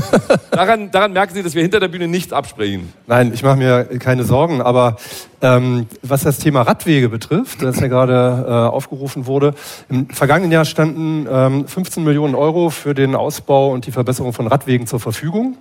[0.50, 2.92] daran, daran merken Sie, dass wir hinter der Bühne nichts absprechen.
[3.06, 4.96] Nein, ich mache mir keine Sorgen, aber
[5.42, 9.54] ähm, was das Thema Radwege betrifft, das ja gerade äh, aufgerufen wurde,
[9.90, 14.46] im vergangenen Jahr standen ähm, 15 Millionen Euro für den Ausbau und die Verbesserung von
[14.46, 15.58] Radwegen zur Verfügung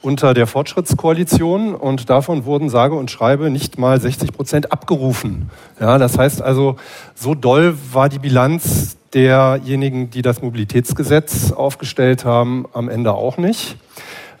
[0.00, 5.50] unter der Fortschrittskoalition und davon wurden sage und schreibe nicht mal 60 Prozent abgerufen.
[5.80, 6.76] Ja, das heißt also,
[7.14, 13.76] so doll war die Bilanz derjenigen, die das Mobilitätsgesetz aufgestellt haben, am Ende auch nicht.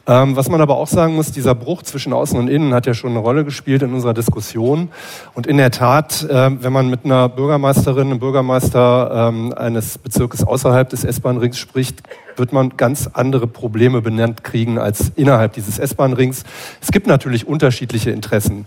[0.08, 2.94] Ähm, was man aber auch sagen muss, dieser Bruch zwischen Außen und Innen hat ja
[2.94, 4.88] schon eine Rolle gespielt in unserer Diskussion.
[5.34, 10.44] Und in der Tat, äh, wenn man mit einer Bürgermeisterin, einem Bürgermeister ähm, eines Bezirkes
[10.44, 12.02] außerhalb des S-Bahn-Rings spricht,
[12.36, 16.44] wird man ganz andere Probleme benannt kriegen als innerhalb dieses S-Bahn-Rings.
[16.80, 18.66] Es gibt natürlich unterschiedliche Interessen.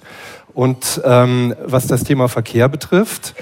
[0.54, 3.34] Und ähm, was das Thema Verkehr betrifft,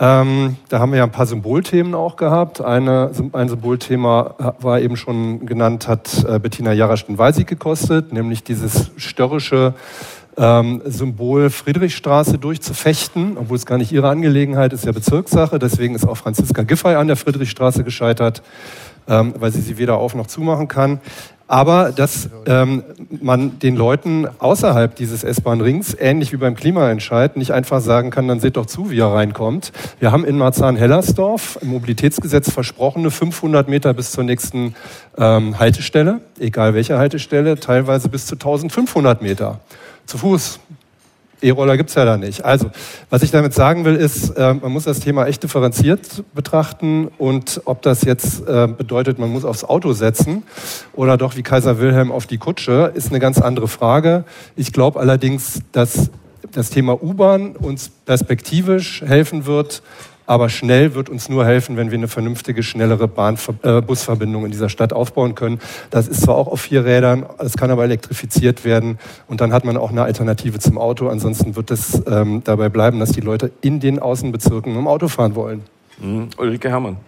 [0.00, 2.62] ähm, da haben wir ja ein paar Symbolthemen auch gehabt.
[2.62, 8.42] Eine, ein Symbolthema war eben schon genannt, hat äh, Bettina Jarasch den Walsieg gekostet, nämlich
[8.42, 9.74] dieses störrische
[10.38, 15.58] ähm, Symbol Friedrichstraße durchzufechten, obwohl es gar nicht ihre Angelegenheit ist, ja Bezirkssache.
[15.58, 18.42] Deswegen ist auch Franziska Giffey an der Friedrichstraße gescheitert,
[19.06, 21.00] ähm, weil sie sie weder auf noch zumachen kann
[21.50, 22.84] aber dass ähm,
[23.20, 28.38] man den Leuten außerhalb dieses S-Bahn-Rings, ähnlich wie beim Klimaentscheid, nicht einfach sagen kann, dann
[28.38, 29.72] seht doch zu, wie er reinkommt.
[29.98, 34.76] Wir haben in Marzahn-Hellersdorf im Mobilitätsgesetz versprochene 500 Meter bis zur nächsten
[35.18, 39.58] ähm, Haltestelle, egal welche Haltestelle, teilweise bis zu 1500 Meter.
[40.06, 40.60] Zu Fuß,
[41.42, 42.44] E-Roller gibt's ja da nicht.
[42.44, 42.70] Also,
[43.08, 47.62] was ich damit sagen will, ist, äh, man muss das Thema echt differenziert betrachten und
[47.64, 50.42] ob das jetzt äh, bedeutet, man muss aufs Auto setzen
[50.92, 54.24] oder doch wie Kaiser Wilhelm auf die Kutsche, ist eine ganz andere Frage.
[54.56, 56.10] Ich glaube allerdings, dass
[56.52, 59.82] das Thema U-Bahn uns perspektivisch helfen wird,
[60.30, 64.52] aber schnell wird uns nur helfen, wenn wir eine vernünftige, schnellere Bahn, äh, Busverbindung in
[64.52, 65.58] dieser Stadt aufbauen können.
[65.90, 69.64] Das ist zwar auch auf vier Rädern, es kann aber elektrifiziert werden und dann hat
[69.64, 71.08] man auch eine Alternative zum Auto.
[71.08, 75.34] Ansonsten wird es ähm, dabei bleiben, dass die Leute in den Außenbezirken im Auto fahren
[75.34, 75.64] wollen.
[75.98, 76.28] Mhm.
[76.38, 76.98] Ulrike Herrmann.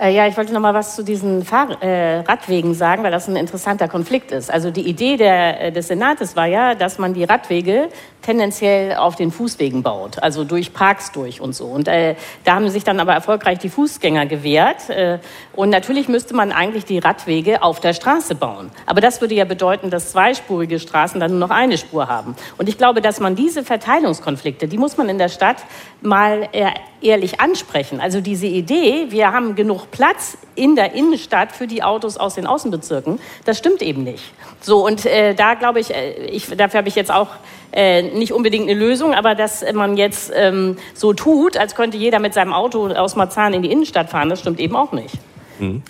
[0.00, 3.28] Äh, ja, ich wollte noch mal was zu diesen Fahr äh, Radwegen sagen, weil das
[3.28, 4.50] ein interessanter Konflikt ist.
[4.50, 7.88] Also die Idee der, äh, des Senates war ja, dass man die Radwege
[8.22, 11.66] tendenziell auf den Fußwegen baut, also durch Parks durch und so.
[11.66, 12.14] Und äh,
[12.44, 14.88] da haben sich dann aber erfolgreich die Fußgänger gewehrt.
[14.88, 15.18] Äh,
[15.52, 18.70] und natürlich müsste man eigentlich die Radwege auf der Straße bauen.
[18.86, 22.34] Aber das würde ja bedeuten, dass zweispurige Straßen dann nur noch eine Spur haben.
[22.56, 25.58] Und ich glaube, dass man diese Verteilungskonflikte, die muss man in der Stadt
[26.00, 26.70] mal äh,
[27.04, 28.00] ehrlich ansprechen.
[28.00, 32.46] Also diese Idee, wir haben genug Platz in der Innenstadt für die Autos aus den
[32.46, 34.24] Außenbezirken, das stimmt eben nicht.
[34.60, 37.28] So, und äh, da glaube ich, äh, ich, dafür habe ich jetzt auch
[37.72, 42.18] äh, nicht unbedingt eine Lösung, aber dass man jetzt ähm, so tut, als könnte jeder
[42.18, 45.14] mit seinem Auto aus Marzahn in die Innenstadt fahren, das stimmt eben auch nicht.
[45.58, 45.82] Mhm.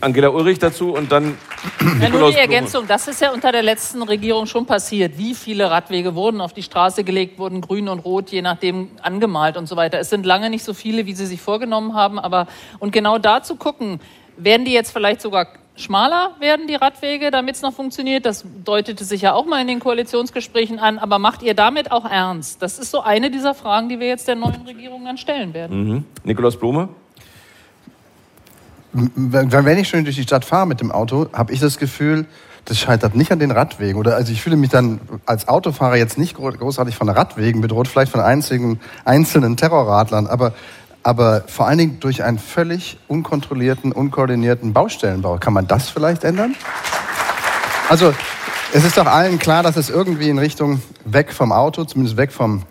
[0.00, 1.36] Angela Ulrich dazu und dann.
[2.00, 5.18] Ja, nur die Ergänzung, das ist ja unter der letzten Regierung schon passiert.
[5.18, 9.56] Wie viele Radwege wurden auf die Straße gelegt, wurden grün und rot, je nachdem angemalt
[9.56, 9.98] und so weiter.
[9.98, 12.46] Es sind lange nicht so viele, wie sie sich vorgenommen haben, aber
[12.78, 14.00] und genau da zu gucken,
[14.36, 15.48] werden die jetzt vielleicht sogar
[15.80, 18.26] schmaler werden, die Radwege, damit es noch funktioniert?
[18.26, 22.04] Das deutete sich ja auch mal in den Koalitionsgesprächen an, aber macht ihr damit auch
[22.04, 22.62] ernst?
[22.62, 25.88] Das ist so eine dieser Fragen, die wir jetzt der neuen Regierung dann stellen werden.
[25.88, 26.04] Mhm.
[26.24, 26.88] Nikolaus Blume?
[28.92, 32.26] Wenn ich schon durch die Stadt fahre mit dem Auto, habe ich das Gefühl,
[32.64, 33.98] das scheitert nicht an den Radwegen.
[33.98, 38.12] Oder also ich fühle mich dann als Autofahrer jetzt nicht großartig von Radwegen bedroht, vielleicht
[38.12, 40.52] von einzigen, einzelnen Terrorradlern, aber,
[41.02, 45.38] aber vor allen Dingen durch einen völlig unkontrollierten, unkoordinierten Baustellenbau.
[45.38, 46.54] Kann man das vielleicht ändern?
[47.88, 48.12] Also
[48.74, 52.32] es ist doch allen klar, dass es irgendwie in Richtung weg vom Auto, zumindest weg
[52.32, 52.64] vom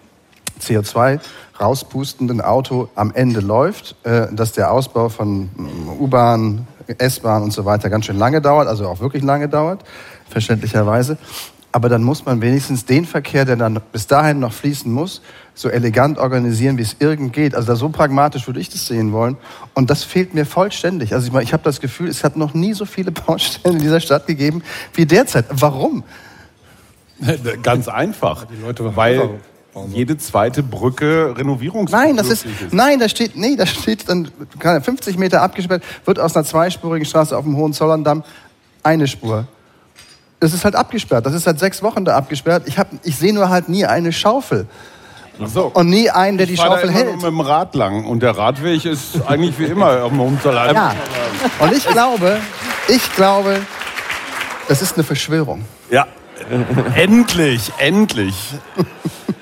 [0.62, 1.20] CO2
[1.60, 6.68] rauspustenden Auto am Ende läuft, äh, dass der Ausbau von mm, U-Bahn,
[6.98, 9.84] S-Bahn und so weiter ganz schön lange dauert, also auch wirklich lange dauert,
[10.30, 11.18] verständlicherweise.
[11.72, 15.22] Aber dann muss man wenigstens den Verkehr, der dann bis dahin noch fließen muss,
[15.54, 17.56] so elegant organisieren, wie es irgend geht.
[17.56, 19.38] Also da so pragmatisch würde ich das sehen wollen.
[19.74, 21.14] Und das fehlt mir vollständig.
[21.14, 23.82] Also ich, meine, ich habe das Gefühl, es hat noch nie so viele Baustellen in
[23.82, 24.64] dieser Stadt gegeben
[24.94, 25.46] wie derzeit.
[25.50, 26.04] Warum?
[27.64, 28.46] Ganz einfach.
[28.46, 28.62] Die
[29.78, 34.10] Leute weil jede zweite Brücke renovierungsbedürftig Nein, das ist, nein, da steht, nee, da steht
[34.10, 34.30] dann
[34.60, 38.24] keine 50 Meter abgesperrt, wird aus einer zweispurigen Straße auf dem Hohenzollern-Damm
[38.84, 39.48] eine Spur.
[40.40, 41.26] Das ist halt abgesperrt.
[41.26, 42.64] Das ist seit sechs Wochen da abgesperrt.
[42.68, 44.68] Ich, hab, ich sehe nur halt nie eine Schaufel.
[45.46, 45.72] So.
[45.74, 47.06] Und nie einen, der die Ich da Schaufel immer hält.
[47.08, 50.74] nur mit dem Rad lang und der Radweg ist eigentlich wie immer auf dem Hohenzollern.
[50.74, 50.96] Ja.
[51.60, 52.40] Und ich glaube,
[52.88, 53.62] ich glaube,
[54.68, 55.64] das ist eine Verschwörung.
[55.90, 56.08] Ja.
[56.96, 58.36] endlich, endlich.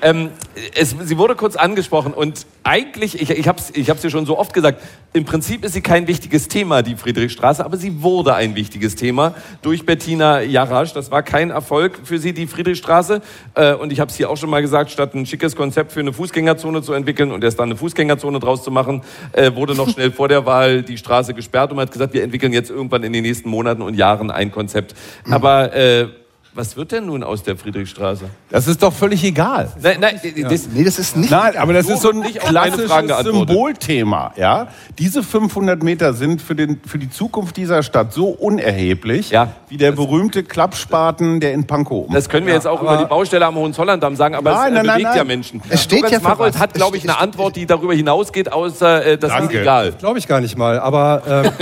[0.02, 0.30] Ähm,
[0.74, 4.26] es, sie wurde kurz angesprochen und eigentlich, ich, ich habe es ich hab's dir schon
[4.26, 4.82] so oft gesagt,
[5.12, 9.34] im Prinzip ist sie kein wichtiges Thema, die Friedrichstraße, aber sie wurde ein wichtiges Thema
[9.62, 10.92] durch Bettina Jarasch.
[10.92, 13.22] Das war kein Erfolg für sie, die Friedrichstraße.
[13.54, 16.00] Äh, und ich habe es hier auch schon mal gesagt, statt ein schickes Konzept für
[16.00, 19.02] eine Fußgängerzone zu entwickeln und erst dann eine Fußgängerzone draus zu machen,
[19.32, 22.22] äh, wurde noch schnell vor der Wahl die Straße gesperrt und man hat gesagt, wir
[22.22, 24.94] entwickeln jetzt irgendwann in den nächsten Monaten und Jahren ein Konzept.
[25.30, 26.08] Aber äh,
[26.56, 28.24] was wird denn nun aus der Friedrichstraße?
[28.48, 29.70] Das ist doch völlig egal.
[29.80, 31.30] Nein, nein, das, Nee, das ist nicht.
[31.30, 32.90] Nein, aber das ist so ein klassisches.
[33.22, 34.32] Symbolthema.
[34.36, 34.68] Ja?
[34.98, 39.48] Diese 500 Meter sind für, den, für die Zukunft dieser Stadt so unerheblich, Ja.
[39.68, 42.06] wie der berühmte Klappspaten, der in Pankow.
[42.10, 44.86] Das können wir jetzt auch über die Baustelle am Hohenzollerndamm sagen, aber Nein, es nein,
[44.86, 45.16] bewegt nein.
[45.16, 45.62] ja Menschen.
[45.68, 49.04] Es steht Lorenz ja für Marold hat, glaube ich, eine Antwort, die darüber hinausgeht, außer
[49.04, 49.60] äh, das ist Danke.
[49.60, 49.92] egal.
[49.92, 50.78] Glaube ich gar nicht mal.
[50.80, 51.52] Aber ähm,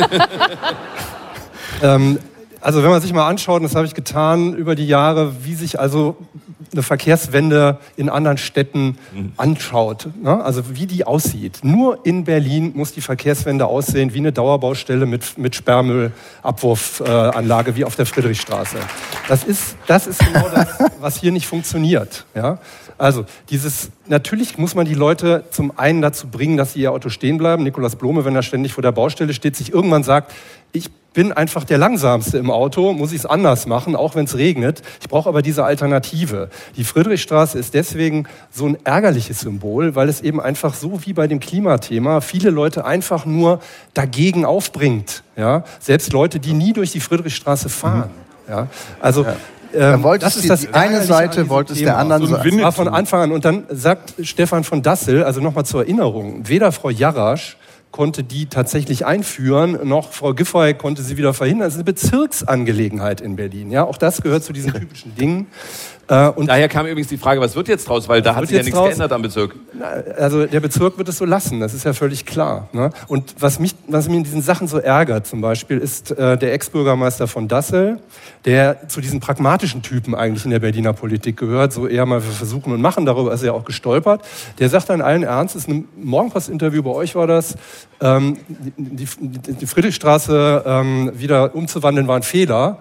[1.83, 2.19] ähm,
[2.65, 5.55] also wenn man sich mal anschaut, und das habe ich getan über die Jahre, wie
[5.55, 6.17] sich also
[6.73, 8.97] eine Verkehrswende in anderen Städten
[9.37, 10.43] anschaut, ne?
[10.43, 11.59] also wie die aussieht.
[11.63, 17.97] Nur in Berlin muss die Verkehrswende aussehen wie eine Dauerbaustelle mit, mit Sperrmüllabwurfanlage wie auf
[17.97, 18.79] der Friedrichstraße.
[19.29, 20.69] Das ist, das ist genau das,
[21.01, 22.25] was hier nicht funktioniert.
[22.35, 22.57] Ja?
[22.97, 27.11] Also dieses, natürlich muss man die Leute zum einen dazu bringen, dass sie ihr Auto
[27.11, 27.63] stehen bleiben.
[27.63, 30.33] Nikolaus Blome, wenn er ständig vor der Baustelle steht, sich irgendwann sagt,
[30.73, 34.37] ich bin einfach der Langsamste im Auto, muss ich es anders machen, auch wenn es
[34.37, 34.83] regnet.
[35.01, 36.51] Ich brauche aber diese Alternative.
[36.77, 41.27] Die Friedrichstraße ist deswegen so ein ärgerliches Symbol, weil es eben einfach so wie bei
[41.27, 43.61] dem Klimathema viele Leute einfach nur
[43.95, 45.23] dagegen aufbringt.
[45.37, 45.65] Ja?
[45.81, 48.11] Selbst Leute, die nie durch die Friedrichstraße fahren.
[48.49, 48.67] Ja?
[49.01, 49.37] Also Dann
[50.05, 51.93] ähm, das ist die, das die eine Seite, diesem wollte es Thema.
[51.93, 52.63] der anderen So Seite.
[52.63, 53.33] War von Anfang an.
[53.33, 57.57] Und dann sagt Stefan von Dassel, also nochmal zur Erinnerung, weder Frau Jarasch
[57.95, 61.69] konnte die tatsächlich einführen, noch Frau Giffey konnte sie wieder verhindern.
[61.69, 63.71] Es ist eine Bezirksangelegenheit in Berlin.
[63.71, 65.47] Ja, auch das gehört zu diesen typischen Dingen.
[66.09, 68.09] Äh, und Daher kam übrigens die Frage, was wird jetzt draus?
[68.09, 68.89] Weil da hat sich ja nichts draus?
[68.89, 69.55] geändert am Bezirk.
[70.19, 72.69] also der Bezirk wird es so lassen, das ist ja völlig klar.
[72.73, 72.91] Ne?
[73.09, 76.53] Und was mich, was mich in diesen Sachen so ärgert, zum Beispiel, ist äh, der
[76.53, 78.01] Ex-Bürgermeister von Dassel,
[78.45, 82.33] der zu diesen pragmatischen Typen eigentlich in der Berliner Politik gehört, so eher mal wir
[82.33, 84.23] versuchen und machen, darüber ist er ja auch gestolpert.
[84.59, 87.55] Der sagt dann allen Ernstes, in einem Morgenpost-Interview bei euch war das,
[88.01, 88.37] ähm,
[88.77, 92.79] die, die, die Friedrichstraße ähm, wieder umzuwandeln war ein Fehler.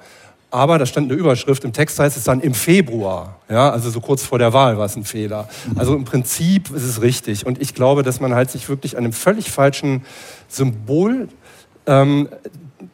[0.54, 3.40] Aber da stand eine Überschrift, im Text heißt es dann im Februar.
[3.50, 5.50] Ja, also so kurz vor der Wahl war es ein Fehler.
[5.76, 7.48] Also im Prinzip ist es richtig.
[7.48, 10.04] Und ich glaube, dass man halt sich wirklich an einem völlig falschen
[10.50, 11.28] Symbol
[11.88, 12.30] ähm,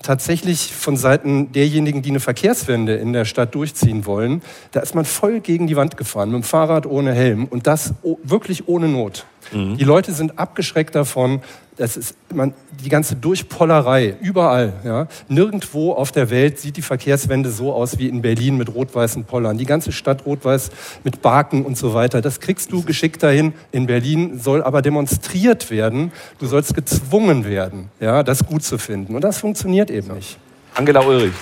[0.01, 4.41] tatsächlich von Seiten derjenigen, die eine Verkehrswende in der Stadt durchziehen wollen,
[4.71, 7.93] da ist man voll gegen die Wand gefahren, mit dem Fahrrad ohne Helm und das
[8.23, 9.25] wirklich ohne Not.
[9.51, 11.41] Die Leute sind abgeschreckt davon,
[11.79, 12.53] das ist man,
[12.83, 14.73] die ganze Durchpollerei, überall.
[14.83, 15.07] Ja.
[15.29, 19.57] Nirgendwo auf der Welt sieht die Verkehrswende so aus wie in Berlin mit rot-weißen Pollern.
[19.57, 20.71] Die ganze Stadt rot-weiß
[21.05, 22.21] mit Baken und so weiter.
[22.21, 23.53] Das kriegst du geschickt dahin.
[23.71, 26.11] In Berlin soll aber demonstriert werden.
[26.37, 29.15] Du sollst gezwungen werden, ja, das gut zu finden.
[29.15, 30.37] Und das funktioniert eben nicht.
[30.75, 31.33] Angela Ulrich.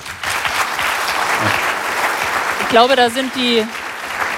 [2.61, 3.63] Ich glaube, da sind die,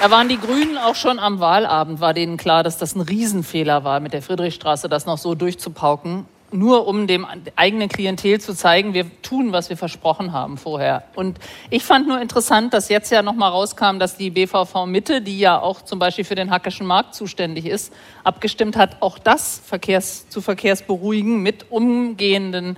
[0.02, 3.84] da waren die Grünen auch schon am Wahlabend, war denen klar, dass das ein Riesenfehler
[3.84, 6.26] war, mit der Friedrichstraße das noch so durchzupauken.
[6.52, 11.04] Nur um dem eigenen Klientel zu zeigen, wir tun, was wir versprochen haben vorher.
[11.16, 11.38] Und
[11.70, 15.60] ich fand nur interessant, dass jetzt ja nochmal rauskam, dass die BVV Mitte, die ja
[15.60, 17.94] auch zum Beispiel für den Hackischen Markt zuständig ist,
[18.24, 22.78] abgestimmt hat, auch das Verkehrs, zu verkehrsberuhigen mit umgehenden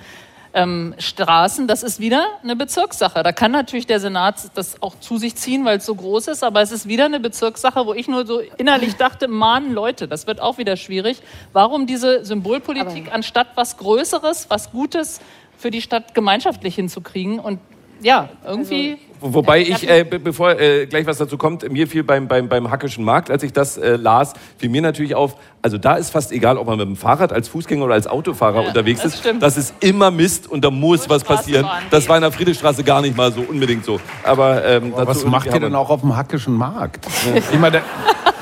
[0.53, 3.23] ähm, Straßen, das ist wieder eine Bezirkssache.
[3.23, 6.43] Da kann natürlich der Senat das auch zu sich ziehen, weil es so groß ist,
[6.43, 10.27] aber es ist wieder eine Bezirkssache, wo ich nur so innerlich dachte, Mann, Leute, das
[10.27, 11.21] wird auch wieder schwierig.
[11.53, 15.19] Warum diese Symbolpolitik, anstatt was Größeres, was Gutes
[15.57, 17.39] für die Stadt gemeinschaftlich hinzukriegen?
[17.39, 17.59] Und
[18.01, 22.03] ja, irgendwie Wo- Wobei ich, äh, be bevor äh, gleich was dazu kommt, mir fiel
[22.03, 25.77] beim, beim, beim Hackischen Markt, als ich das äh, las, fiel mir natürlich auf, also
[25.77, 28.67] da ist fast egal, ob man mit dem Fahrrad als Fußgänger oder als Autofahrer Ja,
[28.69, 29.19] unterwegs das ist.
[29.19, 29.43] stimmt.
[29.43, 31.67] Das ist immer Mist und da muss was passieren.
[31.91, 33.99] Das war in der Friedrichstraße gar nicht mal so unbedingt so.
[34.23, 37.05] Aber, ähm, Aber was macht ihr denn auch auf dem Hackischen Markt?
[37.51, 37.81] Ich meine,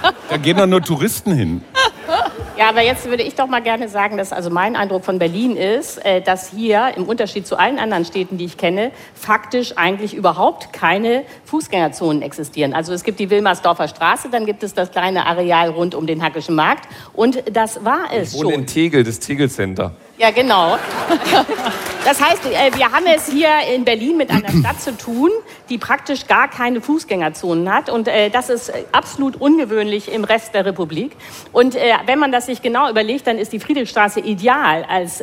[0.02, 1.62] da, da gehen doch nur Touristen hin.
[2.60, 5.56] Ja, aber jetzt würde ich doch mal gerne sagen, dass also mein Eindruck von Berlin
[5.56, 10.14] ist, äh, dass hier im Unterschied zu allen anderen Städten, die ich kenne, faktisch eigentlich
[10.14, 12.73] überhaupt keine Fußgängerzonen existieren.
[12.73, 16.22] Also es gibt die Wilmersdorfer Straße, dann gibt es das kleine Areal rund um den
[16.22, 18.60] Hackischen Markt und das war es wir wohnen schon.
[18.60, 19.94] in Tegel, das Tegel Center.
[20.20, 20.78] Ja, genau.
[22.06, 25.30] Das heißt, äh, wir haben es hier in Berlin mit einer Stadt zu tun,
[25.70, 27.90] die praktisch gar keine Fußgängerzonen hat.
[27.90, 31.12] Und äh, das ist äh, absolut ungewöhnlich im Rest der Republik.
[31.52, 31.76] Und
[32.06, 35.22] wenn man das sich genau überlegt, dann ist die Friedrichstraße ideal als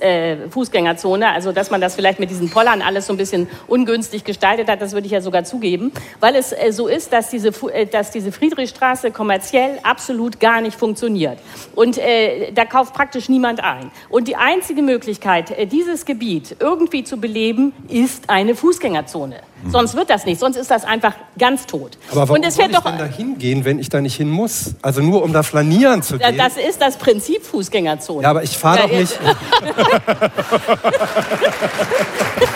[0.50, 1.28] Fußgängerzone.
[1.28, 4.80] Also, dass man das vielleicht mit diesen Pollern alles so ein bisschen ungünstig gestaltet hat,
[4.80, 5.92] das würde ich ja sogar zugeben.
[6.20, 7.52] Weil es so ist, dass diese,
[7.90, 11.38] dass diese Friedrichstraße kommerziell absolut gar nicht funktioniert.
[11.74, 13.90] Und da kauft praktisch niemand ein.
[14.08, 19.40] Und die einzige Möglichkeit, äh, dieses Gebiet irgendwie zu beleben, ist eine Fußgängerzone.
[19.68, 21.98] Sonst wird das nicht, sonst ist das einfach ganz tot.
[22.10, 24.28] Aber warum Und es soll ich doch, denn da hingehen, wenn ich da nicht hin
[24.28, 24.74] muss?
[24.80, 26.36] Also nur um da flanieren zu gehen?
[26.38, 28.22] das ist das Prinzip Fußgängerzone.
[28.22, 29.18] ja, aber ich fahre Ja, doch nicht.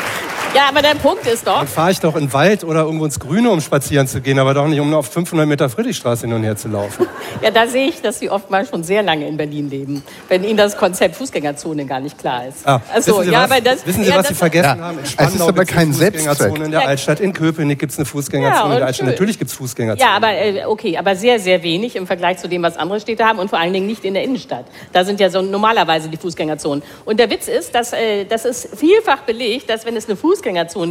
[0.53, 3.05] Ja, aber der Punkt ist doch, Dann fahre ich doch in den Wald oder irgendwo
[3.05, 6.27] ins Grüne, um spazieren zu gehen, aber doch nicht, um nur auf 500 Meter Friedrichstraße
[6.27, 7.07] hin und her zu laufen.
[7.43, 10.57] ja, da sehe ich, dass Sie oftmals schon sehr lange in Berlin leben, wenn Ihnen
[10.57, 12.67] das Konzept Fußgängerzone gar nicht klar ist.
[12.67, 14.35] Ah, Ach so, wissen Sie, ja, was, aber das, wissen Sie ja, was das, Sie
[14.35, 14.99] vergessen Ja, haben?
[14.99, 15.95] In es ist aber kein Fußgängerzone
[16.35, 16.65] Selbstzweck.
[16.65, 16.87] in der Ja.
[16.89, 17.21] Altstadt.
[17.21, 19.07] In Köpenick gibt es eine Fußgängerzone Ja, in der Altstadt.
[19.07, 20.01] Natürlich gibt es Fußgängerzonen.
[20.11, 23.25] Ja, aber äh, okay, aber sehr, sehr wenig im Vergleich zu dem, was andere Städte
[23.25, 24.65] haben und vor allen Dingen nicht in der Innenstadt.
[24.93, 26.83] Da sind ja so normalerweise die Fußgängerzonen.
[27.05, 30.41] Und der Witz ist, dass äh, das ist vielfach belegt, dass wenn es eine Fußgängerzone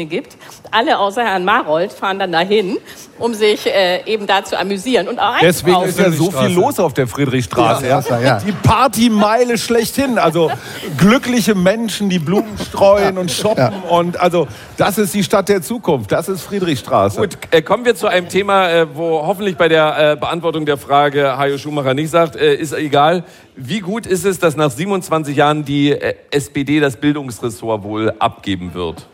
[0.09, 0.37] gibt,
[0.71, 2.77] alle außer Herrn Marold fahren dann dahin,
[3.17, 6.79] um sich äh, eben da zu amüsieren und auch Deswegen ist ja so viel los
[6.79, 7.87] auf der Friedrichstraße.
[7.87, 8.39] Ja, ja, ja.
[8.39, 10.17] Die Partymeile schlechthin.
[10.17, 10.51] Also
[10.97, 13.71] glückliche Menschen, die Blumen streuen und shoppen.
[13.89, 16.11] Und also das ist die Stadt der Zukunft.
[16.11, 17.19] Das ist Friedrichstraße.
[17.19, 20.77] Gut, äh, kommen wir zu einem Thema, äh, wo hoffentlich bei der äh, Beantwortung der
[20.77, 23.23] Frage Hajo Schumacher nicht sagt, äh, ist egal.
[23.55, 28.73] Wie gut ist es, dass nach 27 Jahren die äh, SPD das Bildungsressort wohl abgeben
[28.73, 29.07] wird?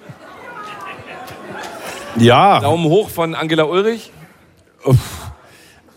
[2.17, 2.59] Ja.
[2.59, 4.11] Daumen hoch von Angela Ulrich.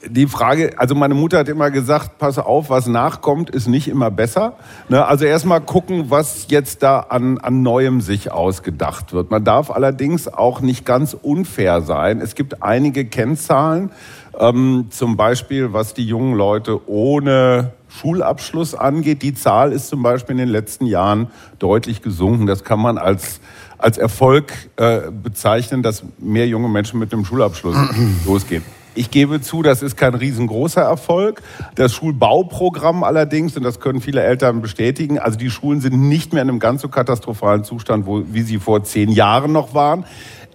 [0.07, 4.11] Die Frage, also meine Mutter hat immer gesagt, pass auf, was nachkommt, ist nicht immer
[4.11, 4.55] besser.
[4.89, 9.31] Ne, also erstmal gucken, was jetzt da an, an Neuem sich ausgedacht wird.
[9.31, 12.21] Man darf allerdings auch nicht ganz unfair sein.
[12.21, 13.91] Es gibt einige Kennzahlen,
[14.39, 19.23] ähm, zum Beispiel was die jungen Leute ohne Schulabschluss angeht.
[19.23, 21.29] Die Zahl ist zum Beispiel in den letzten Jahren
[21.59, 22.47] deutlich gesunken.
[22.47, 23.41] Das kann man als
[23.79, 27.77] als Erfolg äh, bezeichnen, dass mehr junge Menschen mit dem Schulabschluss
[28.27, 28.63] losgehen.
[28.95, 31.43] Ich gebe zu, das ist kein riesengroßer Erfolg.
[31.77, 36.43] Das Schulbauprogramm allerdings, und das können viele Eltern bestätigen, also die Schulen sind nicht mehr
[36.43, 40.05] in einem ganz so katastrophalen Zustand, wo, wie sie vor zehn Jahren noch waren.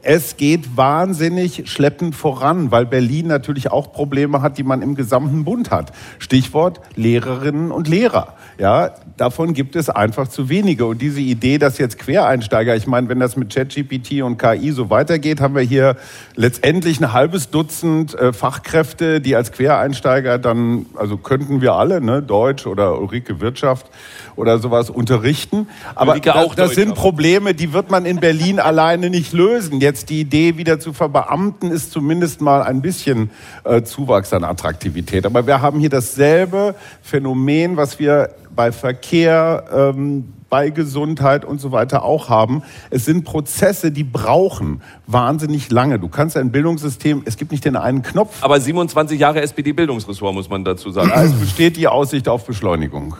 [0.05, 5.45] Es geht wahnsinnig schleppend voran, weil Berlin natürlich auch Probleme hat, die man im gesamten
[5.45, 5.93] Bund hat.
[6.19, 8.33] Stichwort Lehrerinnen und Lehrer.
[8.59, 10.85] Ja, davon gibt es einfach zu wenige.
[10.85, 14.89] Und diese Idee, dass jetzt Quereinsteiger, ich meine, wenn das mit ChatGPT und KI so
[14.89, 15.95] weitergeht, haben wir hier
[16.35, 22.21] letztendlich ein halbes Dutzend äh, Fachkräfte, die als Quereinsteiger dann, also könnten wir alle, ne,
[22.21, 23.87] Deutsch oder Ulrike Wirtschaft
[24.35, 25.67] oder sowas unterrichten.
[25.95, 29.79] Aber das, auch das sind Probleme, die wird man in Berlin alleine nicht lösen.
[29.79, 33.29] Jetzt die Idee wieder zu verbeamten ist zumindest mal ein bisschen
[33.63, 35.25] äh, Zuwachs an Attraktivität.
[35.25, 41.71] Aber wir haben hier dasselbe Phänomen, was wir bei Verkehr, ähm, bei Gesundheit und so
[41.71, 42.61] weiter auch haben.
[42.91, 45.97] Es sind Prozesse, die brauchen wahnsinnig lange.
[45.97, 48.43] Du kannst ein Bildungssystem, es gibt nicht den einen Knopf.
[48.43, 51.11] Aber 27 Jahre SPD-Bildungsressort, muss man dazu sagen.
[51.15, 53.15] Es besteht die Aussicht auf Beschleunigung.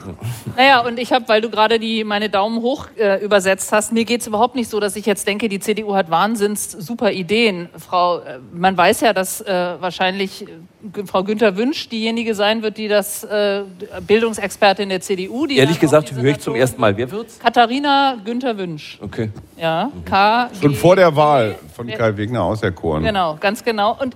[0.56, 4.06] Naja, und ich habe, weil du gerade die meine Daumen hoch äh, übersetzt hast, mir
[4.06, 7.70] geht's überhaupt nicht so, dass ich jetzt denke, die CDU hat wahnsinns super Ideen.
[7.80, 12.78] Frau, äh, man weiß ja, dass äh, wahrscheinlich äh, Frau Günther Wünsch diejenige sein wird,
[12.78, 13.64] die das äh,
[14.06, 16.96] Bildungsexpertin der CDU, die Ehrlich gesagt, höre ich zum ersten Mal.
[16.98, 17.40] Wer wird's?
[17.40, 19.00] Katharina Günther Wünsch.
[19.02, 19.30] Okay.
[19.58, 20.50] Ja, K.
[20.62, 23.04] Schon vor der Wahl von Kai Wegner auserkoren.
[23.04, 23.98] Genau, ganz genau.
[24.00, 24.16] Und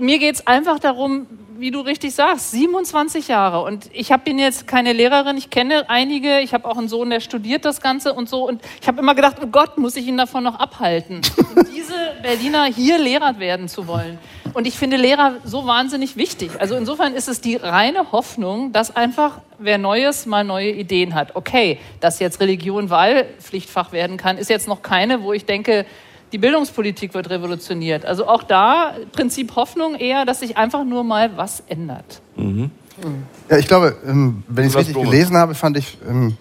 [0.00, 1.26] mir geht's einfach darum,
[1.60, 3.62] wie du richtig sagst, 27 Jahre.
[3.62, 7.10] Und ich hab- bin jetzt keine Lehrerin, ich kenne einige, ich habe auch einen Sohn,
[7.10, 8.46] der studiert das Ganze und so.
[8.46, 11.20] Und ich habe immer gedacht, oh Gott, muss ich ihn davon noch abhalten,
[11.74, 14.18] diese Berliner hier Lehrer werden zu wollen.
[14.58, 16.50] Und ich finde Lehrer so wahnsinnig wichtig.
[16.58, 21.36] Also insofern ist es die reine Hoffnung, dass einfach wer Neues mal neue Ideen hat.
[21.36, 25.86] Okay, dass jetzt Religion Wahlpflichtfach werden kann, ist jetzt noch keine, wo ich denke,
[26.32, 28.04] die Bildungspolitik wird revolutioniert.
[28.04, 32.20] Also auch da Prinzip Hoffnung eher, dass sich einfach nur mal was ändert.
[33.48, 36.36] Ja, ich glaube, ähm, wenn ich es Was, richtig gelesen habe, fand ich ähm,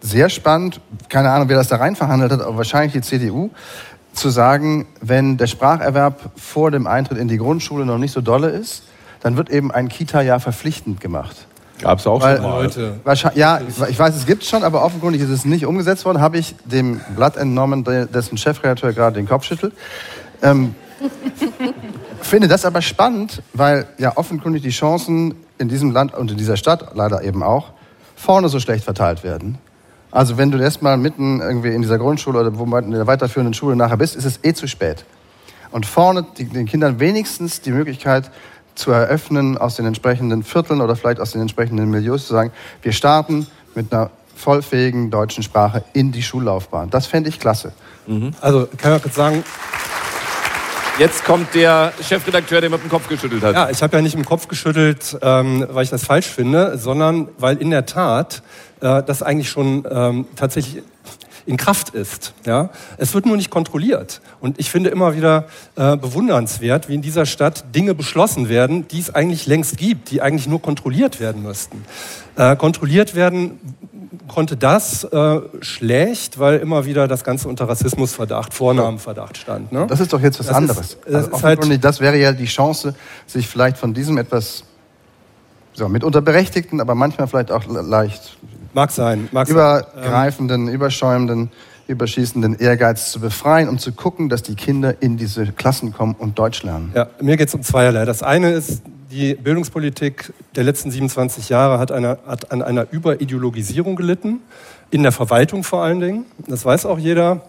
[0.00, 0.80] sehr spannend,
[1.10, 3.50] keine Ahnung, wer das da rein verhandelt hat, aber wahrscheinlich die CDU,
[4.12, 8.48] zu sagen, wenn der Spracherwerb vor dem Eintritt in die Grundschule noch nicht so dolle
[8.50, 8.82] ist,
[9.20, 11.46] dann wird eben ein Kita-Jahr verpflichtend gemacht.
[11.80, 12.62] Gab es auch Weil- schon mal.
[12.62, 12.94] Leute.
[13.04, 16.20] Wahrscheinlich, ja, ich weiß, es gibt schon, aber offenkundig ist es nicht umgesetzt worden.
[16.20, 19.72] Habe ich dem Blatt entnommen, de- dessen Chefredakteur gerade den Kopf schüttelt.
[20.42, 20.74] Ähm,
[22.20, 26.56] finde das aber spannend, weil ja offenkundig die Chancen in diesem Land und in dieser
[26.56, 27.70] Stadt leider eben auch
[28.14, 29.58] vorne so schlecht verteilt werden.
[30.12, 33.54] Also wenn du erstmal mitten irgendwie in dieser Grundschule oder wo man in der weiterführenden
[33.54, 35.04] Schule nachher bist, ist es eh zu spät.
[35.70, 38.30] Und vorne die, den Kindern wenigstens die Möglichkeit
[38.74, 42.52] zu eröffnen, aus den entsprechenden Vierteln oder vielleicht aus den entsprechenden Milieus zu sagen,
[42.82, 46.90] wir starten mit einer vollfähigen deutschen Sprache in die Schullaufbahn.
[46.90, 47.72] Das fände ich klasse.
[48.40, 49.44] Also kann ich kurz sagen,
[51.02, 53.56] Jetzt kommt der Chefredakteur, der mit dem Kopf geschüttelt hat.
[53.56, 57.26] Ja, ich habe ja nicht im Kopf geschüttelt, ähm, weil ich das falsch finde, sondern
[57.38, 58.40] weil in der Tat
[58.80, 60.84] äh, das eigentlich schon ähm, tatsächlich
[61.46, 62.34] in Kraft ist.
[62.46, 62.70] Ja?
[62.98, 64.20] Es wird nur nicht kontrolliert.
[64.40, 65.46] Und ich finde immer wieder
[65.76, 70.22] äh, bewundernswert, wie in dieser Stadt Dinge beschlossen werden, die es eigentlich längst gibt, die
[70.22, 71.84] eigentlich nur kontrolliert werden müssten.
[72.36, 73.58] Äh, kontrolliert werden
[74.28, 79.72] konnte das äh, schlecht, weil immer wieder das Ganze unter Rassismusverdacht, Vornamenverdacht stand.
[79.72, 79.86] Ne?
[79.88, 80.96] Das ist doch jetzt was Das ist- anderes.
[81.04, 82.94] das also ist halt- das wäre ja die Chance,
[83.26, 84.64] sich vielleicht von diesem etwas
[85.74, 88.36] so, mitunter berechtigten, aber manchmal vielleicht auch le- leicht
[88.74, 89.28] Mag sein.
[89.32, 91.50] Mag übergreifenden, überschäumenden,
[91.88, 96.38] überschießenden Ehrgeiz zu befreien, um zu gucken, dass die Kinder in diese Klassen kommen und
[96.38, 96.92] Deutsch lernen.
[96.94, 98.04] Ja, mir geht es um zweierlei.
[98.04, 103.94] Das eine ist, die Bildungspolitik der letzten 27 Jahre hat, einer, hat an einer Überideologisierung
[103.94, 104.40] gelitten,
[104.90, 106.24] in der Verwaltung vor allen Dingen.
[106.46, 107.42] Das weiß auch jeder.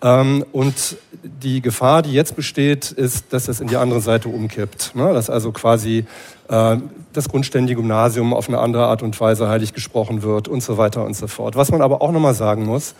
[0.00, 4.94] Ähm, und die Gefahr, die jetzt besteht, ist, dass es in die andere Seite umkippt.
[4.94, 5.12] Ne?
[5.12, 6.04] Dass also quasi
[6.48, 6.76] äh,
[7.12, 11.04] das grundständige Gymnasium auf eine andere Art und Weise heilig gesprochen wird und so weiter
[11.04, 11.56] und so fort.
[11.56, 12.94] Was man aber auch nochmal sagen muss,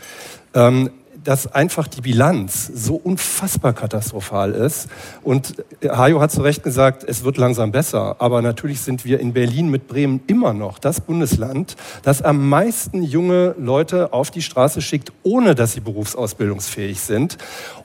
[0.54, 0.90] ähm,
[1.28, 4.88] dass einfach die Bilanz so unfassbar katastrophal ist.
[5.22, 8.16] Und Hajo hat zu Recht gesagt, es wird langsam besser.
[8.18, 13.02] Aber natürlich sind wir in Berlin mit Bremen immer noch das Bundesland, das am meisten
[13.02, 17.36] junge Leute auf die Straße schickt, ohne dass sie berufsausbildungsfähig sind.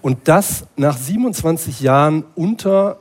[0.01, 2.95] Und das nach 27 Jahren unter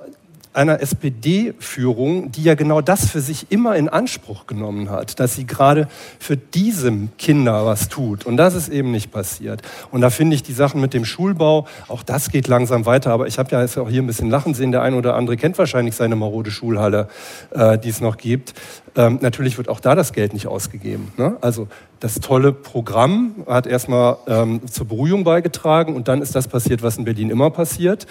[0.55, 5.47] einer SPD-Führung, die ja genau das für sich immer in Anspruch genommen hat, dass sie
[5.47, 5.89] gerade
[6.19, 8.27] für diese Kinder was tut.
[8.27, 9.63] Und das ist eben nicht passiert.
[9.91, 13.13] Und da finde ich die Sachen mit dem Schulbau, auch das geht langsam weiter.
[13.13, 14.73] Aber ich habe ja jetzt auch hier ein bisschen lachen sehen.
[14.73, 17.09] Der eine oder andere kennt wahrscheinlich seine marode Schulhalle,
[17.51, 18.53] äh, die es noch gibt.
[18.95, 21.13] Ähm, natürlich wird auch da das Geld nicht ausgegeben.
[21.17, 21.37] Ne?
[21.41, 21.69] Also
[22.01, 26.99] das tolle Programm hat erstmal ähm, zur Beruhigung beigetragen und dann ist das passiert, was
[26.99, 28.07] in Berlin immer passiert.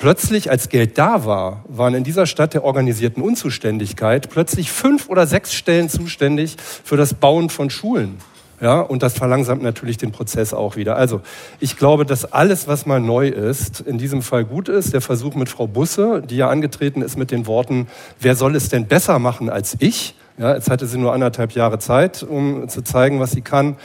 [0.00, 5.26] Plötzlich, als Geld da war, waren in dieser Stadt der organisierten Unzuständigkeit plötzlich fünf oder
[5.26, 8.16] sechs Stellen zuständig für das Bauen von Schulen.
[8.62, 10.96] Ja, und das verlangsamt natürlich den Prozess auch wieder.
[10.96, 11.20] Also,
[11.60, 14.94] ich glaube, dass alles, was mal neu ist, in diesem Fall gut ist.
[14.94, 17.86] Der Versuch mit Frau Busse, die ja angetreten ist mit den Worten,
[18.20, 20.14] wer soll es denn besser machen als ich?
[20.38, 23.76] Ja, jetzt hatte sie nur anderthalb Jahre Zeit, um zu zeigen, was sie kann.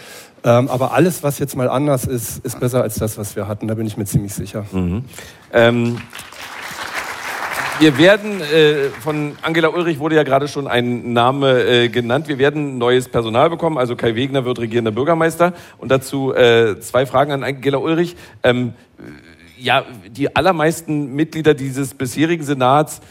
[0.46, 3.68] Ähm, aber alles, was jetzt mal anders ist, ist besser als das, was wir hatten.
[3.68, 4.64] Da bin ich mir ziemlich sicher.
[5.52, 5.98] Ähm,
[7.80, 12.38] wir werden, äh, von Angela Ulrich wurde ja gerade schon ein Name äh, genannt, wir
[12.38, 15.54] werden neues Personal bekommen, also Kai Wegner wird regierender Bürgermeister.
[15.80, 18.16] Und dazu äh, zwei Fragen an Angela Ulrich.
[18.44, 18.76] Ähm,
[19.58, 23.02] ja, die allermeisten Mitglieder dieses bisherigen Senats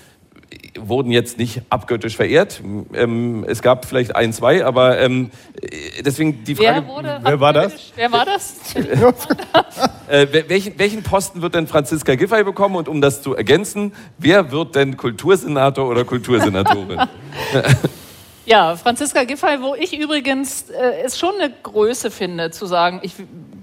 [0.78, 2.62] wurden jetzt nicht abgöttisch verehrt.
[2.92, 6.82] Ähm, es gab vielleicht ein, zwei, aber ähm, äh, deswegen die Frage...
[6.86, 7.92] Wer wurde wer war das?
[7.96, 8.56] Wer war das?
[10.06, 12.76] Äh, wel- welchen, welchen Posten wird denn Franziska Giffey bekommen?
[12.76, 17.00] Und um das zu ergänzen, wer wird denn Kultursenator oder Kultursenatorin?
[18.46, 23.14] Ja, Franziska Giffey, wo ich übrigens äh, es schon eine Größe finde, zu sagen, ich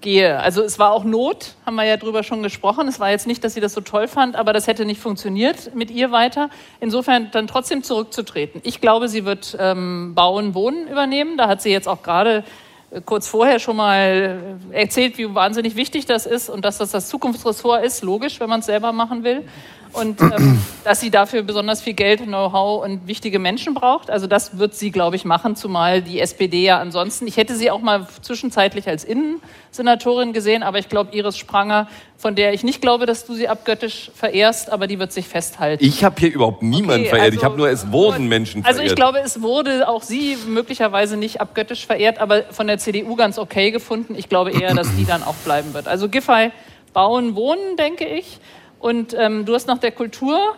[0.02, 0.40] gehe.
[0.40, 2.88] Also es war auch Not, haben wir ja drüber schon gesprochen.
[2.88, 5.76] Es war jetzt nicht, dass sie das so toll fand, aber das hätte nicht funktioniert
[5.76, 6.50] mit ihr weiter.
[6.80, 8.60] Insofern dann trotzdem zurückzutreten.
[8.64, 11.38] Ich glaube, sie wird ähm, Bauen, Wohnen übernehmen.
[11.38, 12.44] Da hat sie jetzt auch gerade
[13.06, 17.86] kurz vorher schon mal erzählt, wie wahnsinnig wichtig das ist und dass das das Zukunftsressort
[17.86, 18.04] ist.
[18.04, 19.46] Logisch, wenn man es selber machen will.
[19.94, 24.10] Und ähm, dass sie dafür besonders viel Geld, Know-how und wichtige Menschen braucht.
[24.10, 27.72] Also das wird sie, glaube ich, machen, zumal die SPD ja ansonsten, ich hätte sie
[27.72, 31.88] auch mal zwischenzeitlich als Innensenatorin gesehen, aber ich glaube, Iris Spranger,
[32.18, 35.84] von der ich nicht glaube, dass du sie abgöttisch verehrst, aber die wird sich festhalten.
[35.84, 37.34] Ich habe hier überhaupt niemanden Okay, verehrt.
[37.34, 38.80] ich also- habe nur, es wurden Menschen verehrt.
[38.80, 43.16] Also ich glaube, es wurde auch sie möglicherweise nicht abgöttisch verehrt, aber von der CDU
[43.16, 44.16] ganz okay gefunden.
[44.16, 45.88] Ich glaube eher, dass die dann auch bleiben wird.
[45.88, 46.52] Also Giffey
[46.94, 48.40] Bauen, Wohnen, denke ich.
[48.80, 50.56] Und ähm, du hast nach der Kultur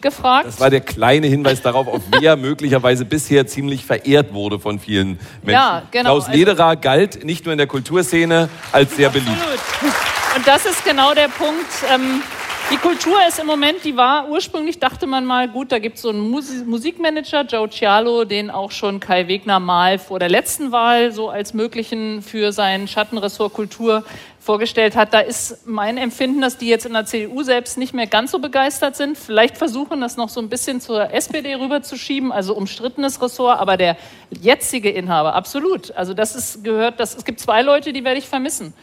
[0.00, 0.46] gefragt.
[0.46, 5.18] Das war der kleine Hinweis darauf, auf wer möglicherweise bisher ziemlich verehrt wurde von vielen
[5.42, 5.52] Menschen.
[5.52, 6.16] Ja, genau.
[6.16, 9.30] Klaus Lederer galt nicht nur in der Kulturszene als sehr beliebt.
[9.30, 9.94] Absolut.
[10.36, 11.66] Und das ist genau der Punkt.
[11.92, 12.22] Ähm,
[12.70, 16.02] die Kultur ist im Moment, die war ursprünglich, dachte man mal, gut, da gibt es
[16.02, 20.70] so einen Musi Musikmanager, Joe Cialo, den auch schon Kai Wegner mal vor der letzten
[20.70, 24.04] Wahl so als möglichen für sein Schattenressort Kultur
[24.38, 25.12] vorgestellt hat.
[25.12, 28.38] Da ist mein Empfinden, dass die jetzt in der CDU selbst nicht mehr ganz so
[28.38, 29.18] begeistert sind.
[29.18, 33.96] Vielleicht versuchen das noch so ein bisschen zur SPD rüberzuschieben, also umstrittenes Ressort, aber der
[34.30, 35.90] jetzige Inhaber, absolut.
[35.96, 38.74] Also das ist gehört, das, es gibt zwei Leute, die werde ich vermissen.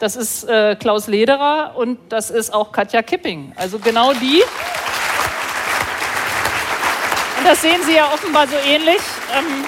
[0.00, 3.52] Das ist äh, Klaus Lederer und das ist auch Katja Kipping.
[3.56, 4.42] Also genau die.
[7.38, 9.00] Und das sehen Sie ja offenbar so ähnlich.
[9.36, 9.64] Ähm,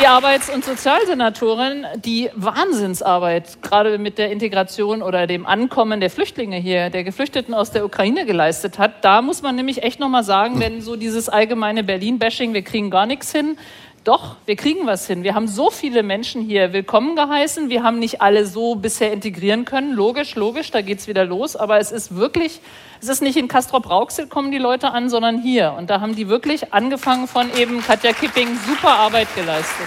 [0.00, 6.56] die Arbeits- und Sozialsenatorin, die Wahnsinnsarbeit gerade mit der Integration oder dem Ankommen der Flüchtlinge
[6.56, 10.58] hier, der Geflüchteten aus der Ukraine geleistet hat, da muss man nämlich echt nochmal sagen,
[10.58, 13.56] wenn so dieses allgemeine Berlin-Bashing, wir kriegen gar nichts hin,
[14.04, 15.22] doch, wir kriegen was hin.
[15.22, 17.70] Wir haben so viele Menschen hier willkommen geheißen.
[17.70, 19.94] Wir haben nicht alle so bisher integrieren können.
[19.94, 21.56] Logisch, logisch, da geht es wieder los.
[21.56, 22.60] Aber es ist wirklich,
[23.00, 25.74] es ist nicht in Castrop-Rauxel kommen die Leute an, sondern hier.
[25.78, 29.86] Und da haben die wirklich angefangen von eben Katja Kipping super Arbeit geleistet.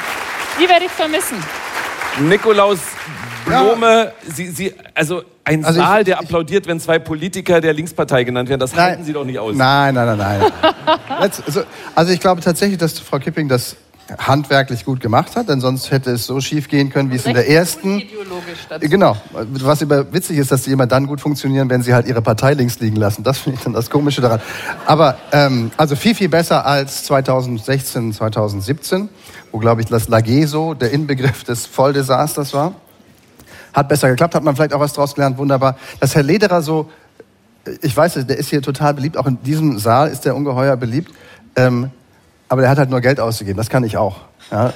[0.59, 1.37] Die werde ich vermissen.
[2.19, 2.79] Nikolaus
[3.45, 8.23] Blome, Sie, Sie, also ein Also ich- Saal, der applaudiert, wenn zwei Politiker der Linkspartei
[8.23, 9.55] genannt werden, das halten Sie doch nicht aus.
[9.55, 10.51] Nein, nein, nein, nein.
[11.19, 11.63] Also,
[11.95, 13.75] also ich glaube tatsächlich, dass Frau Kipping das
[14.17, 17.33] handwerklich gut gemacht hat, denn sonst hätte es so schief gehen können, wie es in
[17.33, 18.01] der ersten.
[18.79, 19.17] Genau.
[19.33, 22.53] Was immer witzig ist, dass die immer dann gut funktionieren, wenn sie halt ihre Partei
[22.53, 23.23] links liegen lassen.
[23.23, 24.39] Das finde ich dann das Komische daran.
[24.85, 29.09] Aber ähm, also viel, viel besser als 2016, 2017,
[29.51, 32.75] wo, glaube ich, das Lageso der Inbegriff des Volldesasters war.
[33.73, 35.77] Hat besser geklappt, hat man vielleicht auch was draus gelernt, wunderbar.
[35.99, 36.89] Dass Herr Lederer so,
[37.81, 41.11] ich weiß, der ist hier total beliebt, auch in diesem Saal ist der ungeheuer beliebt.
[41.55, 41.91] Ähm,
[42.49, 44.17] aber der hat halt nur Geld ausgegeben, das kann ich auch.
[44.51, 44.73] Ja,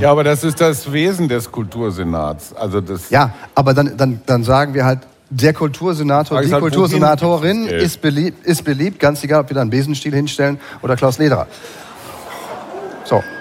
[0.00, 2.54] Ja, aber das ist das Wesen des Kultursenats.
[2.54, 5.00] Also das Ja, aber dann, dann, dann sagen wir halt,
[5.30, 9.68] der Kultursenator, die halt, Kultursenatorin ist beliebt, ist beliebt, ganz egal, ob wir da einen
[9.70, 11.46] Besenstiel hinstellen oder Klaus Lederer.
[13.04, 13.22] So.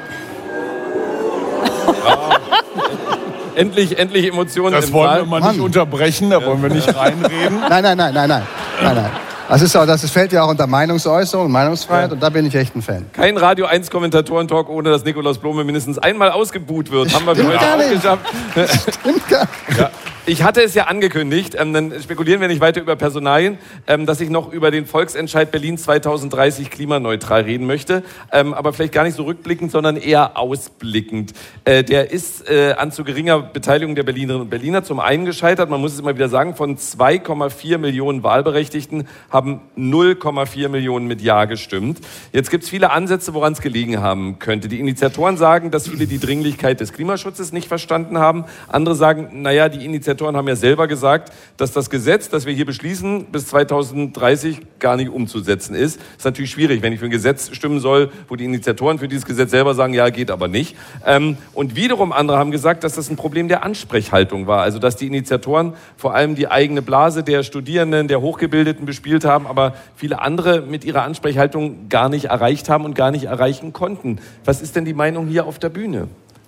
[3.55, 5.21] Endlich, endlich Emotionen Das im wollen Saal.
[5.21, 5.61] wir mal nicht Mann.
[5.61, 7.59] unterbrechen, da wollen wir nicht reinreden.
[7.67, 8.43] Nein, nein, nein, nein, nein.
[8.83, 9.11] nein, nein.
[9.49, 12.76] Das, ist auch, das fällt ja auch unter Meinungsäußerung Meinungsfreiheit und da bin ich echt
[12.76, 13.06] ein Fan.
[13.14, 17.14] Kein Radio 1 Kommentatoren-Talk, ohne dass Nikolaus Blome mindestens einmal ausgebuht wird.
[17.14, 17.94] Haben wir für Stimmt heute gar auch nicht.
[18.02, 18.94] geschafft.
[18.99, 19.48] Stimmt gar
[19.78, 19.90] Ja.
[20.29, 24.19] Ich hatte es ja angekündigt, ähm, dann spekulieren wir nicht weiter über Personalien, ähm, dass
[24.19, 29.15] ich noch über den Volksentscheid Berlin 2030 klimaneutral reden möchte, ähm, aber vielleicht gar nicht
[29.15, 31.31] so rückblickend, sondern eher ausblickend.
[31.63, 35.69] Äh, der ist äh, an zu geringer Beteiligung der Berlinerinnen und Berliner zum einen gescheitert,
[35.69, 41.45] man muss es immer wieder sagen, von 2,4 Millionen Wahlberechtigten haben 0,4 Millionen mit Ja
[41.45, 42.01] gestimmt.
[42.33, 44.67] Jetzt gibt es viele Ansätze, woran es gelegen haben könnte.
[44.67, 48.43] Die Initiatoren sagen, dass viele die Dringlichkeit des Klimaschutzes nicht verstanden haben.
[48.67, 52.65] Andere sagen, naja, die Initiatoren haben ja selber gesagt, dass das Gesetz, das wir hier
[52.65, 55.99] beschließen, bis 2030 gar nicht umzusetzen ist.
[56.18, 59.26] ist natürlich schwierig, wenn ich für ein Gesetz stimmen soll, wo die Initiatoren für dieses
[59.26, 60.76] Gesetz selber sagen, ja, geht aber nicht.
[61.06, 64.61] Ähm, und wiederum andere haben gesagt, dass das ein Problem der Ansprechhaltung war.
[64.61, 69.48] Also, dass die Initiatoren vor allem die eigene Blase der Studierenden, der Hochgebildeten bespielt haben,
[69.48, 74.19] aber viele andere mit ihrer Ansprechhaltung gar nicht erreicht haben und gar nicht erreichen konnten.
[74.45, 76.07] Was ist denn die Meinung hier auf der Bühne?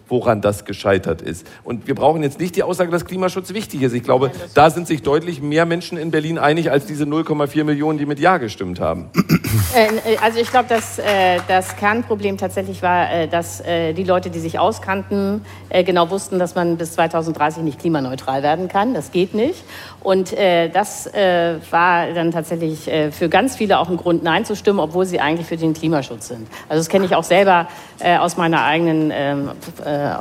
[0.09, 1.47] Woran das gescheitert ist.
[1.63, 3.93] Und wir brauchen jetzt nicht die Aussage, dass Klimaschutz wichtig ist.
[3.93, 7.97] Ich glaube, da sind sich deutlich mehr Menschen in Berlin einig als diese 0,4 Millionen,
[7.97, 9.09] die mit Ja gestimmt haben.
[9.73, 14.29] Äh, Also ich glaube, dass äh, das Kernproblem tatsächlich war, äh, dass äh, die Leute,
[14.29, 18.93] die sich auskannten, äh, genau wussten, dass man bis 2030 nicht klimaneutral werden kann.
[18.93, 19.63] Das geht nicht.
[20.01, 24.45] Und äh, das äh, war dann tatsächlich äh, für ganz viele auch ein Grund, Nein
[24.45, 26.47] zu stimmen, obwohl sie eigentlich für den Klimaschutz sind.
[26.67, 27.67] Also das kenne ich auch selber
[27.99, 29.51] äh, aus meiner eigenen ähm,
[29.83, 30.11] äh,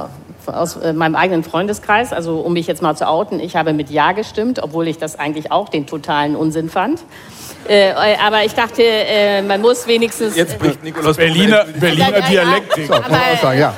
[0.48, 3.90] aus äh, meinem eigenen Freundeskreis, also um mich jetzt mal zu outen, ich habe mit
[3.90, 7.00] Ja gestimmt, obwohl ich das eigentlich auch den totalen Unsinn fand.
[7.68, 7.94] Äh, äh,
[8.24, 10.36] aber ich dachte, äh, man muss wenigstens.
[10.36, 11.64] Jetzt spricht Nikolaus Berliner.
[11.64, 12.20] Berliner.
[12.22, 12.86] Dialektik.
[12.86, 13.74] So, kann man auch sagen, ja.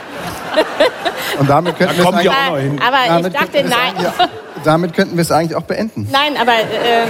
[1.38, 2.80] Und damit könnten wir es kommen die eigentlich, auch noch hin.
[2.80, 4.04] aber ich damit dachte, könnten wir es nein.
[4.18, 4.28] ja,
[4.64, 6.08] damit könnten wir es eigentlich auch beenden.
[6.10, 7.08] Nein, aber, ähm,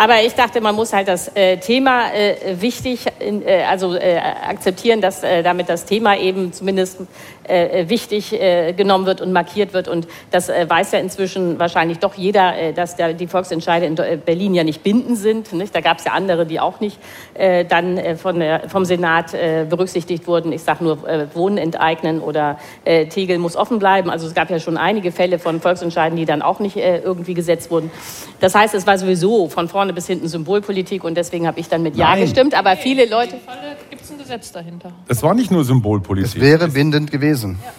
[0.00, 4.16] Aber ich dachte, man muss halt das äh, Thema äh, wichtig, äh, also äh,
[4.48, 7.00] akzeptieren, dass äh, damit das Thema eben zumindest
[7.44, 8.30] äh, wichtig
[8.76, 9.88] genommen wird und markiert wird.
[9.88, 14.64] Und das weiß ja inzwischen wahrscheinlich doch jeder, dass der, die Volksentscheide in Berlin ja
[14.64, 15.52] nicht bindend sind.
[15.52, 15.74] Nicht?
[15.74, 16.98] Da gab es ja andere, die auch nicht
[17.68, 20.52] dann von der, vom Senat berücksichtigt wurden.
[20.52, 20.98] Ich sage nur
[21.34, 24.10] Wohnen enteignen oder Tegel muss offen bleiben.
[24.10, 27.70] Also es gab ja schon einige Fälle von Volksentscheiden, die dann auch nicht irgendwie gesetzt
[27.70, 27.90] wurden.
[28.40, 31.82] Das heißt, es war sowieso von vorne bis hinten Symbolpolitik und deswegen habe ich dann
[31.82, 32.22] mit Ja Nein.
[32.22, 32.54] gestimmt.
[32.54, 33.36] Aber viele Leute.
[33.88, 34.92] Gibt es ein Gesetz dahinter?
[35.08, 36.36] Es war nicht nur Symbolpolitik.
[36.36, 37.29] Es wäre bindend gewesen.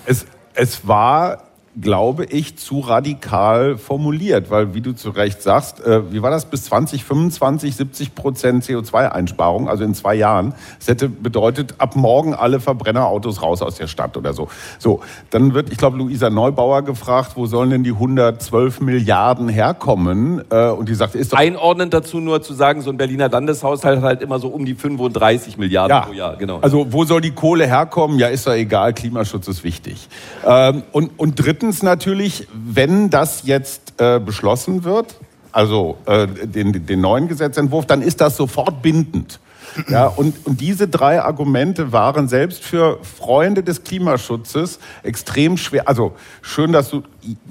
[0.05, 6.11] Es, es war, glaube ich, zu radikal formuliert, weil, wie du zu Recht sagst, äh,
[6.11, 10.53] wie war das bis 2025 70 Prozent CO2-Einsparung, also in zwei Jahren.
[10.79, 14.49] Das hätte bedeutet, ab morgen alle Verbrennerautos raus aus der Stadt oder so.
[14.79, 14.99] So,
[15.29, 20.43] dann wird, ich glaube, Luisa Neubauer gefragt, wo sollen denn die 112 Milliarden herkommen?
[20.49, 23.97] Äh, und die sagt, ist doch Einordnend dazu nur zu sagen, so ein Berliner Landeshaushalt
[23.97, 26.35] hat halt immer so um die 35 Milliarden Ja, pro Jahr.
[26.35, 26.59] Genau.
[26.59, 28.19] Also wo soll die Kohle herkommen?
[28.19, 30.09] Ja, ist doch egal, Klimaschutz ist wichtig.
[30.45, 35.15] Ähm, und, und drittens natürlich, wenn das jetzt äh, beschlossen wird,
[35.51, 39.39] also äh, den, den neuen Gesetzentwurf, dann ist das sofort bindend.
[39.87, 45.87] Ja, und, und diese drei Argumente waren selbst für Freunde des Klimaschutzes extrem schwer.
[45.87, 47.03] Also schön, dass du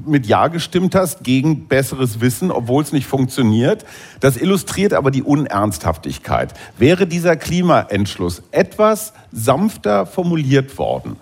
[0.05, 3.85] mit Ja gestimmt hast gegen besseres Wissen, obwohl es nicht funktioniert.
[4.21, 6.55] Das illustriert aber die Unernsthaftigkeit.
[6.77, 11.17] Wäre dieser Klimaentschluss etwas sanfter formuliert worden,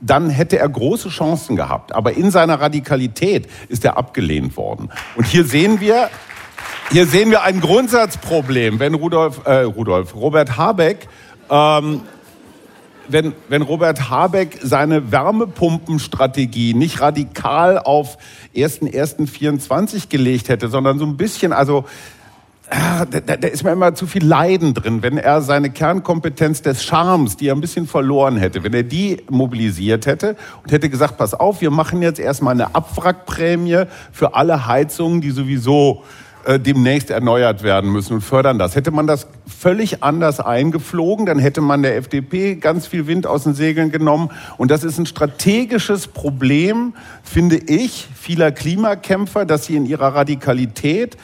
[0.00, 1.94] dann hätte er große Chancen gehabt.
[1.94, 4.90] Aber in seiner Radikalität ist er abgelehnt worden.
[5.16, 6.10] Und hier sehen wir,
[6.90, 11.08] hier sehen wir ein Grundsatzproblem, wenn Rudolf, äh, Rudolf Robert Habeck,
[11.50, 12.02] ähm,
[13.08, 18.16] wenn, wenn Robert Habeck seine Wärmepumpenstrategie nicht radikal auf
[18.54, 21.84] 1.1.24 gelegt hätte, sondern so ein bisschen, also
[22.70, 26.84] ah, da, da ist mir immer zu viel Leiden drin, wenn er seine Kernkompetenz des
[26.84, 31.18] Charmes, die er ein bisschen verloren hätte, wenn er die mobilisiert hätte und hätte gesagt,
[31.18, 36.04] pass auf, wir machen jetzt erstmal eine Abwrackprämie für alle Heizungen, die sowieso
[36.44, 38.76] äh, demnächst erneuert werden müssen und fördern das.
[38.76, 43.44] Hätte man das völlig anders eingeflogen, dann hätte man der FDP ganz viel Wind aus
[43.44, 44.30] den Segeln genommen.
[44.56, 51.16] Und das ist ein strategisches Problem, finde ich, vieler Klimakämpfer, dass sie in ihrer Radikalität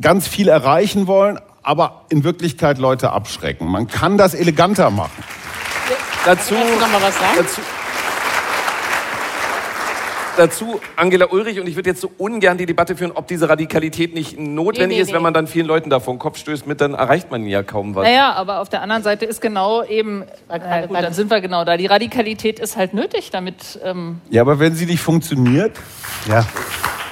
[0.00, 3.68] ganz viel erreichen wollen, aber in Wirklichkeit Leute abschrecken.
[3.68, 5.22] Man kann das eleganter machen.
[6.24, 7.36] dazu, Kannst du noch mal was sagen?
[7.36, 7.60] dazu,
[10.36, 14.14] dazu Angela Ulrich und ich würde jetzt so ungern die Debatte führen, ob diese Radikalität
[14.14, 15.22] nicht notwendig Nee, nee, ist, wenn nee.
[15.22, 17.94] man dann vielen Leuten da vor den Kopf stößt, mit dann erreicht man ja kaum
[17.94, 18.04] was.
[18.04, 21.64] Naja, aber auf der anderen Seite ist genau eben, na gut, dann sind wir genau
[21.64, 21.76] da.
[21.76, 25.76] Die Radikalität ist halt nötig, damit ähm, Ja, aber wenn sie nicht funktioniert,
[26.28, 26.44] Ja.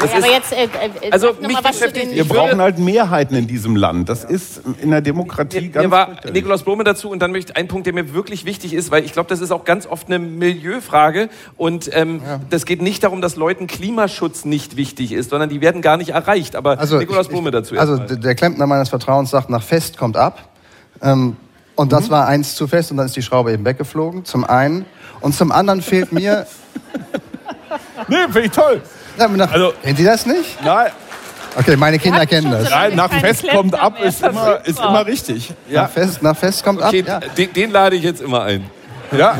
[0.00, 2.10] Das Ja, aber ist- jetzt äh, äh, Also, sag noch mich mal was zu beschäftigt-
[2.10, 4.08] den, wir brauchen halt Mehrheiten in diesem Land.
[4.08, 6.08] Das ist in der Demokratie Mir, ganz mir war.
[6.32, 9.04] Nikolaus Blome dazu und dann möchte ich ein Punkt, der mir wirklich wichtig ist, weil
[9.04, 13.20] ich glaube, das ist auch ganz oft eine Milieufrage und ähm, das geht nicht darum,
[13.20, 16.56] dass Leuten Klimaschutz nicht wichtig ist, sondern die werden gar nicht erreicht.
[16.56, 17.76] Aber Also, Nikolaus ich- Blome dazu.
[17.78, 18.16] Also erstmal.
[18.16, 20.48] d- der Klempner meines Vertrauens sagt, nach Fest kommt ab.
[21.02, 21.36] Ähm,
[21.76, 24.84] und das war eins zu fest und dann ist die Schraube eben weggeflogen, zum einen.
[25.20, 26.46] Und zum anderen fehlt mir...
[28.08, 28.80] Nee, finde ich toll.
[29.16, 30.62] Nach, Also- kennen Sie das nicht?
[30.64, 30.90] Nein,
[31.56, 32.70] Okay, meine Kinder kennen das.
[32.70, 35.50] nein nach Fest kommt ab ist immer, ist immer richtig.
[35.66, 37.24] Nach, Ja, Fest, nach Fest kommt okay, ab.
[37.24, 37.28] Ja.
[37.34, 38.70] den, den lade ich jetzt immer ein.
[39.10, 39.36] ja.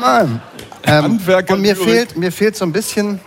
[0.00, 0.42] Mann.
[0.84, 3.20] Ähm, Handwerker und mir fehlt, mir fehlt so ein bisschen,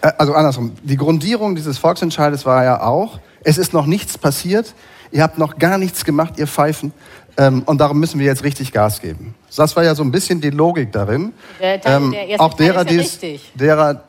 [0.00, 4.74] äh, also andersrum, die Grundierung dieses Volksentscheides war ja auch, es ist noch nichts passiert,
[5.12, 6.92] ihr habt noch gar nichts gemacht, ihr Pfeifen,
[7.36, 9.34] ähm, und darum müssen wir jetzt richtig Gas geben.
[9.56, 11.32] Das war ja so ein bisschen die Logik darin.
[11.60, 13.52] Der Teil- der erste auch Teil derer, ja die es, richtig.
[13.54, 14.02] derer,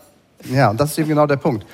[0.50, 1.66] ja, und das ist eben genau der Punkt.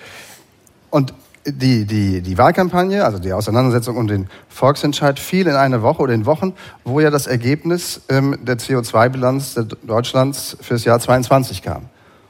[0.90, 1.14] Und
[1.46, 6.14] die, die, die Wahlkampagne, also die Auseinandersetzung um den Volksentscheid, fiel in eine Woche oder
[6.14, 6.54] in Wochen,
[6.84, 11.84] wo ja das Ergebnis ähm, der CO2-Bilanz Deutschlands fürs Jahr 22 kam.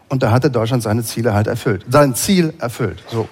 [0.09, 1.85] Und da hatte Deutschland seine Ziele halt erfüllt.
[1.89, 3.03] Sein Ziel erfüllt.
[3.11, 3.27] So.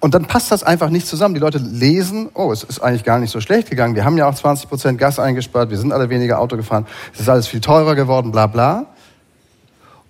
[0.00, 1.34] Und dann passt das einfach nicht zusammen.
[1.34, 3.94] Die Leute lesen, oh, es ist eigentlich gar nicht so schlecht gegangen.
[3.94, 7.20] Wir haben ja auch 20 Prozent Gas eingespart, wir sind alle weniger Auto gefahren, es
[7.20, 8.86] ist alles viel teurer geworden, bla bla.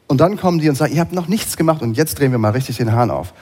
[0.08, 2.38] Und dann kommen die und sagen, ihr habt noch nichts gemacht und jetzt drehen wir
[2.38, 3.34] mal richtig den Hahn auf.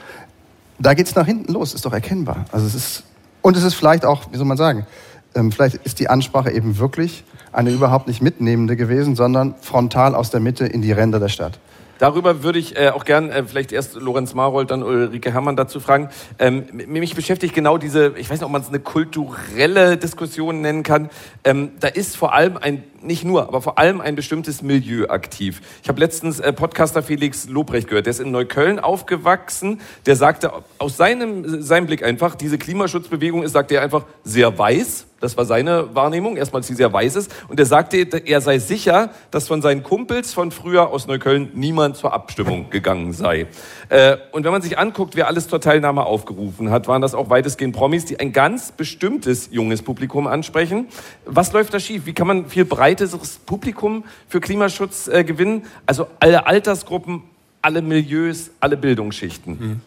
[0.79, 2.45] Da geht's nach hinten los, ist doch erkennbar.
[2.51, 3.03] Also es ist,
[3.41, 4.85] und es ist vielleicht auch, wie soll man sagen,
[5.33, 10.29] ähm, vielleicht ist die Ansprache eben wirklich eine überhaupt nicht mitnehmende gewesen, sondern frontal aus
[10.29, 11.59] der Mitte in die Ränder der Stadt.
[11.99, 15.79] Darüber würde ich äh, auch gern äh, vielleicht erst Lorenz Marold, dann Ulrike Herrmann dazu
[15.79, 16.09] fragen.
[16.37, 20.83] Ähm, mich beschäftigt genau diese, ich weiß nicht, ob man es eine kulturelle Diskussion nennen
[20.83, 21.09] kann.
[21.43, 25.61] Ähm, da ist vor allem ein nicht nur, aber vor allem ein bestimmtes Milieu aktiv.
[25.83, 30.51] Ich habe letztens äh, Podcaster Felix Lobrecht gehört, der ist in Neukölln aufgewachsen, der sagte
[30.77, 35.07] aus seinem, seinem Blick einfach, diese Klimaschutzbewegung ist, sagt er einfach, sehr weiß.
[35.19, 37.33] Das war seine Wahrnehmung, erstmal, dass sie sehr weiß ist.
[37.47, 41.97] Und er sagte, er sei sicher, dass von seinen Kumpels von früher aus Neukölln niemand
[41.97, 43.47] zur Abstimmung gegangen sei.
[43.89, 47.29] Äh, und wenn man sich anguckt, wer alles zur Teilnahme aufgerufen hat, waren das auch
[47.29, 50.87] weitestgehend Promis, die ein ganz bestimmtes junges Publikum ansprechen.
[51.25, 52.05] Was läuft da schief?
[52.05, 55.63] Wie kann man viel breiteres Publikum für Klimaschutz äh, gewinnen?
[55.85, 57.23] Also alle Altersgruppen,
[57.61, 59.57] alle Milieus, alle Bildungsschichten.
[59.59, 59.81] Mhm.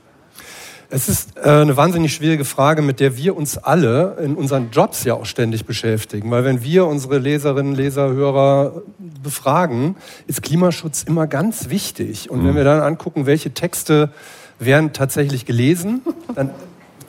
[0.92, 5.04] Es ist äh, eine wahnsinnig schwierige Frage, mit der wir uns alle in unseren Jobs
[5.04, 6.30] ja auch ständig beschäftigen.
[6.32, 8.82] Weil wenn wir unsere Leserinnen, Leser, Hörer
[9.22, 9.94] befragen,
[10.26, 12.28] ist Klimaschutz immer ganz wichtig.
[12.28, 12.56] Und wenn mhm.
[12.56, 14.10] wir dann angucken, welche Texte
[14.58, 16.02] werden tatsächlich gelesen,
[16.34, 16.50] dann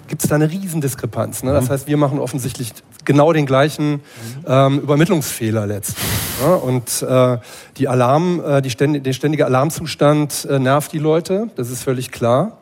[0.07, 1.41] gibt es da eine Riesendiskrepanz.
[1.41, 1.51] Ne?
[1.51, 1.69] Das mhm.
[1.69, 4.01] heißt, wir machen offensichtlich genau den gleichen
[4.45, 6.05] ähm, Übermittlungsfehler letztlich.
[6.45, 6.55] Ne?
[6.55, 7.39] Und äh,
[7.77, 12.11] die Alarm, äh, die ständige, der ständige Alarmzustand äh, nervt die Leute, das ist völlig
[12.11, 12.59] klar.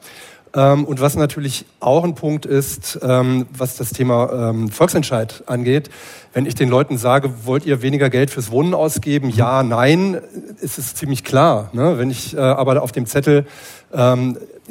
[0.54, 5.90] Ähm, und was natürlich auch ein Punkt ist, ähm, was das Thema ähm, Volksentscheid angeht,
[6.34, 9.30] wenn ich den Leuten sage, wollt ihr weniger Geld fürs Wohnen ausgeben?
[9.30, 10.20] Ja, nein,
[10.62, 11.70] ist es ziemlich klar.
[11.74, 11.98] Ne?
[11.98, 13.46] Wenn ich äh, aber auf dem Zettel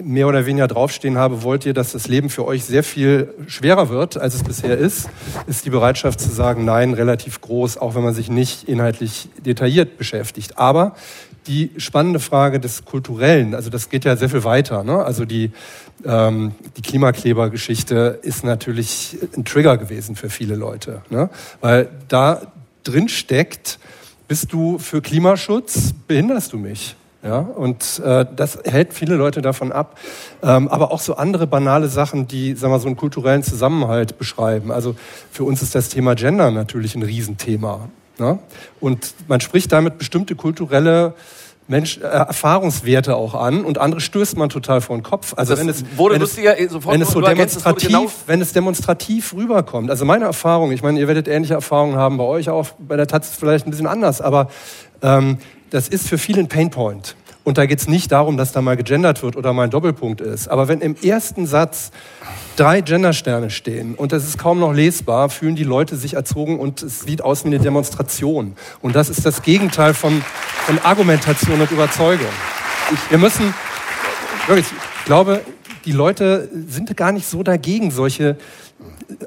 [0.02, 3.88] mehr oder weniger draufstehen habe, wollt ihr, dass das Leben für euch sehr viel schwerer
[3.88, 5.08] wird, als es bisher ist,
[5.46, 9.98] ist die Bereitschaft zu sagen, nein, relativ groß, auch wenn man sich nicht inhaltlich detailliert
[9.98, 10.58] beschäftigt.
[10.58, 10.94] Aber
[11.48, 14.84] die spannende Frage des Kulturellen, also das geht ja sehr viel weiter.
[14.84, 15.02] Ne?
[15.02, 15.50] Also die,
[16.04, 21.02] ähm, die Klimakleber-Geschichte ist natürlich ein Trigger gewesen für viele Leute.
[21.10, 21.30] Ne?
[21.60, 22.42] Weil da
[22.84, 23.78] drin steckt,
[24.28, 26.94] bist du für Klimaschutz, behinderst du mich.
[27.20, 29.98] Ja, und äh, das hält viele Leute davon ab.
[30.40, 34.70] Ähm, aber auch so andere banale Sachen, die sagen wir, so einen kulturellen Zusammenhalt beschreiben.
[34.70, 34.94] Also
[35.32, 37.88] für uns ist das Thema Gender natürlich ein Riesenthema.
[38.18, 38.38] Ne?
[38.80, 41.14] Und man spricht damit bestimmte kulturelle
[41.68, 45.34] Mensch, äh, Erfahrungswerte auch an und andere stößt man total vor den Kopf.
[45.36, 48.40] Also das wenn es, wurde wenn lustiger, es, sofort wenn es so demonstrativ, genau wenn
[48.40, 49.90] es demonstrativ rüberkommt.
[49.90, 53.06] Also meine Erfahrung, ich meine, ihr werdet ähnliche Erfahrungen haben bei euch auch, bei der
[53.06, 54.48] Taz vielleicht ein bisschen anders, aber
[55.02, 55.38] ähm,
[55.68, 57.14] das ist für viele ein Painpoint.
[57.44, 60.20] Und da geht es nicht darum, dass da mal gegendert wird oder mal ein Doppelpunkt
[60.20, 60.48] ist.
[60.48, 61.90] Aber wenn im ersten Satz
[62.56, 66.82] drei Gendersterne stehen und das ist kaum noch lesbar, fühlen die Leute sich erzogen und
[66.82, 68.54] es sieht aus wie eine Demonstration.
[68.82, 70.22] Und das ist das Gegenteil von,
[70.66, 72.26] von Argumentation und Überzeugung.
[73.08, 73.54] wir müssen,
[74.46, 74.66] wirklich,
[74.98, 75.40] ich glaube,
[75.84, 78.36] die Leute sind gar nicht so dagegen, solche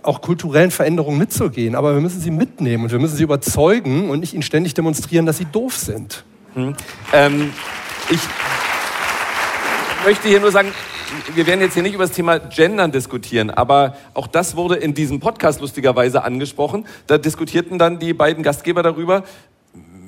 [0.04, 1.76] auch kulturellen Veränderungen mitzugehen.
[1.76, 5.26] Aber wir müssen sie mitnehmen und wir müssen sie überzeugen und nicht ihnen ständig demonstrieren,
[5.26, 6.24] dass sie doof sind.
[6.54, 6.76] Hm.
[7.14, 7.52] Ähm
[8.12, 8.20] ich
[10.06, 10.74] möchte hier nur sagen,
[11.34, 14.94] wir werden jetzt hier nicht über das Thema Gendern diskutieren, aber auch das wurde in
[14.94, 16.86] diesem Podcast lustigerweise angesprochen.
[17.08, 19.24] Da diskutierten dann die beiden Gastgeber darüber,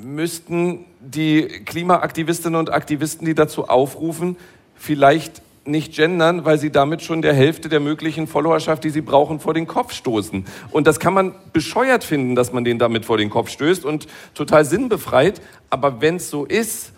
[0.03, 4.35] müssten die Klimaaktivistinnen und Aktivisten, die dazu aufrufen,
[4.75, 9.39] vielleicht nicht gendern, weil sie damit schon der Hälfte der möglichen Followerschaft, die sie brauchen,
[9.39, 10.45] vor den Kopf stoßen.
[10.71, 14.07] Und das kann man bescheuert finden, dass man den damit vor den Kopf stößt und
[14.33, 15.41] total sinnbefreit.
[15.69, 16.91] Aber wenn es so ist,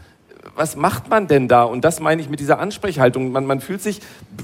[0.56, 1.64] was macht man denn da?
[1.64, 3.32] Und das meine ich mit dieser Ansprechhaltung.
[3.32, 4.02] Man, man fühlt sich,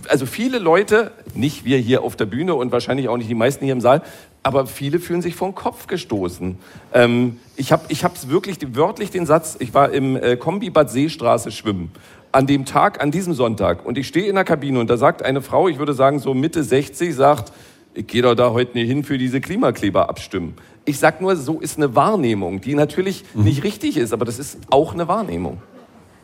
[0.09, 3.63] also viele Leute, nicht wir hier auf der Bühne und wahrscheinlich auch nicht die meisten
[3.65, 4.01] hier im Saal,
[4.43, 6.57] aber viele fühlen sich vor den Kopf gestoßen.
[6.93, 10.89] Ähm, ich habe ich hab's wirklich wörtlich den Satz, ich war im äh, Kombi Bad
[10.89, 11.91] Seestraße schwimmen
[12.31, 15.21] an dem Tag, an diesem Sonntag und ich stehe in der Kabine und da sagt
[15.21, 17.51] eine Frau, ich würde sagen so Mitte 60, sagt,
[17.93, 20.55] ich gehe doch da heute nicht hin für diese Klimakleber abstimmen.
[20.85, 23.43] Ich sag nur, so ist eine Wahrnehmung, die natürlich mhm.
[23.43, 25.61] nicht richtig ist, aber das ist auch eine Wahrnehmung.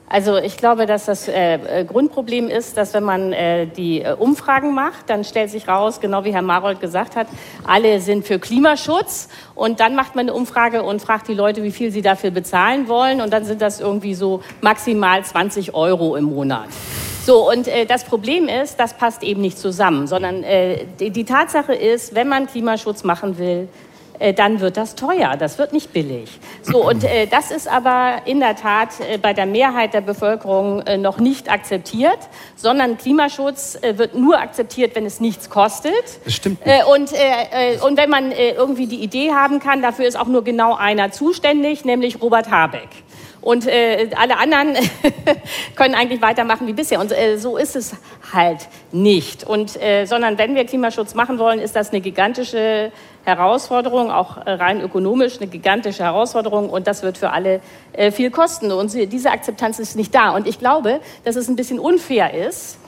[0.10, 4.14] Also ich glaube, dass das äh, äh, Grundproblem ist, dass wenn man äh, die äh,
[4.14, 7.28] Umfragen macht, dann stellt sich raus, genau wie Herr Marold gesagt hat,
[7.66, 11.72] alle sind für Klimaschutz und dann macht man eine Umfrage und fragt die Leute, wie
[11.72, 16.24] viel sie dafür bezahlen wollen und dann sind das irgendwie so maximal 20 Euro im
[16.24, 16.70] Monat.
[17.26, 21.26] So, und äh, das Problem ist, das passt eben nicht zusammen, sondern äh, die, die
[21.26, 23.68] Tatsache ist, wenn man Klimaschutz machen will,
[24.19, 25.35] äh, dann wird das teuer.
[25.38, 26.39] Das wird nicht billig.
[26.61, 30.81] So, und äh, das ist aber in der Tat äh, bei der Mehrheit der Bevölkerung
[30.81, 32.19] äh, noch nicht akzeptiert,
[32.56, 35.94] sondern Klimaschutz äh, wird nur akzeptiert, wenn es nichts kostet.
[36.26, 36.60] Das stimmt.
[36.65, 37.11] Äh, und,
[37.84, 41.85] und wenn man irgendwie die Idee haben kann, dafür ist auch nur genau einer zuständig,
[41.85, 42.89] nämlich Robert Habeck.
[43.41, 44.76] Und äh, alle anderen
[45.76, 46.99] können eigentlich weitermachen wie bisher.
[46.99, 47.95] Und äh, so ist es
[48.34, 49.43] halt nicht.
[49.43, 52.91] Und, äh, sondern wenn wir Klimaschutz machen wollen, ist das eine gigantische
[53.26, 56.69] Herausforderung, auch äh, rein ökonomisch eine gigantische Herausforderung.
[56.69, 57.61] Und das wird für alle
[57.93, 58.72] äh, viel kosten.
[58.72, 60.35] Und diese Akzeptanz ist nicht da.
[60.35, 62.80] Und ich glaube, dass es ein bisschen unfair ist,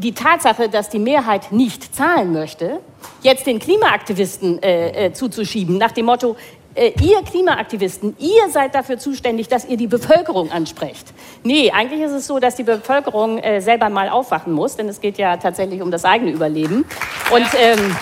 [0.00, 2.80] die Tatsache, dass die Mehrheit nicht zahlen möchte,
[3.22, 6.36] jetzt den Klimaaktivisten äh, äh, zuzuschieben, nach dem Motto,
[6.74, 11.12] äh, ihr Klimaaktivisten, ihr seid dafür zuständig, dass ihr die Bevölkerung ansprecht.
[11.42, 15.00] Nee, eigentlich ist es so, dass die Bevölkerung äh, selber mal aufwachen muss, denn es
[15.00, 16.84] geht ja tatsächlich um das eigene Überleben.
[17.30, 17.96] Und, ähm,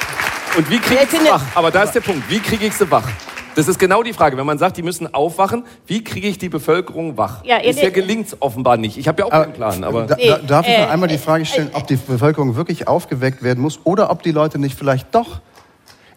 [0.57, 1.43] Und wie kriege ich sie wach?
[1.55, 2.29] Aber da ist der Punkt.
[2.31, 3.09] Wie kriege ich sie wach?
[3.55, 4.37] Das ist genau die Frage.
[4.37, 7.45] Wenn man sagt, die müssen aufwachen, wie kriege ich die Bevölkerung wach?
[7.45, 8.97] Ja, Bisher gelingt es offenbar nicht.
[8.99, 9.83] Ich habe ja auch keinen Plan.
[9.83, 12.87] Aber Da, da, darf ich äh, noch einmal die Frage stellen, ob die Bevölkerung wirklich
[12.87, 15.41] aufgeweckt werden muss oder ob die Leute nicht vielleicht doch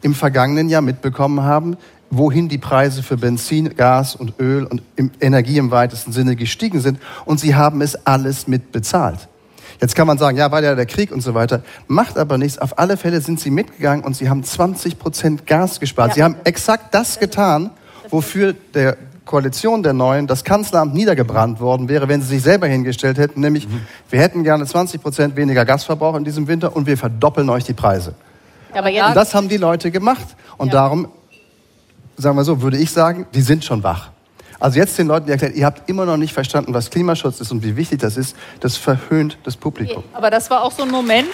[0.03, 1.77] im vergangenen Jahr mitbekommen haben,
[2.11, 4.81] wohin die Preise für Benzin, Gas und Öl und
[5.19, 9.27] Energie im weitesten Sinne gestiegen sind und sie haben es alles mitbezahlt.
[9.79, 11.63] Jetzt kann man sagen, ja, war ja der Krieg und so weiter.
[11.87, 12.59] Macht aber nichts.
[12.59, 16.09] Auf alle Fälle sind sie mitgegangen und sie haben 20 Prozent Gas gespart.
[16.09, 16.15] Ja.
[16.15, 17.71] Sie haben exakt das getan,
[18.09, 23.17] wofür der Koalition der Neuen das Kanzleramt niedergebrannt worden wäre, wenn sie sich selber hingestellt
[23.17, 23.67] hätten, nämlich
[24.09, 27.73] wir hätten gerne 20 Prozent weniger Gasverbrauch in diesem Winter und wir verdoppeln euch die
[27.73, 28.13] Preise.
[28.73, 30.35] aber Und jetzt, das haben die Leute gemacht.
[30.57, 30.73] Und Ja.
[30.73, 31.07] darum,
[32.21, 34.09] sagen wir so, würde ich sagen, die sind schon wach.
[34.59, 37.51] Also jetzt den Leuten, die erklären, ihr habt immer noch nicht verstanden, was Klimaschutz ist
[37.51, 40.03] und wie wichtig das ist, das verhöhnt das Publikum.
[40.13, 41.29] Aber das war auch so ein Moment.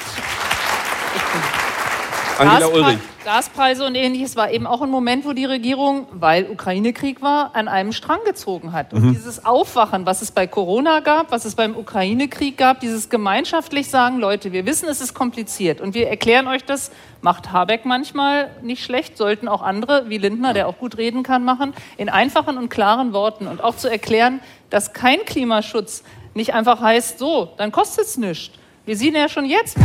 [2.40, 3.00] Angela Ulrich.
[3.28, 7.68] Gaspreise und ähnliches war eben auch ein Moment, wo die Regierung, weil Ukraine-Krieg war, an
[7.68, 8.94] einem Strang gezogen hat.
[8.94, 13.90] Und dieses Aufwachen, was es bei Corona gab, was es beim Ukraine-Krieg gab, dieses gemeinschaftlich
[13.90, 16.90] sagen, Leute, wir wissen, es ist kompliziert und wir erklären euch das,
[17.20, 21.44] macht Habeck manchmal nicht schlecht, sollten auch andere, wie Lindner, der auch gut reden kann,
[21.44, 24.40] machen, in einfachen und klaren Worten und auch zu erklären,
[24.70, 28.56] dass kein Klimaschutz nicht einfach heißt, so, dann kostet es nichts.
[28.86, 29.76] Wir sehen ja schon jetzt,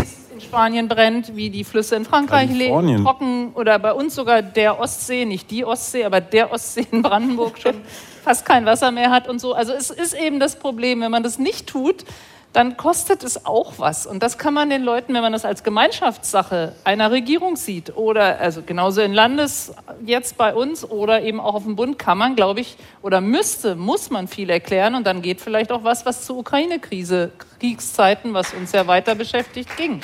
[0.43, 5.24] Spanien brennt, wie die Flüsse in Frankreich leben, trocken oder bei uns sogar der Ostsee,
[5.24, 7.74] nicht die Ostsee, aber der Ostsee in Brandenburg schon
[8.24, 9.55] fast kein Wasser mehr hat und so.
[9.55, 12.05] Also es ist eben das Problem, wenn man das nicht tut,
[12.52, 14.06] dann kostet es auch was.
[14.06, 18.39] Und das kann man den Leuten, wenn man das als Gemeinschaftssache einer Regierung sieht oder
[18.40, 19.74] also genauso in Landes
[20.05, 23.74] jetzt bei uns oder eben auch auf dem Bund, kann man, glaube ich, oder müsste,
[23.74, 28.52] muss man viel erklären und dann geht vielleicht auch was, was zur Ukraine-Krise, Kriegszeiten, was
[28.52, 30.01] uns ja weiter beschäftigt, ging.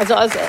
[0.00, 0.42] Also, also äh,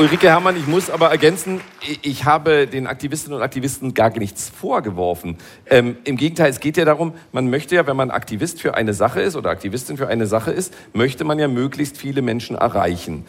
[0.00, 4.48] Ulrike Herrmann, ich muss aber ergänzen, ich- ich habe den Aktivistinnen und Aktivisten gar nichts
[4.48, 5.38] vorgeworfen.
[5.66, 8.92] Ähm, Im Gegenteil, es geht ja darum, man möchte ja, wenn man Aktivist für eine
[8.94, 13.24] Sache ist oder Aktivistin für eine Sache ist, möchte man ja möglichst viele Menschen erreichen.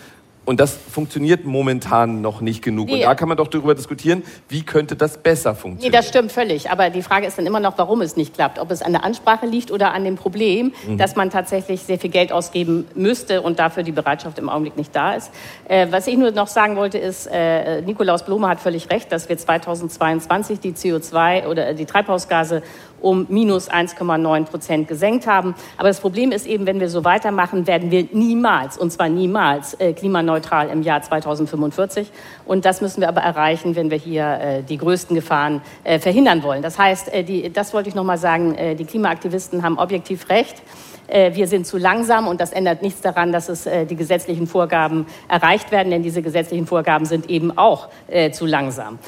[0.50, 2.90] Und das funktioniert momentan noch nicht genug.
[2.90, 3.04] Und Nee.
[3.04, 5.92] da kann man doch darüber diskutieren, wie könnte das besser Nee, funktionieren.
[5.94, 6.72] das stimmt völlig.
[6.72, 8.58] Aber die Frage ist dann immer noch, warum es nicht klappt.
[8.58, 12.10] Ob es an der Ansprache liegt oder an dem Problem, dass man tatsächlich sehr viel
[12.10, 15.30] Geld ausgeben müsste und dafür die Bereitschaft im Augenblick nicht da ist.
[15.68, 19.30] Äh, was ich nur noch sagen wollte, ist, äh, Nikolaus Blome hat völlig recht, dass
[19.30, 22.64] wir 2022 die CO2 oder äh, die Treibhausgase
[23.02, 25.56] um minus 1,9 Prozent gesenkt haben.
[25.78, 29.74] Aber das Problem ist eben, wenn wir so weitermachen, werden wir niemals, und zwar niemals,
[29.76, 32.12] äh, klimaneutral im Jahr 2045.
[32.46, 36.44] Und das müssen wir aber erreichen, wenn wir hier äh, die größten Gefahren äh, verhindern
[36.44, 36.62] wollen.
[36.62, 40.30] Das heißt, äh, die, das wollte ich noch mal sagen, äh, die Klimaaktivisten haben objektiv
[40.30, 40.62] recht.
[41.10, 44.48] Äh, Wir sind zu langsam und das ändert nichts daran, dass es äh, die gesetzlichen
[44.48, 49.00] Vorgaben erreicht werden, denn diese gesetzlichen Vorgaben sind eben auch äh, zu langsam.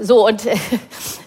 [0.00, 0.42] So und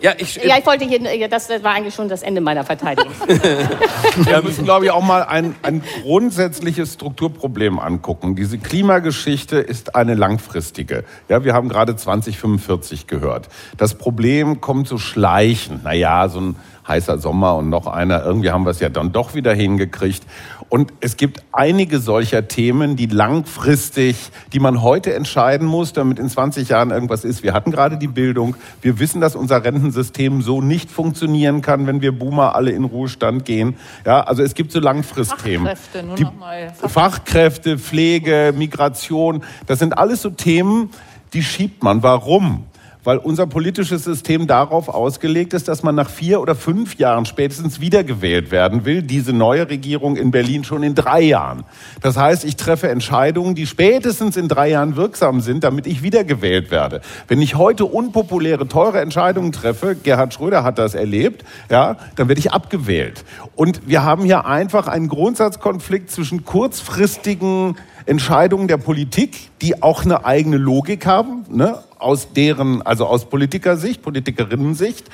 [0.00, 3.12] ja, ich, ja, ich wollte hier, ja, das war eigentlich schon das Ende meiner Verteidigung.
[4.16, 8.34] Wir müssen, glaube ich, auch mal ein, ein grundsätzliches Strukturproblem angucken.
[8.34, 11.04] Diese Klimageschichte ist eine langfristige.
[11.28, 13.48] Ja, wir haben gerade 2045 gehört.
[13.76, 15.84] Das Problem kommt so schleichend.
[15.84, 16.56] Naja, so ein
[16.88, 18.24] heißer Sommer und noch einer.
[18.24, 20.24] Irgendwie haben wir es ja dann doch wieder hingekriegt.
[20.70, 26.30] Und es gibt einige solcher Themen, die langfristig, die man heute entscheiden muss, damit in
[26.30, 27.42] 20 Jahren irgendwas ist.
[27.42, 28.54] Wir hatten gerade die Bildung.
[28.80, 33.44] Wir wissen, dass unser Rentensystem so nicht funktionieren kann, wenn wir Boomer alle in Ruhestand
[33.44, 33.74] gehen.
[34.06, 35.66] Ja, also es gibt so Langfristthemen.
[35.66, 36.72] Fachkräfte, nur Die noch mal.
[36.86, 40.90] Fachkräfte, Pflege, Migration, das sind alles so Themen,
[41.32, 42.04] die schiebt man.
[42.04, 42.64] Warum?
[43.04, 47.80] Weil unser politisches System darauf ausgelegt ist, dass man nach vier oder fünf Jahren spätestens
[47.80, 49.02] wiedergewählt werden will.
[49.02, 51.64] Diese neue Regierung in Berlin schon in drei Jahren.
[52.02, 56.70] Das heißt, ich treffe Entscheidungen, die spätestens in drei Jahren wirksam sind, damit ich wiedergewählt
[56.70, 57.00] werde.
[57.28, 62.38] Wenn ich heute unpopuläre, teure Entscheidungen treffe, Gerhard Schröder hat das erlebt, ja, dann werde
[62.38, 63.24] ich abgewählt.
[63.56, 67.76] Und wir haben hier einfach einen Grundsatzkonflikt zwischen kurzfristigen
[68.10, 71.78] Entscheidungen der Politik, die auch eine eigene Logik haben, ne?
[72.00, 75.08] aus deren, also aus Politikersicht, Politikerinnensicht,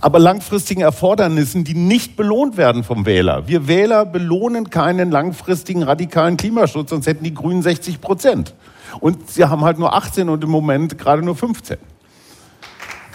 [0.00, 3.48] aber langfristigen Erfordernissen, die nicht belohnt werden vom Wähler.
[3.48, 8.54] Wir Wähler belohnen keinen langfristigen radikalen Klimaschutz, sonst hätten die Grünen 60 Prozent.
[9.00, 11.78] Und sie haben halt nur 18 und im Moment gerade nur 15.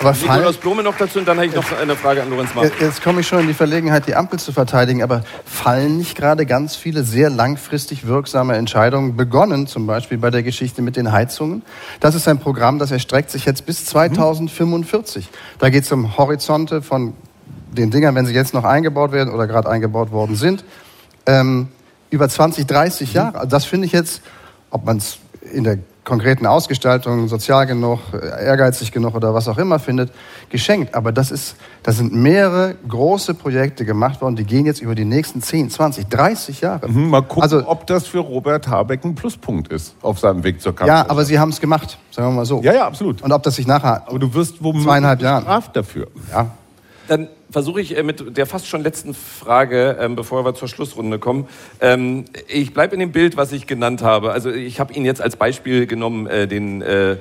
[0.02, 2.72] Aber Nikolaus Blome noch dazu und dann habe ich noch eine Frage an Lorenz Mark.
[2.80, 6.46] Jetzt komme ich schon in die Verlegenheit, die Ampel zu verteidigen, aber fallen nicht gerade
[6.46, 11.62] ganz viele sehr langfristig wirksame Entscheidungen begonnen, zum Beispiel bei der Geschichte mit den Heizungen?
[12.00, 15.30] Das ist ein Programm, das erstreckt sich jetzt bis 2045.
[15.60, 17.14] Da geht es um Horizonte von
[17.72, 20.66] den Dingern, wenn sie jetzt noch eingebaut werden oder gerade eingebaut worden sind,
[21.26, 21.68] ähm,
[22.10, 23.38] über 20, 30 Jahre.
[23.38, 24.22] Also das finde ich jetzt,
[24.72, 25.20] ob man es
[25.54, 30.12] in der konkreten Ausgestaltung sozial genug, ehrgeizig genug oder was auch immer findet,
[30.50, 30.96] geschenkt.
[30.96, 35.06] Aber das ist, da sind mehrere große Projekte gemacht worden, die gehen jetzt über die
[35.06, 36.90] nächsten 10, 20, 30 Jahre.
[36.90, 40.62] Mhm, mal gucken, also, ob das für Robert Habeck ein Pluspunkt ist auf seinem Weg
[40.62, 41.08] zur Kanzlerschaft.
[41.08, 42.62] Ja, aber sie haben es gemacht, sagen wir mal so.
[42.64, 43.22] Ja, ja, absolut.
[43.22, 44.08] Und ob das sich nachher.
[44.08, 46.08] Aber du wirst womöglich zweieinhalb Jahren dafür.
[46.32, 46.52] Ja.
[47.12, 51.20] Dann versuche ich äh, mit der fast schon letzten Frage, ähm, bevor wir zur Schlussrunde
[51.20, 51.46] kommen.
[51.82, 54.32] Ähm, ich bleibe in dem Bild, was ich genannt habe.
[54.32, 57.18] Also ich habe ihn jetzt als Beispiel genommen, äh, den äh,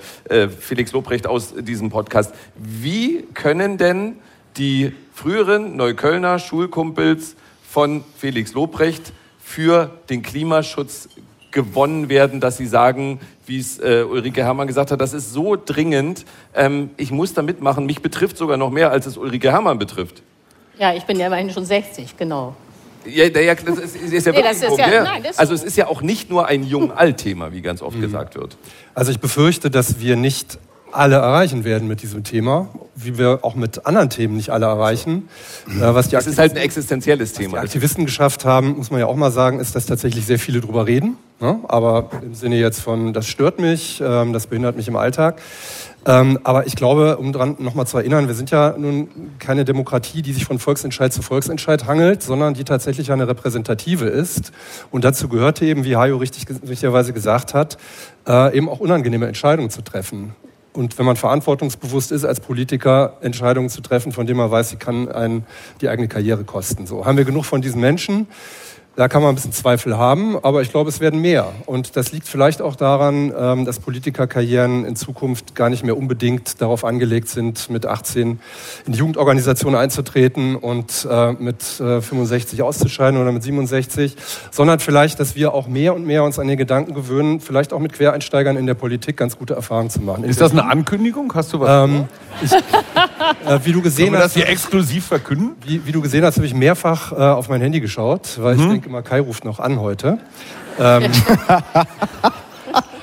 [0.61, 2.33] Felix Lobrecht aus diesem Podcast.
[2.55, 4.15] Wie können denn
[4.57, 7.35] die früheren Neuköllner Schulkumpels
[7.69, 9.13] von Felix Lobrecht
[9.43, 11.09] für den Klimaschutz
[11.51, 13.19] gewonnen werden, dass sie sagen,
[13.51, 16.25] wie es äh, Ulrike Herrmann gesagt hat, das ist so dringend,
[16.55, 20.23] ähm, ich muss da mitmachen, mich betrifft sogar noch mehr, als es Ulrike Herrmann betrifft.
[20.79, 22.55] Ja, ich bin ja immerhin schon 60, genau.
[23.05, 25.77] Ja, ja, das ist, ist ja nee, das ist ja, nein, das Also es ist
[25.77, 28.03] ja auch nicht nur ein Jung-Alt-Thema, wie ganz oft mhm.
[28.03, 28.57] gesagt wird.
[28.95, 30.59] Also ich befürchte, dass wir nicht
[30.93, 35.29] alle erreichen werden mit diesem Thema, wie wir auch mit anderen Themen nicht alle erreichen.
[35.69, 37.55] Äh, was die das ist halt ein existenzielles Thema.
[37.55, 40.39] Was die Aktivisten geschafft haben, muss man ja auch mal sagen, ist, dass tatsächlich sehr
[40.39, 41.17] viele drüber reden.
[41.41, 41.59] Ne?
[41.69, 45.41] Aber im Sinne jetzt von, das stört mich, ähm, das behindert mich im Alltag.
[46.07, 49.09] Ähm, aber ich glaube, um daran nochmal zu erinnern, wir sind ja nun
[49.39, 54.53] keine Demokratie, die sich von Volksentscheid zu Volksentscheid hangelt, sondern die tatsächlich eine repräsentative ist.
[54.91, 57.77] Und dazu gehörte eben, wie Hajo richtig, richtigerweise gesagt hat,
[58.27, 60.35] äh, eben auch unangenehme Entscheidungen zu treffen.
[60.73, 64.77] Und wenn man verantwortungsbewusst ist, als Politiker Entscheidungen zu treffen, von denen man weiß, sie
[64.77, 65.45] kann einen
[65.81, 66.87] die eigene Karriere kosten.
[66.87, 68.29] So haben wir genug von diesen Menschen.
[69.01, 71.55] Da kann man ein bisschen Zweifel haben, aber ich glaube, es werden mehr.
[71.65, 76.61] Und das liegt vielleicht auch daran, ähm, dass Politikerkarrieren in Zukunft gar nicht mehr unbedingt
[76.61, 78.41] darauf angelegt sind, mit 18
[78.85, 84.17] in die Jugendorganisation einzutreten und äh, mit 65 äh, auszuscheiden oder mit 67,
[84.51, 87.79] sondern vielleicht, dass wir auch mehr und mehr uns an den Gedanken gewöhnen, vielleicht auch
[87.79, 90.25] mit Quereinsteigern in der Politik ganz gute Erfahrungen zu machen.
[90.25, 91.35] Ist das eine Ankündigung?
[91.35, 91.89] Hast du was?
[91.89, 92.05] Ähm,
[92.43, 95.53] ich, äh, wie du gesehen wir hast, das hier exklusiv verkünden?
[95.65, 98.61] Wie, wie du gesehen hast, habe ich mehrfach äh, auf mein Handy geschaut, weil mhm.
[98.61, 100.19] ich denke immer, Kai ruft noch an heute.
[100.79, 101.11] Ähm,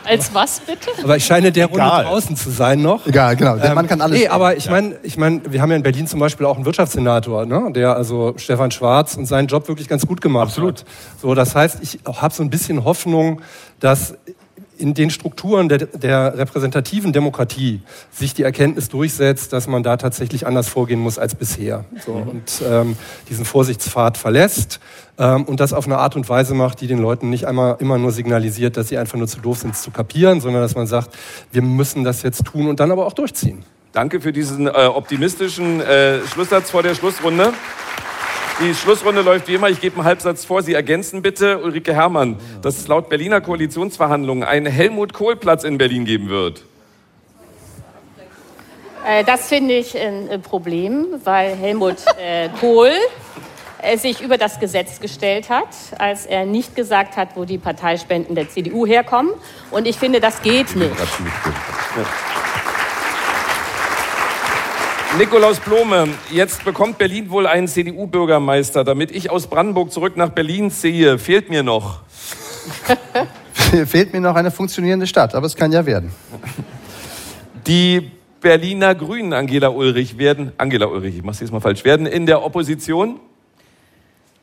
[0.04, 0.90] Als was bitte?
[1.04, 2.06] Aber ich scheine der Runde Egal.
[2.06, 3.06] draußen zu sein noch.
[3.06, 3.58] Egal, genau.
[3.58, 4.18] Der ähm, Mann kann alles.
[4.18, 6.66] Nee, aber ich meine, ich mein, wir haben ja in Berlin zum Beispiel auch einen
[6.66, 7.72] Wirtschaftssenator, ne?
[7.74, 10.80] der also Stefan Schwarz und seinen Job wirklich ganz gut gemacht Absolut.
[10.80, 10.86] hat.
[11.22, 13.42] So, das heißt, ich habe so ein bisschen Hoffnung,
[13.80, 14.16] dass
[14.78, 17.82] in den Strukturen der, der, repräsentativen Demokratie
[18.12, 21.86] sich die Erkenntnis durchsetzt, dass man da tatsächlich anders vorgehen muss als bisher.
[22.06, 22.28] So, mhm.
[22.28, 22.98] Und ähm,
[23.30, 24.80] diesen Vorsichtspfad verlässt
[25.18, 27.98] ähm, und das auf eine Art und Weise macht, die den Leuten nicht einmal immer
[27.98, 30.88] nur signalisiert, dass sie einfach nur zu doof sind, es zu kapieren, sondern dass man
[30.88, 31.16] sagt,
[31.52, 33.64] wir müssen das jetzt tun und dann aber auch durchziehen.
[33.94, 37.54] Danke für diesen äh, optimistischen äh, Schlusssatz vor der Schlussrunde.
[38.60, 39.70] Die Schlussrunde läuft wie immer.
[39.70, 40.64] Ich gebe einen Halbsatz vor.
[40.64, 46.30] Sie ergänzen bitte, Ulrike Herrmann, dass es laut Berliner Koalitionsverhandlungen einen Helmut-Kohl-Platz in Berlin geben
[46.30, 46.64] wird.
[49.06, 52.90] Äh, das finde ich ein Problem, weil Helmut äh, Kohl
[53.84, 55.70] äh, sich über das Gesetz gestellt hat,
[56.00, 59.34] als er nicht gesagt hat, wo die Parteispenden der CDU herkommen.
[59.70, 60.96] Und ich finde, das geht nicht.
[65.18, 68.84] Nikolaus Blome, jetzt bekommt Berlin wohl einen CDU-Bürgermeister.
[68.84, 72.02] Damit ich aus Brandenburg zurück nach Berlin ziehe, fehlt mir noch.
[73.88, 76.12] fehlt mir noch eine funktionierende Stadt, aber es kann ja werden.
[77.66, 78.12] Die
[78.42, 82.44] Berliner Grünen, Angela Ulrich, werden, Angela Ulrich, ich mach's jetzt mal falsch, werden in der
[82.44, 83.20] Opposition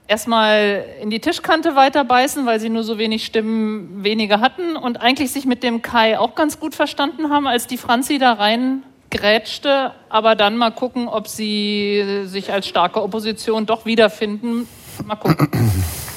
[0.08, 5.00] erstmal in die Tischkante weiter beißen, weil sie nur so wenig Stimmen weniger hatten und
[5.00, 8.82] eigentlich sich mit dem Kai auch ganz gut verstanden haben, als die Franzi da rein
[9.14, 14.68] grätschte, aber dann mal gucken, ob sie sich als starke Opposition doch wiederfinden.
[15.06, 15.48] Mal gucken.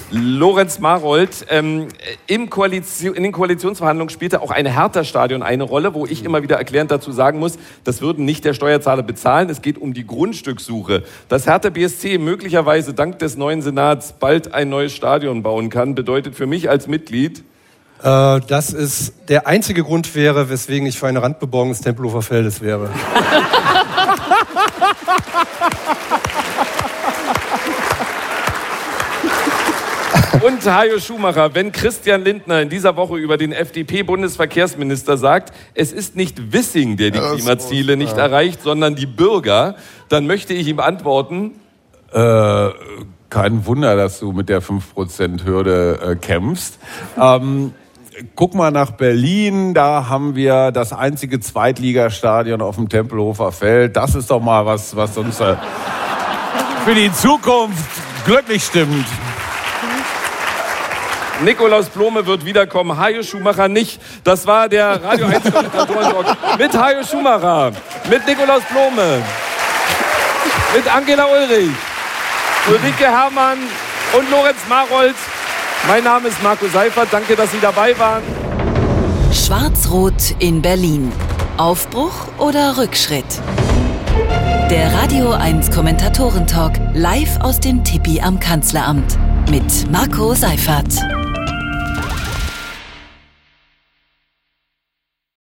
[0.10, 1.90] Lorenz Marold, ähm,
[2.28, 6.92] im in den Koalitionsverhandlungen spielte auch ein Hertha-Stadion eine Rolle, wo ich immer wieder erklärend
[6.92, 11.04] dazu sagen muss, das würden nicht der Steuerzahler bezahlen, es geht um die Grundstückssuche.
[11.28, 16.36] Dass Hertha BSC möglicherweise dank des neuen Senats bald ein neues Stadion bauen kann, bedeutet
[16.36, 17.44] für mich als Mitglied
[18.04, 22.62] Äh, dass es der einzige Grund wäre, weswegen ich für eine Randbebauung des Tempelhofer Feldes
[22.62, 22.90] wäre.
[30.42, 36.16] Und Hajo Schumacher, wenn Christian Lindner in dieser Woche über den FDP-Bundesverkehrsminister sagt, es ist
[36.16, 39.76] nicht Wissing, der die das Klimaziele nicht erreicht, sondern die Bürger,
[40.10, 41.54] dann möchte ich ihm antworten,
[42.14, 42.70] Äh,
[43.30, 46.80] kein Wunder, dass du mit der 5%-Hürde äh, kämpfst.
[47.20, 47.74] Ähm,
[48.36, 53.96] guck mal nach Berlin, da haben wir das einzige Zweitligastadion auf dem Tempelhofer Feld.
[53.96, 55.56] Das ist doch mal was, was uns äh,
[56.86, 57.84] für die Zukunft
[58.26, 59.06] glücklich stimmt.
[61.44, 64.02] Nikolaus Blome wird wiederkommen, Hajo Schumacher nicht.
[64.24, 67.72] Das war der Radio 1 Kommentatoren-Talk mit Hajo Schumacher,
[68.10, 69.22] mit Nikolaus Blome,
[70.76, 71.70] mit Angela Ulrich,
[72.68, 73.60] Ulrike Herrmann
[74.18, 75.16] und Lorenz Marold.
[75.88, 77.08] Mein Name ist Marco Seifert.
[77.12, 78.22] Danke, dass Sie dabei waren.
[79.32, 81.14] Schwarz-Rot in Berlin.
[81.56, 83.42] Aufbruch oder Rückschritt?
[84.70, 89.18] Der Radio 1 Kommentatoren-Talk live aus dem Tipi am Kanzleramt
[89.50, 90.94] mit Marco Seifert.